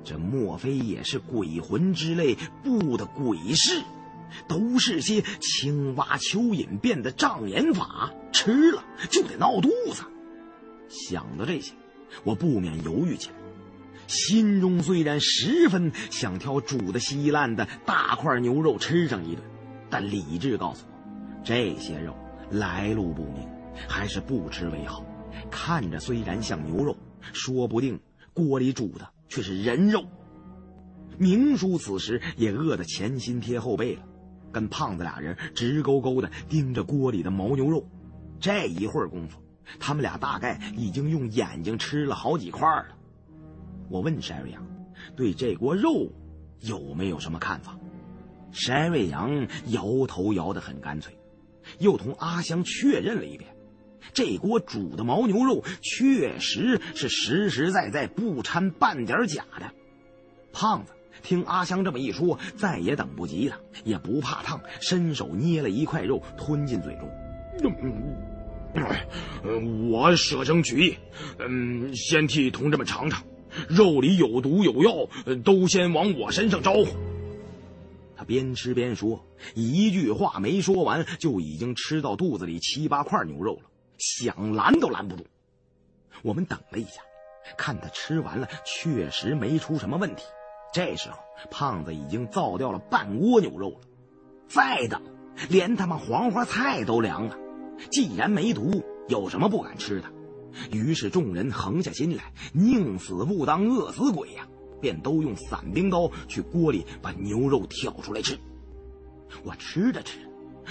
[0.08, 3.82] 这莫非也是鬼魂之类布的鬼事？
[4.46, 10.02] 都是些青蛙蚯蚓变的障眼法，吃了就得闹肚子。
[10.88, 11.74] 想到这些，
[12.24, 13.34] 我不免犹豫起来。
[14.06, 19.42] 心中虽然十分想挑煮的稀烂的大块牛肉吃上一顿，
[19.90, 22.16] 但理智告诉我，这些肉
[22.50, 23.46] 来路不明，
[23.86, 25.04] 还是不吃为好。
[25.50, 26.96] 看着虽然像牛肉，
[27.34, 28.00] 说不定
[28.32, 30.04] 锅里煮的却是人肉。
[31.18, 34.02] 明叔此时也饿得前心贴后背了。
[34.50, 37.86] 跟胖子俩人直勾勾的盯着锅里的牦牛肉，
[38.40, 39.38] 这一会儿功夫，
[39.78, 42.96] 他们俩大概已经用眼睛吃了好几块了。
[43.90, 44.66] 我问山瑞阳，
[45.14, 46.10] 对这锅肉
[46.60, 47.78] 有没有什么看法？
[48.50, 51.14] 山瑞阳摇头摇得很干脆，
[51.78, 53.54] 又同阿香确认了一遍，
[54.12, 59.70] 这锅煮的牦牛肉确实是实实在在，不掺半点假的。
[60.52, 60.92] 胖子。
[61.20, 67.10] 听阿香这么一说，再也等不及了，也不怕烫，伸手捏了一块肉吞进嘴中。
[69.42, 70.96] 嗯，我舍生取义，
[71.40, 73.24] 嗯，先替同志们尝尝，
[73.68, 75.08] 肉里有毒有药，
[75.42, 76.86] 都先往我身上招呼。
[78.16, 79.26] 他边吃边说，
[79.56, 83.62] 一句话没说完，就已经吃到肚子里七八块牛肉了，
[83.98, 85.26] 想拦都拦不住。
[86.22, 87.02] 我们等了一下，
[87.56, 90.24] 看他吃完了，确实没出什么问题。
[90.72, 91.18] 这时候，
[91.50, 93.80] 胖子已经造掉了半锅牛肉了。
[94.48, 95.02] 再等，
[95.48, 97.36] 连他妈黄花菜都凉了。
[97.90, 100.08] 既然没毒，有什么不敢吃的？
[100.72, 104.46] 于是众人横下心来，宁死不当饿死鬼呀！
[104.80, 108.38] 便都用伞兵刀去锅里把牛肉挑出来吃。
[109.44, 110.28] 我吃着吃着，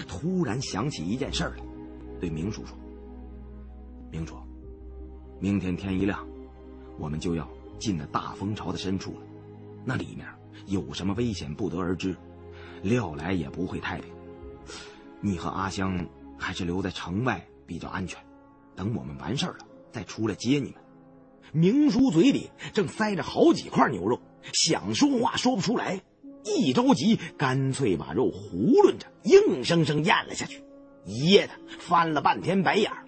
[0.07, 1.63] 突然想起一件事来，
[2.19, 2.77] 对明叔说
[4.11, 4.35] ：“明叔，
[5.39, 6.25] 明天天一亮，
[6.97, 7.47] 我们就要
[7.79, 9.21] 进那大蜂巢的深处了。”
[9.85, 10.27] 那里面
[10.65, 12.15] 有什么危险不得而知，
[12.81, 14.11] 料来也不会太平。
[15.21, 16.05] 你和阿香
[16.37, 18.19] 还是留在城外比较安全，
[18.75, 20.03] 等我们完事儿了再。
[20.03, 20.75] 出来接你们。
[21.53, 24.19] 明叔嘴里正塞着好几块牛肉，
[24.53, 26.01] 想说话说不出来，
[26.43, 30.63] 一着急，干脆把肉囫囵着硬生生咽了下去，
[31.05, 33.06] 噎得翻了半天白眼儿，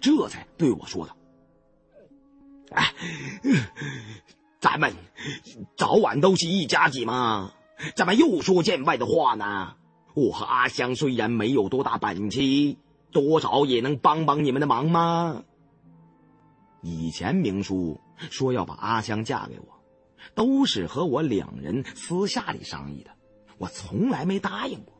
[0.00, 1.16] 这才对我说道
[2.72, 2.94] ：“哎，
[4.60, 4.92] 咱们
[5.76, 7.52] 早晚都是一家子嘛，
[7.96, 9.74] 怎么又说见外的话呢？
[10.14, 12.40] 我和阿香虽然没有多大本事，
[13.10, 15.44] 多少也能帮帮你们的忙吗？”
[16.82, 18.00] 以前明叔
[18.30, 19.66] 说要把阿香嫁给我，
[20.34, 23.10] 都是和我两人私下里商议的，
[23.58, 24.94] 我从来没答应过。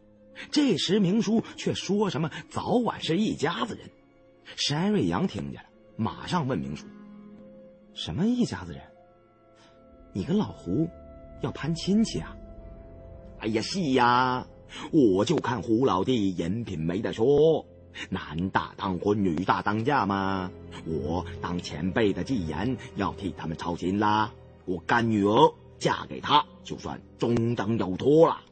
[0.50, 3.90] 这时明叔却说什么早晚是一家子人。
[4.56, 6.86] 山瑞阳听见了，马上问明叔
[7.94, 8.82] ：“什么一家子人？
[10.12, 10.88] 你跟老胡
[11.42, 12.36] 要攀亲戚啊
[13.40, 14.46] ？”“哎呀，是呀，
[14.92, 17.64] 我就看胡老弟人品没得说。”
[18.08, 20.50] 男大当婚，女大当嫁嘛。
[20.86, 24.32] 我当前辈的既然要替他们操心啦，
[24.64, 28.42] 我干女儿嫁给他，就算中等有托了。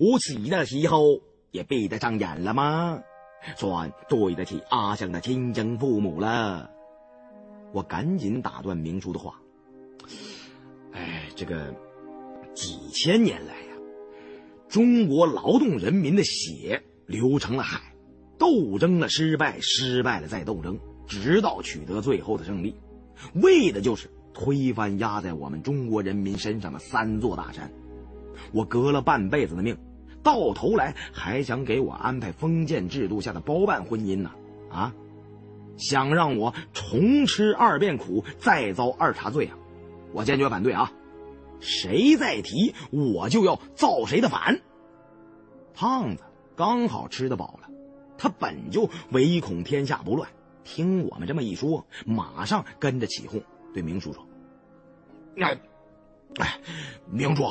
[0.00, 1.20] 我死的时候
[1.52, 3.00] 也闭得上眼了吗？
[3.56, 6.70] 算对得起阿香的亲生父母了。
[7.72, 9.40] 我赶紧打断明叔的话。
[10.92, 11.74] 哎，这个
[12.54, 13.76] 几千年来呀，
[14.68, 17.80] 中国劳动人民的血流成了海。
[18.38, 22.74] 斗争的失败，失败了再斗争，直到取得最后的胜利，
[23.34, 27.70] 为的就是推翻压在我们中国人民身上的三座大山。
[28.52, 29.76] 我革了半辈子的命，
[30.22, 34.30] 到头来还想给我安排封建制度下的包办婚姻呢？
[34.70, 34.94] 啊，
[35.76, 39.56] 想让我重吃二遍苦，再遭二茬罪啊！
[40.12, 40.92] 我坚决反对啊！
[41.60, 44.60] 谁再提，我就要造谁的反。
[45.74, 46.22] 胖子
[46.56, 47.68] 刚好吃得饱了。
[48.18, 50.28] 他本就唯恐天下不乱，
[50.62, 53.42] 听我们这么一说，马上跟着起哄，
[53.72, 54.26] 对明叔说
[55.40, 55.58] ：“哎，
[56.38, 56.60] 哎，
[57.10, 57.50] 明叔，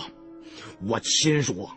[0.87, 1.71] 我亲说，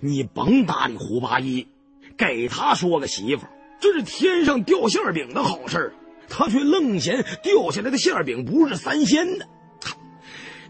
[0.00, 1.68] 你甭搭理胡八一，
[2.16, 3.46] 给他说个媳妇，
[3.80, 5.94] 这是天上掉馅饼的好事
[6.28, 9.46] 他却愣嫌掉下来的馅饼不是三鲜的。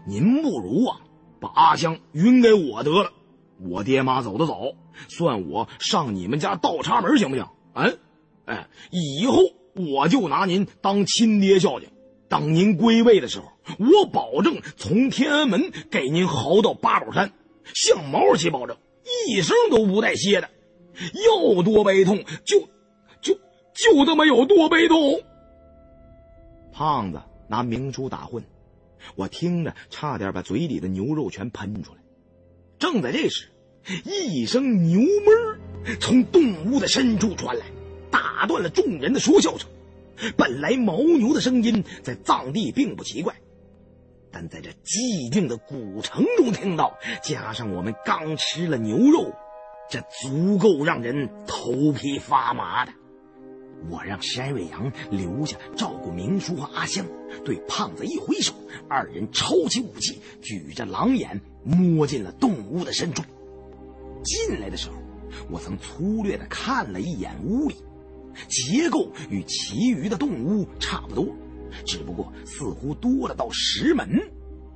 [0.05, 1.01] 您不如啊，
[1.39, 3.11] 把阿香匀给我得了，
[3.59, 4.73] 我爹妈走的早，
[5.09, 7.99] 算我上你们家倒插门，行不行？”嗯，
[8.45, 9.41] 哎，以后
[9.75, 11.89] 我就拿您当亲爹孝敬。
[12.29, 13.45] 等您归位的时候，
[13.79, 17.31] 我保证从天安门给您嚎到八宝山，
[17.73, 18.75] 向毛主席保证，
[19.27, 20.49] 一声都不带歇的。
[21.13, 22.59] 要多悲痛，就
[23.21, 23.39] 就
[23.73, 25.21] 就这么有多悲痛。
[26.73, 28.43] 胖子拿明珠打混，
[29.15, 31.99] 我听着差点把嘴里的牛肉全喷出来。
[32.79, 33.49] 正在这时，
[34.05, 37.65] 一声牛哞从洞屋的深处传来，
[38.09, 39.69] 打断了众人的说笑声。
[40.35, 43.35] 本来牦牛的声音在藏地并不奇怪，
[44.39, 49.33] 但在这寂静的古城中听到，加上我们刚吃了牛肉，
[49.89, 52.91] 这足够让人头皮发麻的。
[53.89, 57.03] 我让山瑞阳留下照顾明叔和阿香，
[57.43, 58.53] 对胖子一挥手，
[58.87, 63.23] 二人抄起武器，举着狼眼，摸进了洞屋的深处。
[64.23, 64.97] 进来的时候。
[65.49, 67.75] 我曾粗略的看了一眼屋里，
[68.47, 71.27] 结构与其余的洞屋差不多，
[71.85, 74.19] 只不过似乎多了道石门。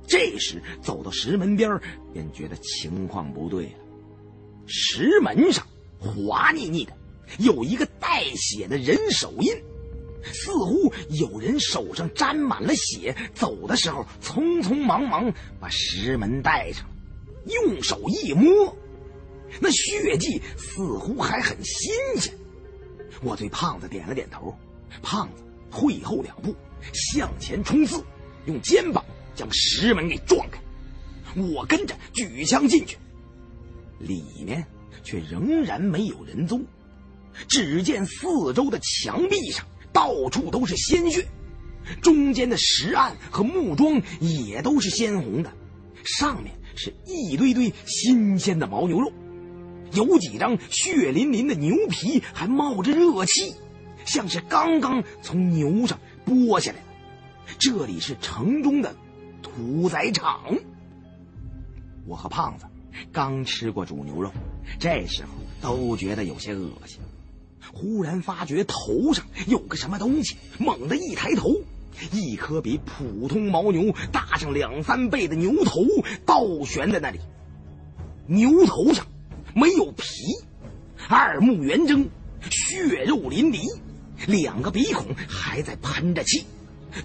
[0.06, 1.80] 这时走到石门边
[2.12, 3.72] 便觉得情况不对了。
[4.66, 5.66] 石门上
[5.98, 6.92] 滑腻腻的，
[7.38, 9.54] 有一个带血的人手印，
[10.24, 16.84] 似乎有人手上沾满了血，走的时候匆匆忙忙把石门带上，
[17.46, 18.76] 用手一摸。
[19.60, 22.34] 那血迹似乎还很新鲜，
[23.22, 24.54] 我对胖子点了点头，
[25.02, 26.54] 胖子退后两步，
[26.92, 28.04] 向前冲刺，
[28.46, 29.04] 用肩膀
[29.34, 30.60] 将石门给撞开，
[31.40, 32.96] 我跟着举枪进去，
[33.98, 34.64] 里面
[35.02, 36.64] 却仍然没有人踪，
[37.48, 41.26] 只见四周的墙壁上到处都是鲜血，
[42.00, 45.52] 中间的石案和木桩也都是鲜红的，
[46.04, 49.12] 上面是一堆堆新鲜的牦牛肉。
[49.92, 53.54] 有几张血淋淋的牛皮还冒着热气，
[54.06, 56.84] 像是刚刚从牛上剥下来的。
[57.58, 58.94] 这里是城中的
[59.42, 60.56] 屠宰场。
[62.06, 62.66] 我和胖子
[63.12, 64.30] 刚吃过煮牛肉，
[64.78, 65.30] 这时候
[65.60, 67.00] 都觉得有些恶心。
[67.72, 71.54] 忽然发觉头上有个什么东西，猛地一抬头，
[72.12, 75.80] 一颗比普通牦牛大上两三倍的牛头
[76.26, 77.20] 倒悬在那里，
[78.26, 79.06] 牛头上。
[79.54, 80.06] 没有皮，
[81.10, 82.08] 二目圆睁，
[82.48, 83.60] 血肉淋漓，
[84.26, 86.44] 两个鼻孔还在喷着气，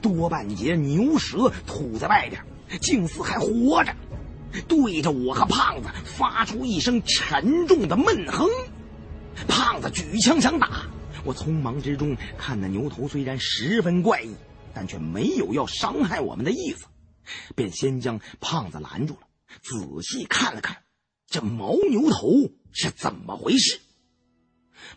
[0.02, 2.42] 多半截牛舌吐在外边，
[2.80, 3.96] 竟似还活着，
[4.68, 8.48] 对着我和胖子发出一声沉重的闷哼。
[9.48, 10.88] 胖子举枪想打，
[11.24, 14.36] 我匆忙之中看那牛头虽然十分怪异，
[14.74, 16.86] 但却没有要伤害我们的意思，
[17.56, 19.20] 便先将胖子拦住了，
[19.62, 20.78] 仔细看了看
[21.28, 23.80] 这牦牛头是怎么回事。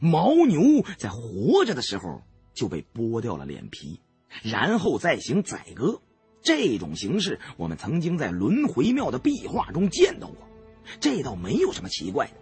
[0.01, 2.23] 牦牛在活着的时候
[2.55, 4.01] 就被剥掉了脸皮，
[4.43, 6.01] 然后再行宰割。
[6.43, 10.49] 这种形式我们曾经在轮回庙的壁画中见到过，
[11.01, 12.33] 这倒没有什么奇怪的。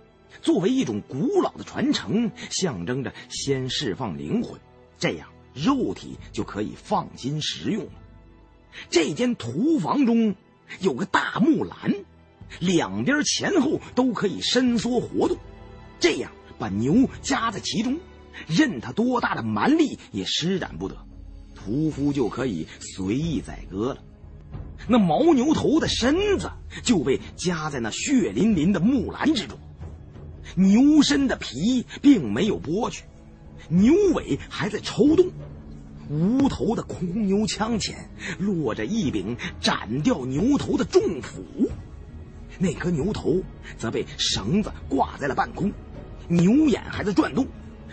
[0.40, 4.60] 作为一种古老的传承，象征着先释放灵魂，
[4.98, 7.92] 这样肉体就可以放心食用了。
[8.88, 10.36] 这间屠房中
[10.78, 11.92] 有个大木栏，
[12.60, 15.36] 两边前后都可以伸缩活动，
[15.98, 16.30] 这样。
[16.58, 17.98] 把牛夹在其中，
[18.46, 20.96] 任他多大的蛮力也施展不得，
[21.54, 23.98] 屠夫就可以随意宰割了。
[24.86, 26.50] 那牦牛头的身子
[26.82, 29.58] 就被夹在那血淋淋的木栏之中，
[30.54, 33.04] 牛身的皮并没有剥去，
[33.68, 35.30] 牛尾还在抽动。
[36.10, 38.08] 无头的空牛枪前
[38.38, 41.70] 落着一柄斩掉牛头的重斧，
[42.58, 43.42] 那颗牛头
[43.76, 45.70] 则被绳子挂在了半空。
[46.28, 47.46] 牛眼还在转动，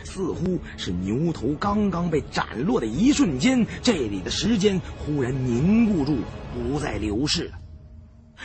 [0.04, 6.18] 似乎是牛头刚刚被斩落的一瞬间，这里的时间忽然凝固住，
[6.54, 7.54] 不再流逝了。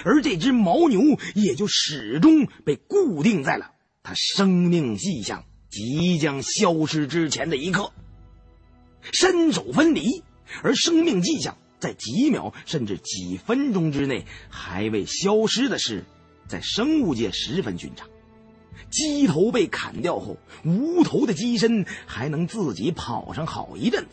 [0.05, 1.01] 而这只牦牛
[1.35, 3.73] 也就始终被固定在了
[4.03, 7.93] 它生命迹象即将消失之前的一刻。
[9.13, 10.23] 身首分离，
[10.63, 16.05] 而生命迹象在几秒甚至几分钟之内还未消失的事，
[16.47, 18.09] 在生物界十分寻常。
[18.91, 24.09] 鸡头被砍掉后，无头的鸡身还能自己跑上好一阵子。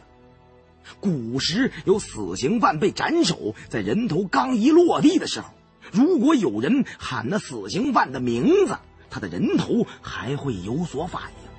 [1.02, 5.50] 古时有死刑犯被斩首，在人头刚一落地的时候，
[5.92, 8.78] 如果有人喊那死刑犯的名字，
[9.10, 11.50] 他的人头还会有所反应。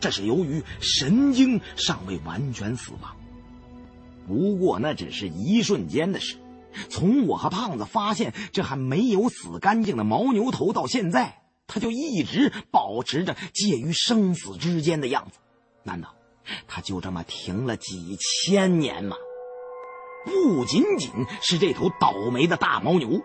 [0.00, 3.16] 这是由于神经尚未完全死亡。
[4.26, 6.36] 不过那只是一瞬间的事。
[6.88, 11.37] 从我和胖子发现这还没有死干净的牦牛头到现在。
[11.68, 15.38] 他就一直保持着介于生死之间的样子，
[15.84, 16.14] 难道
[16.66, 19.16] 他就这么停了几千年吗？
[20.24, 21.10] 不仅仅
[21.42, 23.22] 是这头倒霉的大牦牛，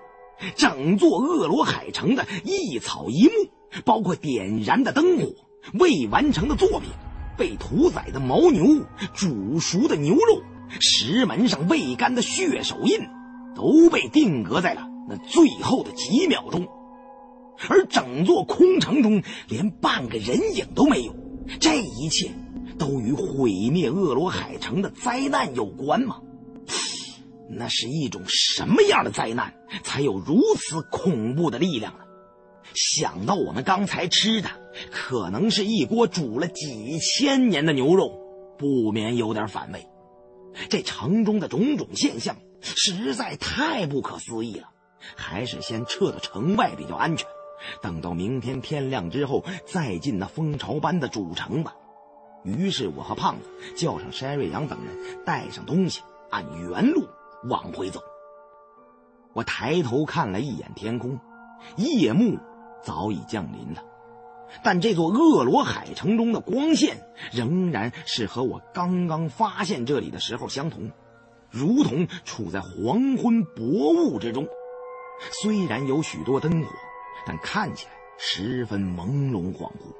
[0.56, 5.34] 整座恶罗海城的一草一木，包括点燃的灯火、
[5.74, 6.90] 未完成的作品、
[7.38, 10.42] 被屠宰的牦牛、煮熟的牛肉、
[10.80, 13.00] 石门上未干的血手印，
[13.56, 16.68] 都被定格在了那最后的几秒钟。
[17.70, 21.16] 而整座空城中连半个人影都没有，
[21.60, 22.32] 这一切
[22.78, 26.22] 都与毁灭恶罗海城的灾难有关吗？
[27.50, 29.54] 那是一种什么样的灾难，
[29.84, 32.00] 才有如此恐怖的力量呢？
[32.74, 34.50] 想到我们刚才吃的
[34.92, 38.20] 可能是一锅煮了几千年的牛肉，
[38.58, 39.86] 不免有点反胃。
[40.70, 44.70] 这城中的种种现象实在太不可思议了，
[45.16, 47.28] 还是先撤到城外比较安全。
[47.82, 51.76] 等到明天天亮之后，再进那蜂巢般的主城吧。
[52.44, 57.08] 于是我和胖子叫上山瑞阳等人，带上东西，按原路
[57.50, 58.02] 往回走。
[59.34, 61.20] 我抬头看了一眼天空，
[61.78, 62.38] 夜幕
[62.84, 63.84] 早已降临了，
[64.64, 66.98] 但这座恶罗海城中的光线
[67.32, 70.92] 仍然是和我刚刚发现这里的时候相同，
[71.50, 73.64] 如同处在黄昏薄
[73.94, 74.46] 雾之中。
[75.42, 76.70] 虽然有许多灯火。
[77.26, 79.94] 但看起来十分朦胧恍惚，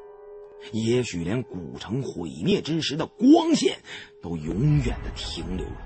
[0.72, 3.78] 也许连古城毁灭之时的光线
[4.22, 5.78] 都永远的停留了。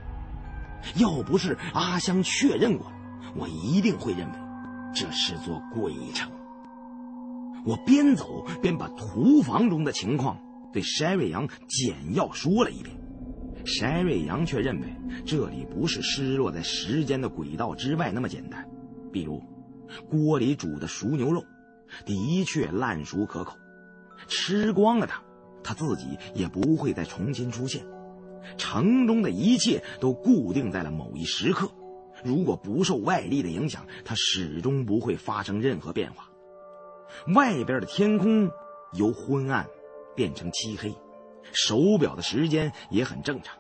[0.98, 2.92] 要不是阿香确认过，
[3.36, 4.34] 我一定会认为
[4.94, 6.32] 这是座鬼城。
[7.66, 10.40] 我边走边把屠房中的情况
[10.72, 12.96] 对山瑞阳简要说了一遍，
[13.66, 14.88] 山瑞阳却认为
[15.26, 18.66] 这里不是失落在时间的轨道之外那么简单，
[19.12, 19.42] 比如。
[20.10, 21.44] 锅里煮的熟牛肉，
[22.06, 23.58] 的确烂熟可口。
[24.28, 25.22] 吃光了它，
[25.64, 27.86] 他自己也不会再重新出现。
[28.58, 31.70] 城中的一切都固定在了某一时刻，
[32.24, 36.30] 如果不受外力的影响，它始终不会发生任何变化。
[37.36, 38.50] 外边的天空
[38.94, 39.68] 由昏暗
[40.16, 40.96] 变成漆黑，
[41.54, 43.58] 手表的时间也很正常，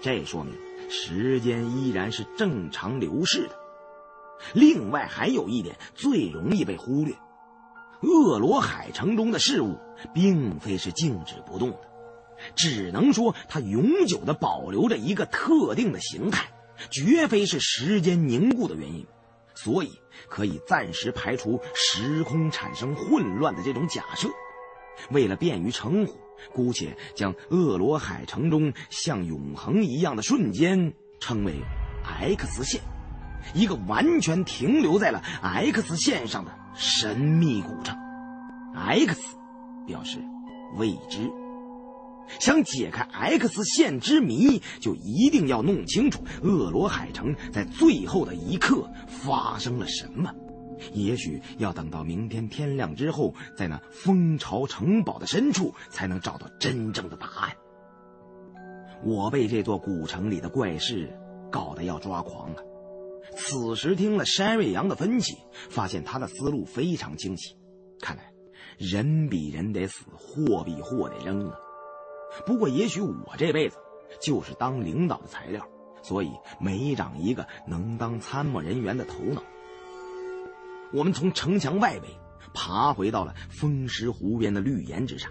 [0.00, 0.54] 这说明
[0.88, 3.56] 时间依然是正常流逝的。
[4.54, 7.14] 另外还有一点最容易被忽略：
[8.02, 9.76] 恶罗海城中的事物
[10.14, 11.80] 并非是静止不动的，
[12.54, 16.48] 只能说它永久的保留着一个特定的形态，
[16.90, 19.06] 绝非是时间凝固的原因，
[19.54, 19.90] 所以
[20.28, 24.28] 可以暂时排除时空产生混乱的这种假设。
[25.10, 26.16] 为了便于称呼，
[26.52, 31.54] 姑且将厄罗海城中像永恒一样的瞬间称为
[32.04, 32.80] X 线，
[33.54, 37.96] 一个完全停留在了 X 线上的神秘古城。
[38.74, 39.20] X
[39.86, 40.18] 表示
[40.76, 41.30] 未知。
[42.40, 43.04] 想解开
[43.38, 50.30] X 线之谜，就一定要弄清楚厄罗海城在最后的一刻发生了什么。
[50.92, 57.50] 也许要等到明天天亮之后，在那蜂巢城堡的深处，才能找到真正的答案。
[59.02, 61.10] 我被这座古城里的怪事
[61.50, 62.62] 搞得要抓狂了。
[63.40, 65.36] 此时听了山瑞阳的分析，
[65.70, 67.56] 发现他的思路非常清晰。
[68.00, 68.32] 看来，
[68.76, 71.56] 人比人得死，货比货得扔啊。
[72.44, 73.76] 不过，也许我这辈子
[74.20, 75.66] 就是当领导的材料，
[76.02, 79.42] 所以没长一个能当参谋人员的头脑。
[80.92, 82.08] 我们从城墙外围
[82.52, 85.30] 爬回到了风石湖边的绿岩之上，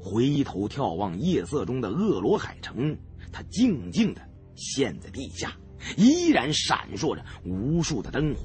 [0.00, 2.96] 回头眺望夜色中的恶罗海城，
[3.30, 4.22] 它静静地
[4.56, 5.56] 陷在地下，
[5.96, 8.40] 依然闪烁着无数的灯火，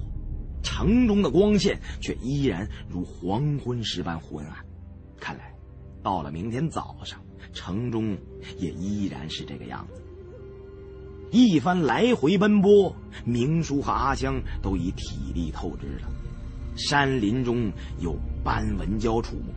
[0.62, 4.56] 城中的光线却依然如黄昏时般昏暗。
[5.20, 5.54] 看来，
[6.02, 7.20] 到了明天早上。
[7.52, 8.18] 城中
[8.58, 10.02] 也依然是这个样子。
[11.30, 12.96] 一番来回奔波，
[13.26, 16.08] 明叔和阿香都已体力透支了。
[16.76, 19.54] 山林中有斑纹蛟出没，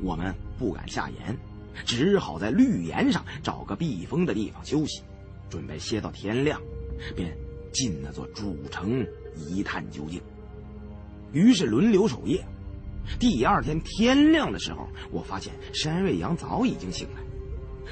[0.00, 1.36] 我们不敢下岩，
[1.84, 5.02] 只好在绿岩上找个避风的地方休息，
[5.48, 6.60] 准备歇到天亮，
[7.14, 7.36] 便
[7.72, 9.06] 进那座主城
[9.36, 10.20] 一探究竟。
[11.32, 12.44] 于是轮流守夜。
[13.18, 17.20] 第二天天亮的时候，我发现山瑞阳早已经醒来。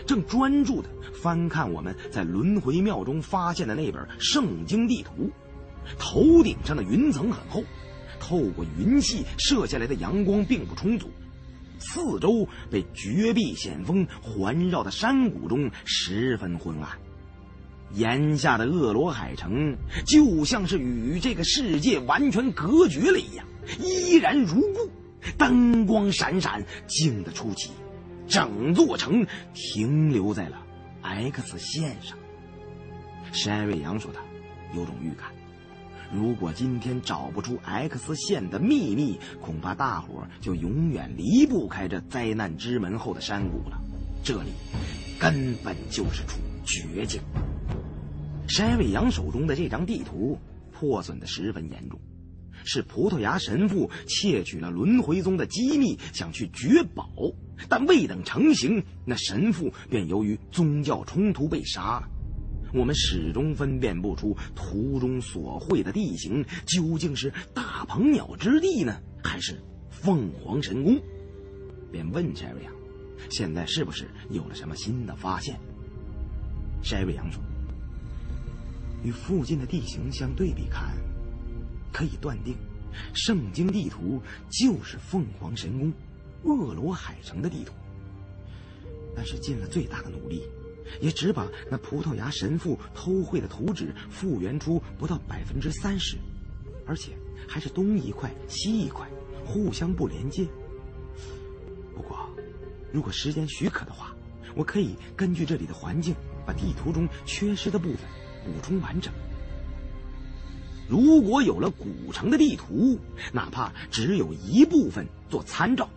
[0.06, 5.30] 正专注地翻看我们在轮回庙中发现的那本圣经地图，
[5.98, 7.62] 头顶上的云层很厚，
[8.18, 11.10] 透过云隙射下来的阳光并不充足，
[11.78, 16.98] 四周被绝壁险峰环绕的山谷中十分昏暗。
[17.94, 23.46] 眼下的恶罗海城就像是与这个世界完全隔绝了一样，
[23.80, 24.90] 依然如故，
[25.36, 27.70] 灯光闪闪，静得出奇。
[28.26, 30.56] 整座城停留在了
[31.02, 32.16] X 线上。
[33.32, 34.20] 山瑞阳说：“他
[34.74, 35.28] 有种预感，
[36.12, 43.78] 如果今天找不出 X 线的秘密，恐怕大伙就永远离不开这灾难之门后的山谷了。
[44.24, 44.50] 这里
[45.18, 47.20] 根本就是处绝境。”
[48.52, 50.38] 山瑞阳手中的这张地图
[50.72, 51.98] 破损的十分严重，
[52.64, 57.08] 是葡萄牙神父窃取了轮回宗的机密，想去掘宝。
[57.66, 62.06] 但未等成型，那神父便由于宗教冲突被杀了。
[62.74, 69.58] 我们始终分辨不出图中所绘的地形究竟是大鹏鸟之地呢，还是
[69.88, 71.00] 凤凰神宫。
[71.90, 72.72] 便问柴瑞阳
[73.30, 75.58] ：“现在是不是有了什么新的发现？”
[76.84, 77.42] 柴瑞阳说
[79.02, 80.96] ：“与附近的地形相对比看，
[81.92, 82.56] 可以断定，
[83.14, 84.20] 圣经地图
[84.50, 85.92] 就是凤凰神宫。”
[86.44, 87.72] 恶罗海城的地图，
[89.14, 90.42] 但是尽了最大的努力，
[91.00, 96.16] 也只把那葡萄牙神父偷绘的图纸复原出不到百分之三十，
[96.84, 97.12] 而且
[97.46, 99.08] 还是东一块西一块，
[99.46, 100.44] 互相不连接。
[101.94, 102.28] 不过，
[102.92, 104.12] 如果时间许可的话，
[104.56, 106.12] 我可以根据这里的环境，
[106.44, 108.00] 把地图中缺失的部分
[108.44, 109.12] 补充完整。
[110.88, 112.98] 如果有了古城的地图，
[113.32, 115.88] 哪怕只有一部分做参照。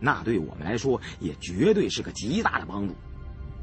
[0.00, 2.94] 那对我们来说也绝对是个极大的帮助。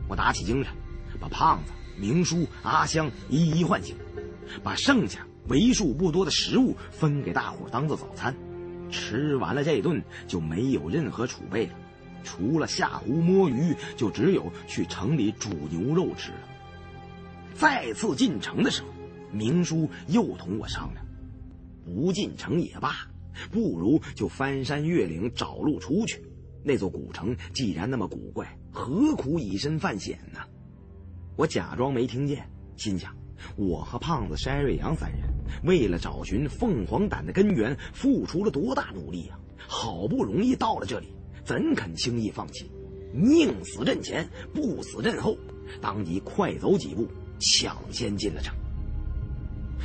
[0.07, 0.73] 我打起精神，
[1.19, 3.95] 把胖子、明叔、阿香一一唤醒，
[4.63, 8.33] 把剩下为数不多的食物分给大伙当做早餐。
[8.89, 11.73] 吃完了这顿，就没有任何储备了，
[12.23, 16.48] 除了下湖摸鱼，就只有去城里煮牛肉吃了。
[17.59, 18.87] 再次进城的时候，
[19.33, 21.05] 明叔又同我商量：
[21.83, 22.95] 不进城也罢，
[23.51, 26.23] 不如就翻山越岭找路出去。
[26.63, 30.39] 那座古城既然那么古怪，何苦以身犯险呢？
[31.35, 33.13] 我假装没听见，心想：
[33.57, 35.29] 我和胖子山瑞阳三人
[35.65, 39.37] 为了找寻凤凰胆的根源，付出了多大努力呀！
[39.67, 41.07] 好不容易到了这里，
[41.43, 42.71] 怎肯轻易放弃？
[43.13, 45.37] 宁死阵前，不死阵后。
[45.79, 47.07] 当即快走几步，
[47.39, 48.53] 抢先进了城。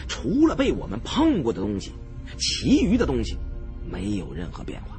[0.08, 1.92] 除了被我们碰过的东西，
[2.38, 3.36] 其余的东西
[3.90, 4.98] 没有任何变化。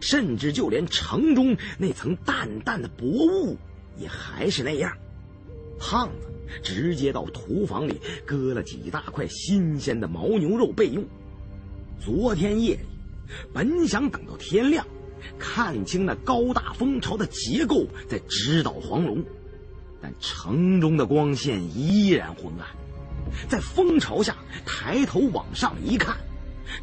[0.00, 3.56] 甚至就连城中那层淡淡的薄雾，
[3.96, 4.92] 也还是那样。
[5.78, 6.28] 胖子
[6.60, 11.04] 直接到厨房里割了几大块新鲜的牦牛肉备用。
[12.00, 12.80] 昨天夜里，
[13.52, 14.84] 本想等到天亮，
[15.38, 19.24] 看清那高大蜂巢的结构，再直捣黄龙，
[20.02, 22.66] 但城中的光线依然昏暗。
[23.48, 26.16] 在蜂巢下抬头往上一看，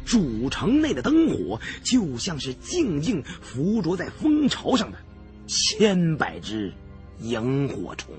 [0.04, 4.98] 主城内的灯火就像是静静附着在蜂巢上的
[5.46, 6.72] 千百只
[7.20, 8.14] 萤火虫。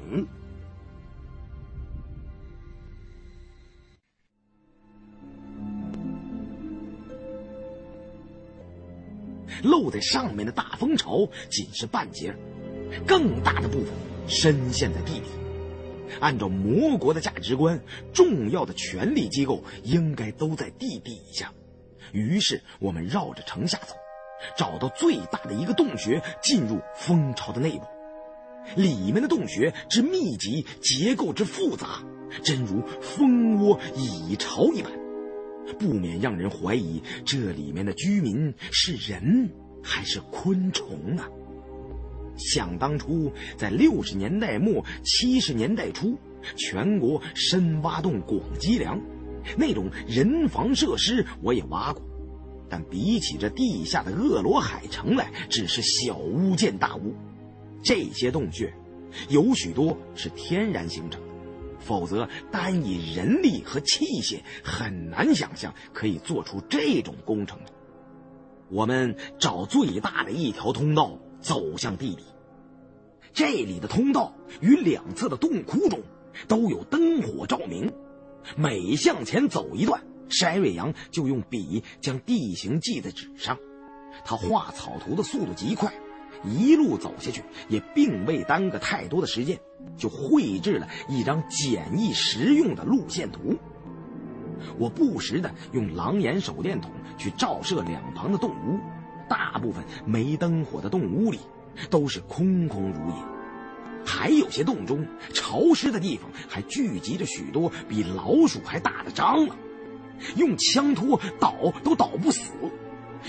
[9.63, 12.35] 露在上面的大蜂巢仅是半截，
[13.05, 13.89] 更大的部分
[14.27, 15.25] 深陷在地底。
[16.19, 17.81] 按照魔国的价值观，
[18.13, 21.51] 重要的权力机构应该都在地底下。
[22.11, 23.95] 于是我们绕着城下走，
[24.57, 27.85] 找到最大的一个洞穴，进入蜂巢的内部。
[28.75, 32.03] 里面的洞穴之密集，结构之复杂，
[32.43, 34.91] 真如蜂窝蚁巢一般。
[35.79, 39.49] 不免让人怀疑，这里面的居民是人
[39.81, 41.29] 还是昆虫啊？
[42.41, 46.17] 想当初，在六十年代末、七十年代初，
[46.57, 48.99] 全国深挖洞广积粮，
[49.57, 52.01] 那种人防设施我也挖过，
[52.69, 57.13] 但比起这地下的恶罗海城来，只是小巫见大巫。
[57.83, 58.73] 这些洞穴，
[59.29, 61.27] 有许多是天然形成的。
[61.79, 67.71] 否则，单以人力和器械，很难想象可以做出这种工程的。
[68.69, 72.23] 我们找最大的一条通道走向地底。
[73.33, 75.99] 这里的通道与两侧的洞窟中
[76.47, 77.91] 都有灯火照明。
[78.55, 83.57] 每向前走一段，筛瑞阳就用笔将地形记在纸上。
[84.25, 85.93] 他画草图的速度极快。
[86.43, 89.59] 一路走下去，也并未耽搁太多的时间，
[89.95, 93.55] 就绘制了一张简易实用的路线图。
[94.79, 98.79] 我不时的用狼眼手电筒去照射两旁的洞屋，
[99.29, 101.39] 大部分没灯火的洞屋里
[101.89, 103.15] 都是空空如也，
[104.05, 109.57] 还有些洞中潮湿的地方还聚集着许多比老鼠还大的蟑螂，
[110.35, 112.51] 用枪托捣都捣不死。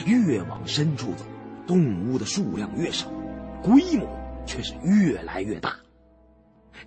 [0.06, 1.24] 越往深处走。
[1.64, 3.08] 洞屋的数量越少，
[3.62, 4.08] 规模
[4.44, 5.76] 却是越来越大。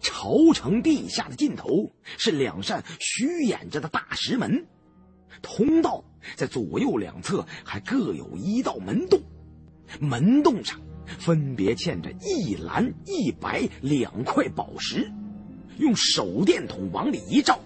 [0.01, 4.65] 朝城地下的尽头是两扇虚掩着的大石门，
[5.41, 6.03] 通道
[6.35, 9.21] 在左右两侧还各有一道门洞，
[9.99, 10.77] 门洞上
[11.19, 15.11] 分别嵌着一蓝一白两块宝石。
[15.77, 17.59] 用手电筒往里一照，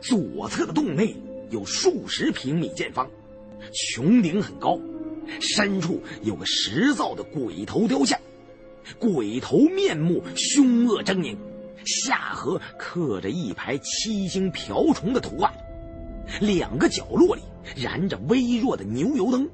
[0.00, 1.14] 左侧的洞内
[1.50, 3.08] 有数十平米见方，
[3.72, 4.78] 穹顶很高。
[5.40, 8.18] 深处有个石造的鬼头雕像，
[8.98, 11.36] 鬼头面目凶恶狰狞，
[11.84, 15.52] 下颌刻着一排七星瓢虫的图案，
[16.40, 17.42] 两个角落里
[17.76, 19.48] 燃着微弱的牛油灯，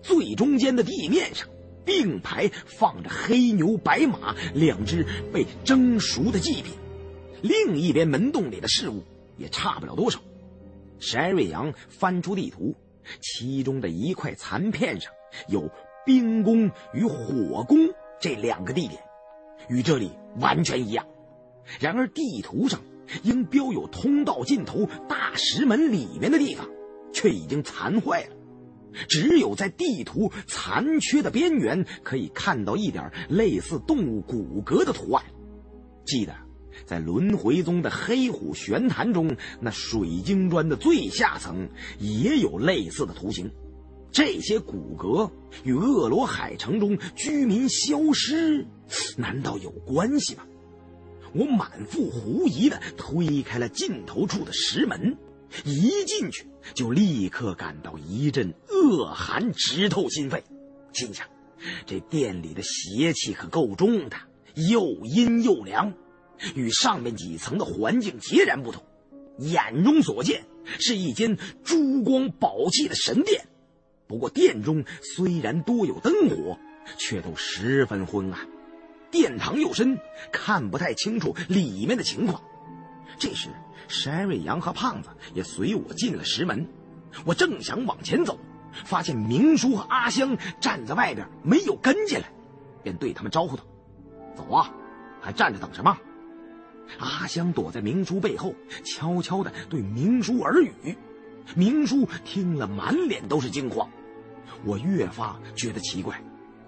[0.00, 1.46] 最中间的地面上
[1.84, 6.74] 并排放着黑牛白马两只被蒸熟的祭品，
[7.42, 9.02] 另一边门洞里的事物
[9.36, 10.20] 也差不了多少。
[10.98, 12.74] 山瑞阳翻出地图。
[13.20, 15.12] 其中的一块残片上
[15.48, 15.68] 有
[16.06, 17.76] 冰宫与火宫
[18.20, 19.02] 这两个地点，
[19.68, 21.04] 与这里完全一样。
[21.80, 22.80] 然而地图上
[23.24, 26.68] 应标有通道尽头大石门里面的地方，
[27.12, 28.36] 却已经残坏了。
[29.08, 35.24] 只有在地图残缺的边缘，可以看到一点类似动物骨骼的图案。
[36.04, 36.34] 记得。
[36.86, 43.50] 在轮回宗的黑虎玄坛中，那水晶砖的最下层也有类似的图形。
[44.10, 45.30] 这些骨骼
[45.64, 48.66] 与恶罗海城中居民消失，
[49.18, 50.44] 难道有关系吗？
[51.34, 55.16] 我满腹狐疑地推开了尽头处的石门，
[55.66, 60.42] 一进去就立刻感到一阵恶寒直透心肺，
[60.92, 61.26] 心想：
[61.86, 64.16] 这店里的邪气可够重的，
[64.54, 65.92] 又阴又凉。
[66.56, 68.82] 与上面几层的环境截然不同，
[69.38, 70.44] 眼中所见
[70.80, 73.46] 是一间珠光宝气的神殿。
[74.08, 74.84] 不过殿中
[75.14, 76.58] 虽然多有灯火，
[76.98, 78.48] 却都十分昏暗，
[79.10, 79.98] 殿堂又深，
[80.32, 82.42] 看不太清楚里面的情况。
[83.18, 83.48] 这时，
[83.92, 86.66] 山瑞阳和胖子也随我进了石门。
[87.26, 88.38] 我正想往前走，
[88.86, 92.32] 发现明叔和阿香站在外边没有跟进来，
[92.82, 93.62] 便对他们招呼道
[94.34, 94.70] ：“走啊，
[95.20, 95.94] 还站着等什么？”
[96.98, 100.96] 阿香躲在明叔背后，悄悄地对明叔耳语。
[101.54, 103.86] 明叔听了，满脸都是惊慌。
[104.64, 106.18] 我越发觉得奇怪，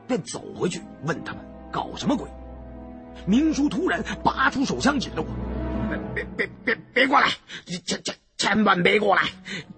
[0.07, 1.43] 便走回去问他们
[1.73, 2.29] 搞什么鬼。
[3.27, 5.27] 明叔突然拔出手枪指着我
[6.15, 7.29] ：“别别别别过来！
[7.67, 9.23] 千千千万别过来！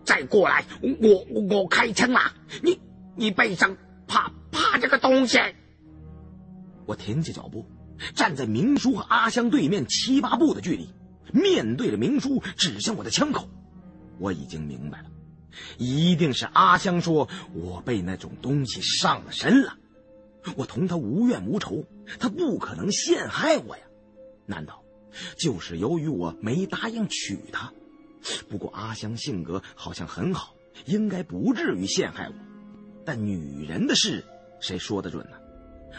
[0.04, 2.20] 再过来，我我开枪了！
[2.62, 2.78] 你
[3.16, 3.76] 你背上
[4.06, 5.38] 怕怕这个东西！
[6.84, 7.66] 我停下脚步，
[8.14, 10.90] 站在明叔和阿香对面七八步的距离，
[11.32, 13.48] 面对着明叔指向我的枪口。
[14.18, 15.06] 我已经明白了，
[15.78, 19.76] 一定是阿香说我被那种东西上了身了。
[20.54, 21.84] 我同他无怨无仇，
[22.20, 23.82] 他不可能陷害我呀？
[24.46, 24.82] 难道
[25.36, 27.72] 就是由于我没答应娶她？
[28.48, 30.54] 不过阿香性格好像很好，
[30.86, 32.34] 应该不至于陷害我。
[33.04, 34.24] 但女人的事，
[34.60, 35.36] 谁说得准呢？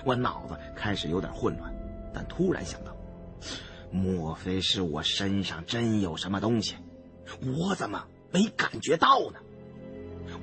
[0.06, 1.74] 我脑子开始有点混乱，
[2.14, 2.96] 但突然想到，
[3.92, 6.76] 莫非是我身上真有什么东西？
[7.42, 9.40] 我怎么没感觉到呢？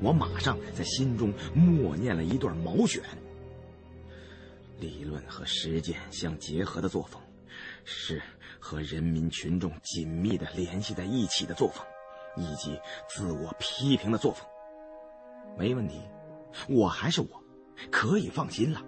[0.01, 3.03] 我马上在心中默念了一段毛选。
[4.81, 7.21] 理论和实践相结合的作风，
[7.85, 8.21] 是
[8.65, 11.85] 和人民群众紧密的联系在一起的作风，
[12.35, 12.81] 以及
[13.11, 14.43] 自我批评的作风。
[15.59, 16.01] 没问题，
[16.71, 17.29] 我还是我，
[17.91, 18.81] 可以放心了。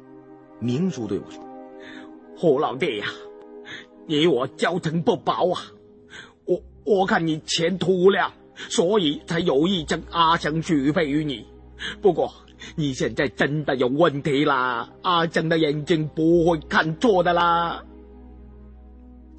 [0.61, 1.44] 明叔对我说
[2.39, 3.07] ：“胡老弟呀，
[4.07, 5.61] 你我交情不薄啊，
[6.47, 8.32] 我我看你前途无量，
[8.70, 11.47] 所以才有意将阿香许配于你。
[12.01, 12.32] 不过。”
[12.74, 14.90] 你现在真的有问题啦！
[15.03, 17.85] 阿江的眼睛不会看错的啦。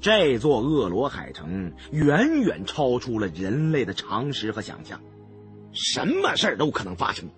[0.00, 5.00] 这座恶罗海城远远超出了人类的常识和想象，
[5.72, 7.28] 什么事儿都可能发生。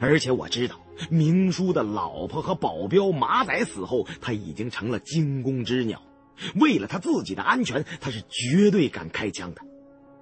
[0.00, 6.02] 而且我知道，明叔的老婆和保镖马仔死后，他已经成了惊弓之鸟。
[6.56, 9.62] 为了他自己的安全，他是绝对敢开枪的。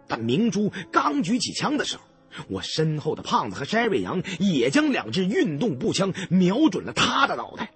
[0.06, 2.02] 但明珠刚举起枪的时候，
[2.48, 7.72] 我身后的胖子和筛瑞阳也将两支运动步枪瞄准了他的脑袋。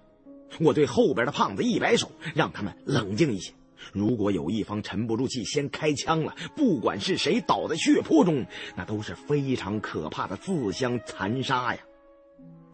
[0.59, 3.51] 我对后边的胖子一摆手，让他们冷静一些。
[3.93, 8.45] 如果有一方沉不住气先开枪了，不管是谁倒在血泊中，
[8.75, 11.81] 那都是非常可怕的自相残杀呀。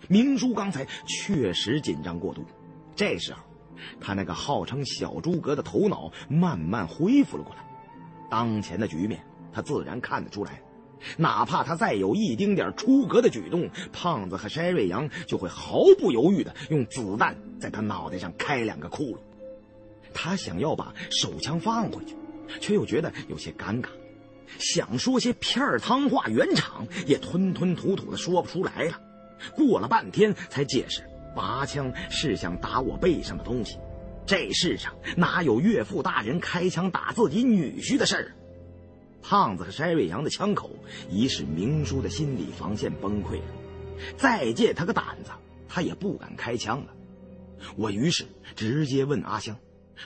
[0.08, 2.44] 明叔刚才确实紧张过度，
[2.96, 3.40] 这时候，
[4.02, 7.64] 他那个号称小诸葛的头脑慢慢恢复了过来。
[8.30, 10.62] 当前的局面，他自然看得出来。
[11.18, 19.18] 哪怕他再有一丁点出格的举动，胖子和筛瑞阳就会毫不犹豫的用子弹在他脑袋上开两个窟窿。
[20.14, 22.16] 他想要把手枪放回去，
[22.60, 23.88] 却又觉得有些尴尬，
[24.60, 29.02] 想说些片儿汤话圆场，也吞吞吐吐的说不出来了。
[29.56, 31.04] 过了半天才解释，
[31.36, 33.78] 拔枪是想打我背上的东西。
[34.26, 38.36] 这世上哪有岳父大人开枪打自己女婿的事儿？
[39.22, 40.70] 胖子和筛瑞阳的枪口，
[41.10, 43.46] 已使明叔的心理防线崩溃了。
[44.18, 45.32] 再借他个胆子，
[45.68, 46.94] 他也不敢开枪了。
[47.78, 48.26] 我于是
[48.56, 49.56] 直接问阿香：“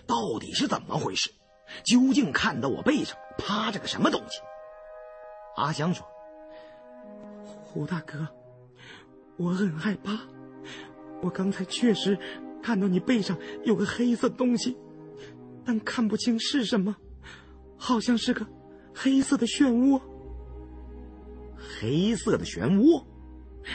[0.06, 1.32] 到底是怎么回事？
[1.84, 4.40] 究竟看到我背上趴着个什么东西？”
[5.58, 6.06] 阿香说
[7.66, 8.28] ：“胡大哥，
[9.38, 10.20] 我很害怕。
[11.22, 12.18] 我刚才确实
[12.62, 14.78] 看到你背上有个黑色东西，
[15.66, 16.96] 但看不清是什么，
[17.78, 18.46] 好像是个……”
[19.00, 20.02] 黑色的漩涡，
[21.80, 23.06] 黑色的漩涡，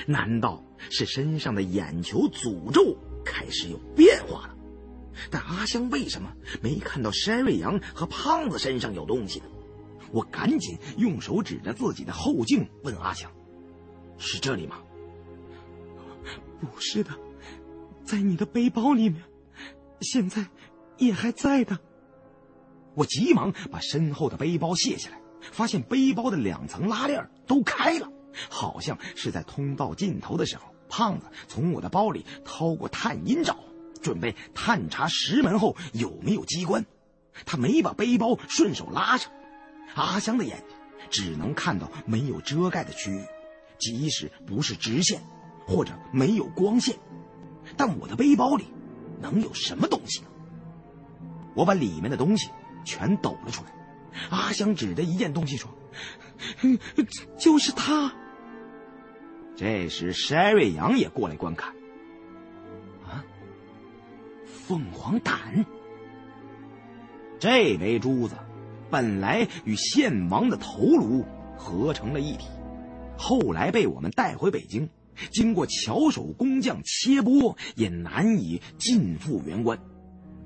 [0.04, 4.56] 难道是身上的眼球诅咒开始有变化了？
[5.30, 9.46] 但阿香为什么没看到山瑞阳和胖子身上有东西呢？
[10.10, 13.30] 我赶紧用手指着自己的后颈，问阿香
[14.18, 14.82] ：“是这里吗
[16.60, 17.10] ？”“不是的，
[18.04, 19.22] 在你的背包里面，
[20.00, 20.46] 现在
[20.98, 21.78] 也还在的。”
[22.94, 28.12] 我急忙把身后的背包卸下来，发现背包的两层拉链都开了，
[28.50, 33.56] 好像是在通道尽头的时候，胖子从我的包里掏过探阴爪，
[34.02, 36.84] 准备探查石门后有没有机关。
[37.46, 39.32] 他没把背包顺手拉上，
[39.94, 40.76] 阿香的眼睛
[41.08, 43.24] 只能看到没有遮盖的区域，
[43.78, 45.22] 即使不是直线，
[45.66, 46.96] 或者没有光线，
[47.76, 48.66] 但我的背包里
[49.20, 50.22] 能有什么东西？
[51.54, 52.50] 我把里面的东西。
[52.84, 53.70] 全抖了出来。
[54.30, 55.70] 阿香指着一件东西说
[57.38, 58.12] ：“就是他。”
[59.54, 61.72] 这时筛瑞阳也过来观看。
[64.66, 65.66] 凤凰胆！
[67.38, 68.34] 这枚珠子
[68.90, 71.24] 本来与献王的头颅
[71.56, 72.46] 合成了一体，
[73.18, 74.88] 后来被我们带回北京，
[75.32, 79.78] 经过巧手工匠切剥，也难以尽复原观。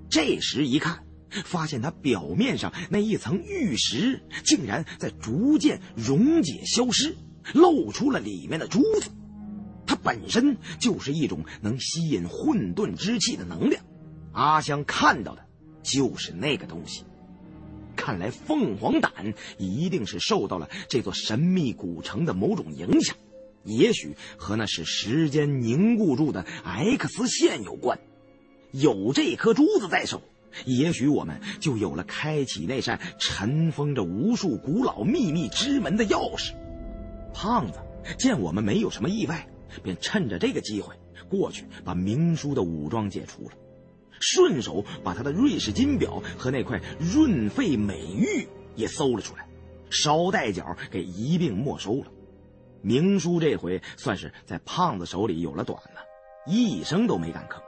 [0.09, 1.03] 这时一看。
[1.45, 7.15] 发现它表面上那一层玉石竟然在逐渐溶解消失，
[7.53, 9.11] 露出了里面的珠子。
[9.85, 13.85] 它本身就是一种能吸引混沌之气的能量。
[14.37, 15.43] 阿香看到的
[15.83, 17.05] 就是那个东西。
[17.97, 23.17] 看来凤凰胆一定是受到了这座神秘古城的某种影响，
[23.65, 27.99] 也许和那是时间凝固住的 X 线有关。
[28.73, 30.21] 有这颗珠子在手，
[30.67, 36.53] 也许我们就有了开启那扇尘封着无数古老秘密之门的钥匙。
[37.33, 37.79] 胖子
[38.19, 39.49] 见我们没有什么意外，
[39.83, 40.95] 便趁着这个机会
[41.31, 43.53] 过去把明叔的武装解除了。
[44.21, 49.49] 顺手把他的瑞士金表和那块润肺美玉也搜了出来，
[49.91, 52.07] 捎带脚给一并没收了。
[52.83, 56.01] 明叔这回算是在胖子手里有了短了，
[56.47, 57.61] 一声都没敢吭。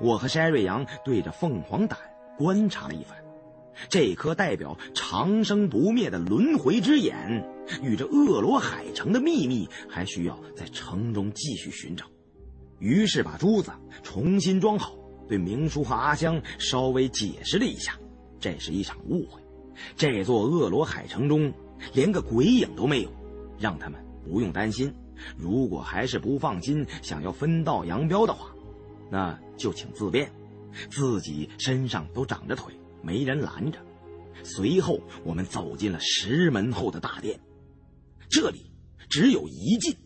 [0.00, 1.98] 我和山瑞阳对着凤凰胆
[2.38, 3.16] 观察了一番，
[3.88, 7.44] 这颗代表长生不灭的轮回之眼，
[7.82, 12.06] 与这恶罗海城的秘密，还需要在城中继续寻找。
[12.78, 13.70] 于是把珠子
[14.02, 14.96] 重新装好。
[15.28, 17.98] 对明叔和阿香稍微解释了一下，
[18.38, 19.40] 这是一场误会。
[19.96, 21.52] 这座恶罗海城中
[21.92, 23.10] 连个鬼影都没有，
[23.58, 24.92] 让他们不用担心。
[25.36, 28.54] 如果还是不放心，想要分道扬镳的话，
[29.10, 30.30] 那就请自便。
[30.90, 33.78] 自己身上都长着腿，没人拦着。
[34.42, 37.38] 随后，我们走进了石门后的大殿，
[38.28, 38.72] 这里
[39.08, 39.96] 只有一进，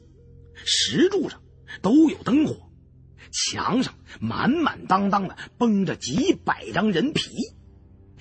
[0.54, 1.40] 石柱上
[1.80, 2.67] 都有灯火。
[3.30, 7.30] 墙上满满当当的绷着几百张人皮，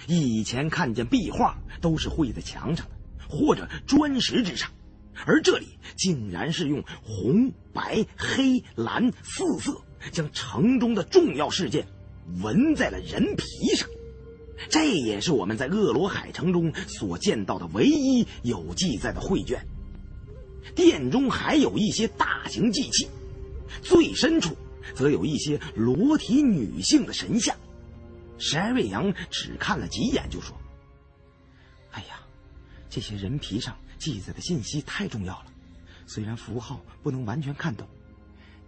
[0.07, 2.91] 以前看见壁画都是绘在墙上的，
[3.27, 4.69] 或者砖石之上，
[5.25, 9.81] 而这里竟然是用红、白、黑、蓝四色
[10.11, 11.87] 将城中的重要事件
[12.41, 13.43] 纹在了人皮
[13.75, 13.89] 上。
[14.69, 19.67] 这也是我们在恶罗海城中所见到的唯一有记载的绘卷。
[20.75, 23.07] 殿中还有一些大型祭器，
[23.81, 24.57] 最深处。
[24.95, 27.55] 则有一些裸体女性的神像，
[28.37, 30.55] 山瑞阳只看了几眼就说
[31.91, 32.19] ：“哎呀，
[32.89, 35.45] 这些人皮上记载的信息太重要了，
[36.05, 37.87] 虽然符号不能完全看懂，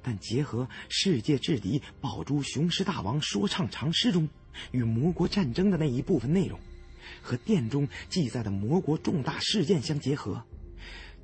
[0.02, 4.28] 但结合世界至敌宝珠雄狮大王说唱长诗中
[4.72, 6.60] 与魔国战争的那一部分内容，
[7.22, 10.44] 和殿中记载的魔国重大事件相结合，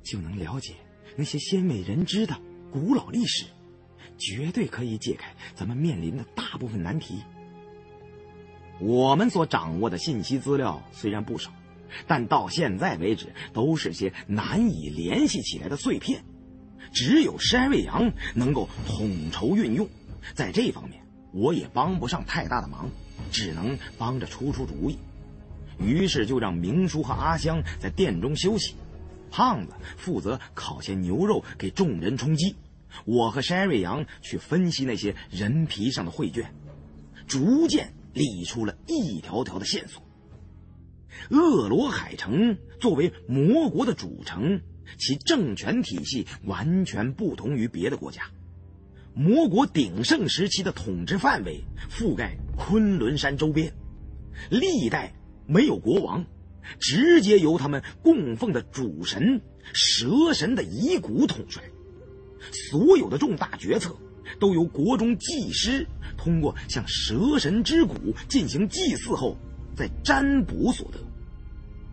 [0.02, 0.74] 就能了解
[1.16, 2.40] 那些鲜为人知的
[2.70, 3.46] 古老历史。”
[4.18, 7.22] 绝对可以解开咱们面临的大部分难题。
[8.78, 11.50] 我们所掌握的信息资料虽然不少，
[12.06, 16.24] 但到现在为止都是些难以联系起来的碎片。
[16.92, 19.88] 只有山瑞阳能够统筹运用，
[20.34, 21.02] 在这方面
[21.32, 22.88] 我也帮不上太大的忙，
[23.30, 24.98] 只能帮着出出主意。
[25.78, 28.74] 于是就让明叔和阿香在殿中休息，
[29.30, 32.54] 胖子负责烤些牛肉给众人充饥。
[33.04, 36.54] 我和山瑞阳去分析那些人皮上的绘卷，
[37.26, 40.02] 逐渐理出了一条条的线索。
[41.30, 44.60] 恶罗海城作为魔国的主城，
[44.98, 48.22] 其政权体系完全不同于别的国家。
[49.14, 53.72] 魔国鼎盛时期的统治范围覆盖昆仑山周边，
[54.50, 55.14] 历代
[55.46, 56.22] 没有国王，
[56.78, 59.40] 直接由他们供奉的主神
[59.72, 61.62] 蛇神的遗骨统帅。
[62.52, 63.94] 所有的重大决策
[64.38, 65.86] 都由国中祭师
[66.16, 67.94] 通过向蛇神之谷
[68.28, 69.36] 进行祭祀后
[69.74, 70.98] 再占卜所得。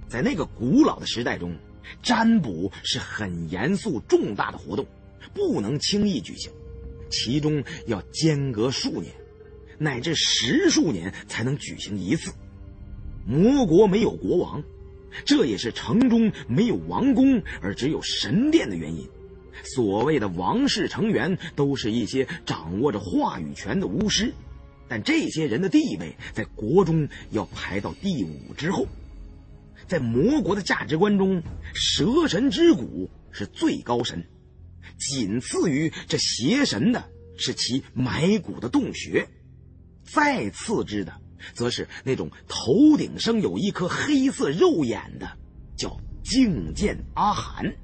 [0.08, 1.56] 在那个古老的时代中，
[2.02, 4.86] 占卜是很严肃重大的活动，
[5.34, 6.52] 不能轻易举行，
[7.10, 9.14] 其中要间隔数年，
[9.80, 12.32] 乃至十数年才能举行一次。
[13.26, 14.64] 魔国没有国王，
[15.26, 19.10] 这也是城中没有王宫而只有神殿的原因。
[19.64, 24.34] 所谓的王室成员都是一些掌握着话语权的巫师，
[24.88, 28.86] 但这些人的地位在国中要排到第五之后。
[29.86, 34.26] 在魔国的价值观中，蛇神之骨是最高神，
[34.98, 37.04] 仅次于这邪神的
[37.38, 39.28] 是其埋骨的洞穴，
[40.04, 41.14] 再次之的
[41.54, 45.38] 则是那种头顶生有一颗黑色肉眼的，
[45.76, 47.76] 叫镜剑阿寒。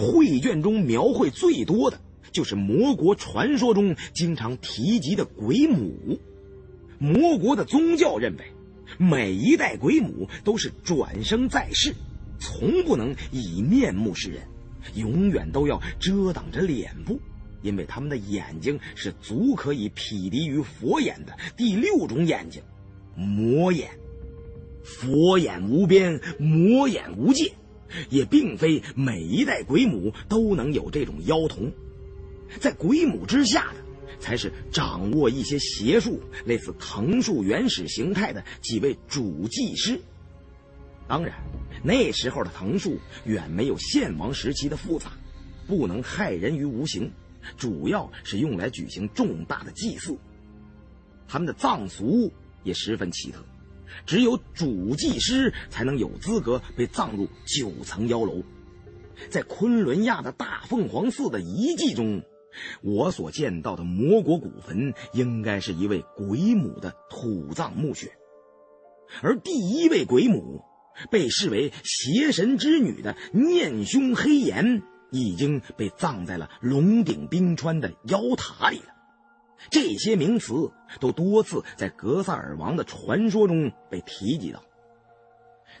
[0.00, 2.00] 绘卷中描绘最多的
[2.32, 6.18] 就是魔国传说中经常提及的鬼母。
[6.98, 8.44] 魔国的宗教认为，
[8.98, 11.94] 每一代鬼母都是转生在世，
[12.38, 14.42] 从不能以面目示人，
[14.94, 17.20] 永远都要遮挡着脸部，
[17.62, 22.62] 因为他们的眼睛是足可以匹敌于佛眼的第六种眼睛——
[23.14, 23.90] 魔眼。
[24.82, 27.52] 佛眼无边，魔眼无界。
[28.08, 31.72] 也并非每一代鬼母都能有这种妖童，
[32.60, 33.80] 在鬼母之下的，
[34.20, 40.00] 才是掌握一些邪术、类似藤树原始形态的几位主祭师，
[41.08, 41.34] 当然，
[41.82, 45.12] 那时候的藤树远没有献王时期的复杂，
[45.66, 47.10] 不能害人于无形，
[47.56, 50.16] 主要是用来举行重大的祭祀。
[51.26, 52.30] 他们的葬俗
[52.64, 53.44] 也十分奇特，
[54.06, 58.42] 只有主祭师才能有资格被葬入九层妖楼。
[59.28, 62.22] 在昆仑亚的大凤凰寺的遗迹中，
[62.82, 68.10] 我所见到的魔国古坟应该是一位鬼母的土葬墓穴，
[69.22, 70.62] 而第一位鬼母
[71.10, 78.99] 被视为邪神之女的念凶黑岩已经被葬在了龙顶冰川的妖塔里了。
[79.68, 84.62] 这些名词都多次在格萨尔王的传说中被提及到。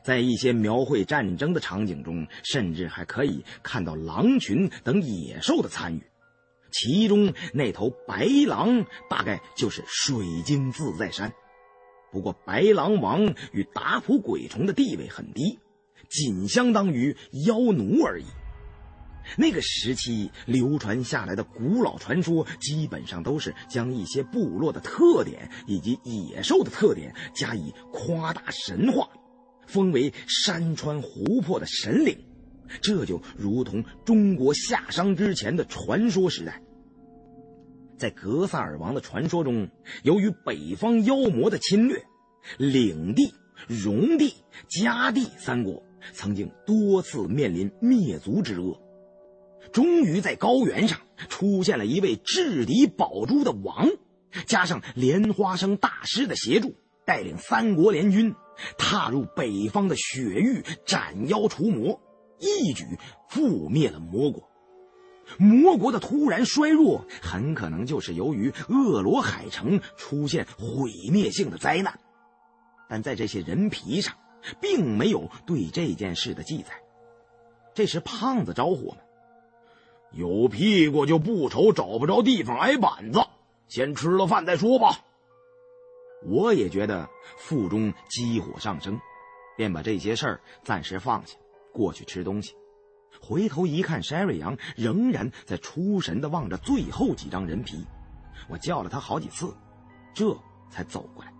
[0.02, 6.02] 在一些描绘战争的场景中，甚至还可以看到狼群等野兽的参与，
[6.70, 11.32] 其中那头白狼大概就是水晶自在山。
[12.12, 15.58] 不过，白狼王与达普鬼虫的地位很低，
[16.08, 17.16] 仅相当于
[17.46, 18.24] 妖奴而已。
[19.36, 29.08] 那个时期流传下来的古老传说，基本上都是将一些部落的特点以及野兽的特点加以夸大神话。
[29.66, 32.18] 封为山川湖泊的神灵，
[32.82, 36.60] 这就如同中国夏商之前的传说时代。
[37.96, 39.68] 在格萨尔王的传说中，
[40.02, 42.02] 由于北方妖魔的侵略，
[42.58, 43.32] 领地、
[43.68, 44.34] 戎地、
[44.68, 45.80] 迦地三国
[46.12, 48.76] 曾经多次面临灭族之厄，
[49.72, 53.88] 终于在高原上出现了一位制敌宝珠的王，
[54.46, 56.74] 加上莲花生大师的协助，
[57.04, 58.34] 带领三国联军。
[58.76, 61.98] 踏入北方的雪域，斩妖除魔，
[62.38, 62.84] 一举
[63.30, 64.50] 覆灭了魔国。
[65.38, 71.98] 魔国的突然衰弱，很可能就是由于恶罗海城出现毁灭性的灾难，
[72.86, 74.14] 但在这些人皮上，
[74.60, 76.82] 并没有对这件事的记载。
[77.72, 79.02] 这时，胖子招呼我们
[80.12, 83.20] ：“有屁股就不愁找不着地方挨板子，
[83.68, 85.04] 先吃了饭再说吧。”
[86.26, 87.08] 我也觉得
[87.38, 89.00] 腹中激火上升，
[89.56, 91.36] 便把这些事儿暂时放下，
[91.72, 92.54] 过去吃东西。
[93.22, 97.86] 回头一看，山瑞阳仍然在出神的望着最后几张人皮。
[98.48, 99.54] 我叫了他好几次，
[100.12, 100.36] 这
[100.70, 101.32] 才走过来。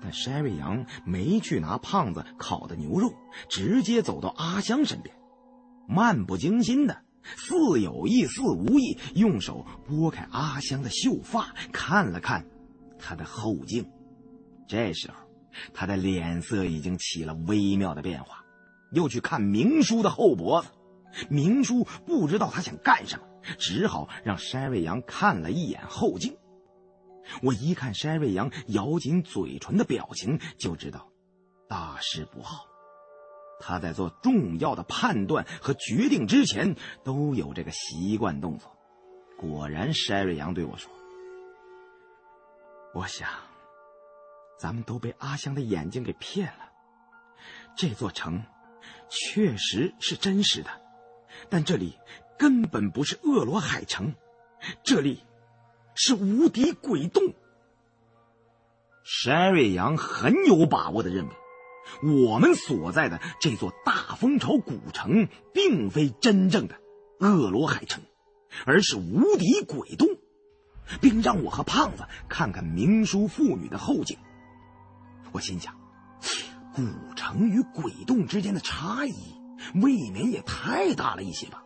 [0.00, 3.12] 但山瑞阳没去拿胖子烤的牛肉，
[3.48, 5.14] 直接走到阿香身边，
[5.86, 7.02] 漫不经心的，
[7.36, 12.44] 似有意似无意，用手拨开阿香的秀发，看了看。
[12.98, 13.88] 他的后颈，
[14.66, 15.16] 这时候，
[15.72, 18.44] 他的脸色已经起了微妙的变化，
[18.92, 20.68] 又去看明叔的后脖子。
[21.30, 23.24] 明叔不知道他想干什么，
[23.58, 26.36] 只好让山瑞阳看了一眼后颈。
[27.42, 31.08] 我一看山瑞阳咬紧嘴唇的表情，就知道
[31.68, 32.67] 大事不好。
[33.60, 38.76] 他在做重要的判断和决定之前，都有这个习惯动作。
[39.36, 40.90] 果然，山瑞阳对我说。
[42.94, 43.28] 我想，
[44.58, 46.72] 咱们都被阿香的眼睛给骗了。
[47.76, 48.42] 这座城
[49.08, 50.70] 确实是真实的，
[51.48, 51.98] 但这里
[52.38, 54.14] 根本不是恶罗海城，
[54.82, 55.22] 这里
[55.94, 57.22] 是无敌鬼洞。
[59.04, 61.34] 山瑞阳很有把握的认为，
[62.02, 66.80] 我们所在的这座大蜂巢古城并非真正的
[67.20, 68.02] 恶罗海城，
[68.64, 70.08] 而是无敌鬼洞。
[71.02, 74.16] 并让我和胖子看看明叔父女的后颈。
[75.32, 75.74] 我心想，
[76.74, 76.82] 古
[77.14, 79.12] 城与鬼洞之间的差异，
[79.74, 81.62] 未免也太大了一些吧。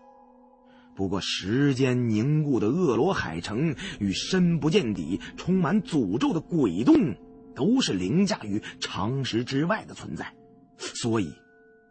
[0.97, 7.15] 不过，时间凝固的恶罗海城与深不见底、充满诅咒的鬼洞，
[7.55, 10.35] 都是凌驾于常识之外的存在，
[10.79, 11.33] 所以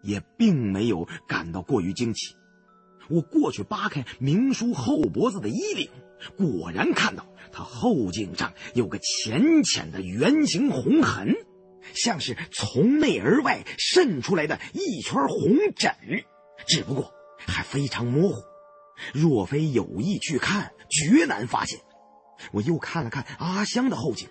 [0.02, 2.36] 也并没有感到过于惊奇。
[3.10, 5.90] 我过去扒开明叔后脖子的衣领。
[6.38, 11.34] 果然看到他后颈上有个浅浅的圆形红痕，
[11.96, 15.92] 像是从内而外渗出来的一圈红疹，
[16.68, 18.44] 只不过还非常模糊，
[19.16, 21.80] 若非有意去看，绝难发现。
[22.52, 24.30] 我又看了看阿香的后颈，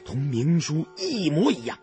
[0.00, 1.78] 同明叔一模一样，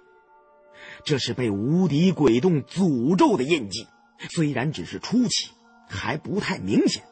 [1.03, 3.87] 这是被无敌鬼洞诅咒的印记，
[4.31, 5.51] 虽然只是初期，
[5.87, 7.03] 还不太明显。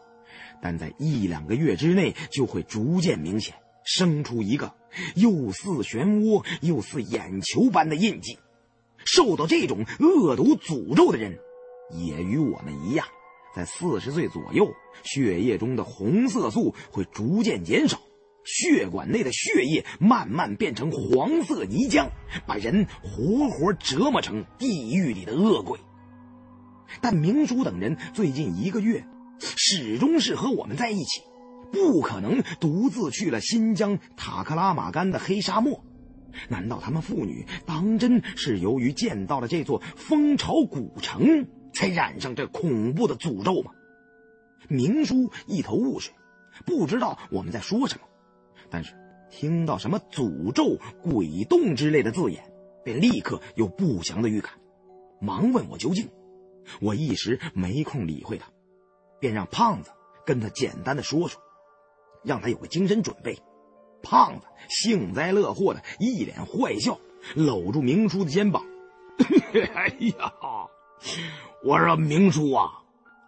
[0.62, 4.74] 但在一两个月之内，就会逐渐明显，生出一个
[5.16, 8.40] 又似漩涡又似眼球般的印记。
[9.06, 11.38] 受到这种恶毒诅咒的人，
[11.92, 13.06] 也与我们一样，
[13.56, 18.02] 在四十岁左右，血液中的红色素会逐渐减少，
[18.46, 22.10] 血管内的血液慢慢变成黄色泥浆，
[22.46, 25.80] 把人活活折磨成地狱里的恶鬼。
[27.02, 29.06] 但明叔等人最近一个月
[29.40, 31.22] 始终是和我们在一起，
[31.72, 35.84] 不可能独自去了新疆塔克拉玛干的黑沙漠。
[36.48, 43.72] 难道他们父女当真是由于见到了这座蜂巢古城，才染上这恐怖的诅咒吗？
[44.68, 46.14] 明叔一头雾水，
[46.66, 48.08] 不知道我们在说什么，
[48.76, 48.94] 但是
[49.30, 52.44] 听到什么诅咒、鬼洞之类的字眼，
[52.84, 54.52] 便立刻有不祥的预感，
[55.22, 56.10] 忙问我究竟。
[56.82, 58.50] 我一时没空理会他，
[59.18, 59.92] 便让胖子
[60.26, 61.42] 跟他简单的说说，
[62.22, 63.40] 让他有个精神准备。
[64.04, 67.00] 胖子幸灾乐祸的一脸坏笑，
[67.34, 68.62] 搂住明叔的肩膀
[69.74, 69.88] ：“哎
[70.18, 70.34] 呀，
[71.64, 72.84] 我说明叔啊，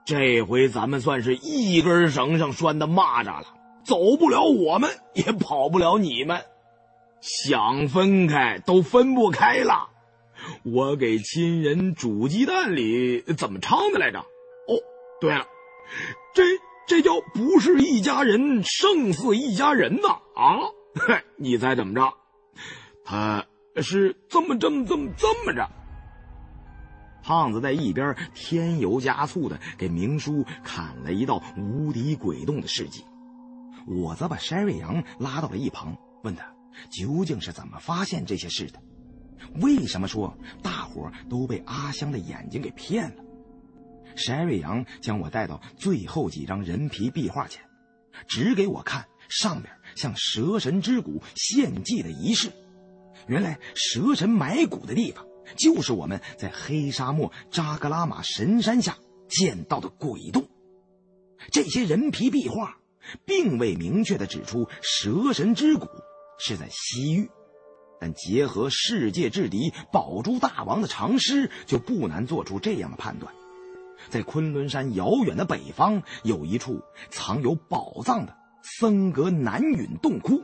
[0.05, 3.53] 这回咱们算是一根绳上拴的蚂蚱了，
[3.87, 6.41] 走不了我们，也跑不了你们，
[7.21, 9.89] 想分开都分不开了。
[10.63, 14.19] 我给亲人煮鸡蛋里怎么唱的来着？
[14.19, 14.77] 哦，
[15.21, 15.47] 对了，
[16.35, 16.43] 这……”
[16.87, 20.07] 这叫不是一家人，胜似一家人呐！
[20.35, 20.71] 啊，
[21.35, 22.13] 你猜怎么着？
[23.03, 23.45] 他
[23.81, 25.69] 是这么这么这么这么着。
[27.21, 33.03] 胖子在一边添油加醋的给明叔砍了一道无敌鬼洞的事迹，
[33.87, 36.53] 我则把山瑞阳拉到了一旁，问他
[36.91, 38.79] 究竟是怎么发现这些事的？
[39.61, 43.23] 为什么说大伙都被阿香的眼睛给骗了？
[44.15, 47.63] 山瑞阳将我带到最后几张人皮壁画前，
[48.27, 52.51] 指给我看上边向蛇神之谷献祭的仪式。
[53.27, 55.25] 原来蛇神埋骨的地方，
[55.55, 58.97] 就是我们在黑沙漠扎格拉玛神山下
[59.29, 60.47] 见到的鬼洞。
[61.51, 62.76] 这些人皮壁画，
[63.25, 65.87] 并未明确的指出蛇神之谷
[66.39, 67.29] 是在西域，
[67.99, 73.33] 但结合世界之敌宝珠大王的长诗，就不难做出这样的判断。
[74.09, 80.43] 在昆仑山遥远的北方，有一处藏有宝藏的僧格南陨洞窟，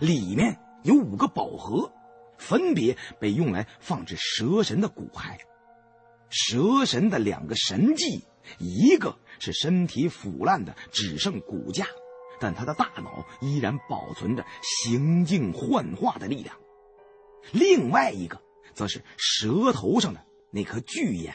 [0.00, 1.92] 里面有五个宝盒，
[2.38, 5.36] 分别被用来放置蛇神的骨骸。
[6.30, 8.24] 蛇神的两个神迹，
[8.58, 11.86] 一个是身体腐烂的只剩骨架，
[12.40, 16.56] 但他的大脑依然保存着行径幻化的力量；
[17.52, 18.40] 另外一个，
[18.72, 21.34] 则是蛇头上的那颗巨眼。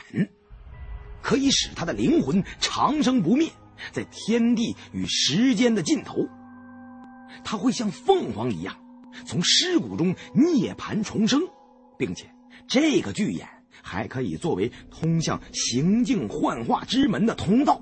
[1.22, 3.52] 可以使他的灵魂长生不灭，
[3.92, 6.28] 在天地与时间的尽头，
[7.44, 8.76] 他会像凤凰一样
[9.28, 11.42] 从尸骨中涅槃重生，
[11.96, 12.34] 并且
[12.68, 13.48] 这个巨眼
[13.84, 17.82] 还可以作为通向行境幻化之门的通道，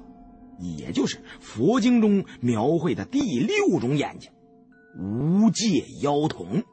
[0.60, 4.32] 也就是佛经中描绘的第六种眼睛——
[5.00, 6.64] 无界妖瞳。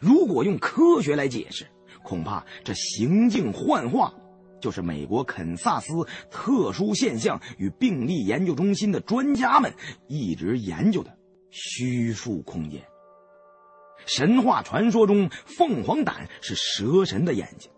[0.00, 1.66] 如果用科学来解释，
[2.02, 4.14] 恐怕这行境幻化。
[4.60, 5.92] 就是美国肯萨斯
[6.30, 9.74] 特殊现象与病例研究中心的专家们
[10.06, 11.18] 一直研究的
[11.50, 12.80] 虚数空间。
[14.06, 17.72] 神话传说中，凤凰胆是蛇神的眼睛，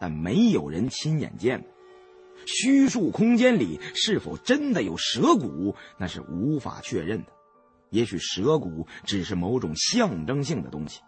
[0.00, 1.70] 但没有人亲眼见过。
[2.46, 7.32] 虚数空间里是否真的有蛇骨，那是无法确认的。
[7.90, 11.00] 也许蛇骨只是某种象征性的东西。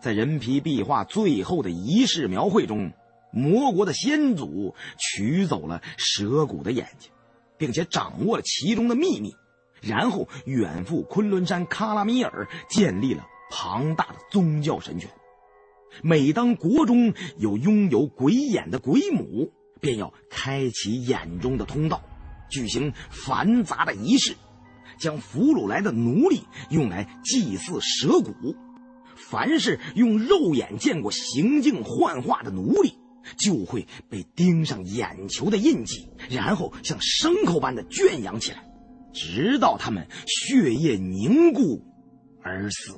[0.00, 2.92] 在人皮壁画最后的仪式描绘中。
[3.30, 7.12] 魔国的先祖取走了蛇骨的眼睛，
[7.58, 9.36] 并且掌握了其中的秘密，
[9.82, 15.10] 然后远赴昆仑山喀拉米尔，建立了庞大的宗教神权。
[16.02, 22.02] 每当国中有拥有鬼眼的鬼母，便要开启眼中的通道，
[22.50, 24.36] 举行繁杂的仪式，
[24.98, 28.32] 将俘虏来的奴隶用来祭祀蛇骨。
[29.16, 32.94] 凡是用肉眼见过行径幻化的奴隶。
[33.36, 38.64] 就会被钉上眼球的印记，然后像牲口般的圈养起来，
[39.12, 41.84] 直到他们血液凝固
[42.42, 42.94] 而死。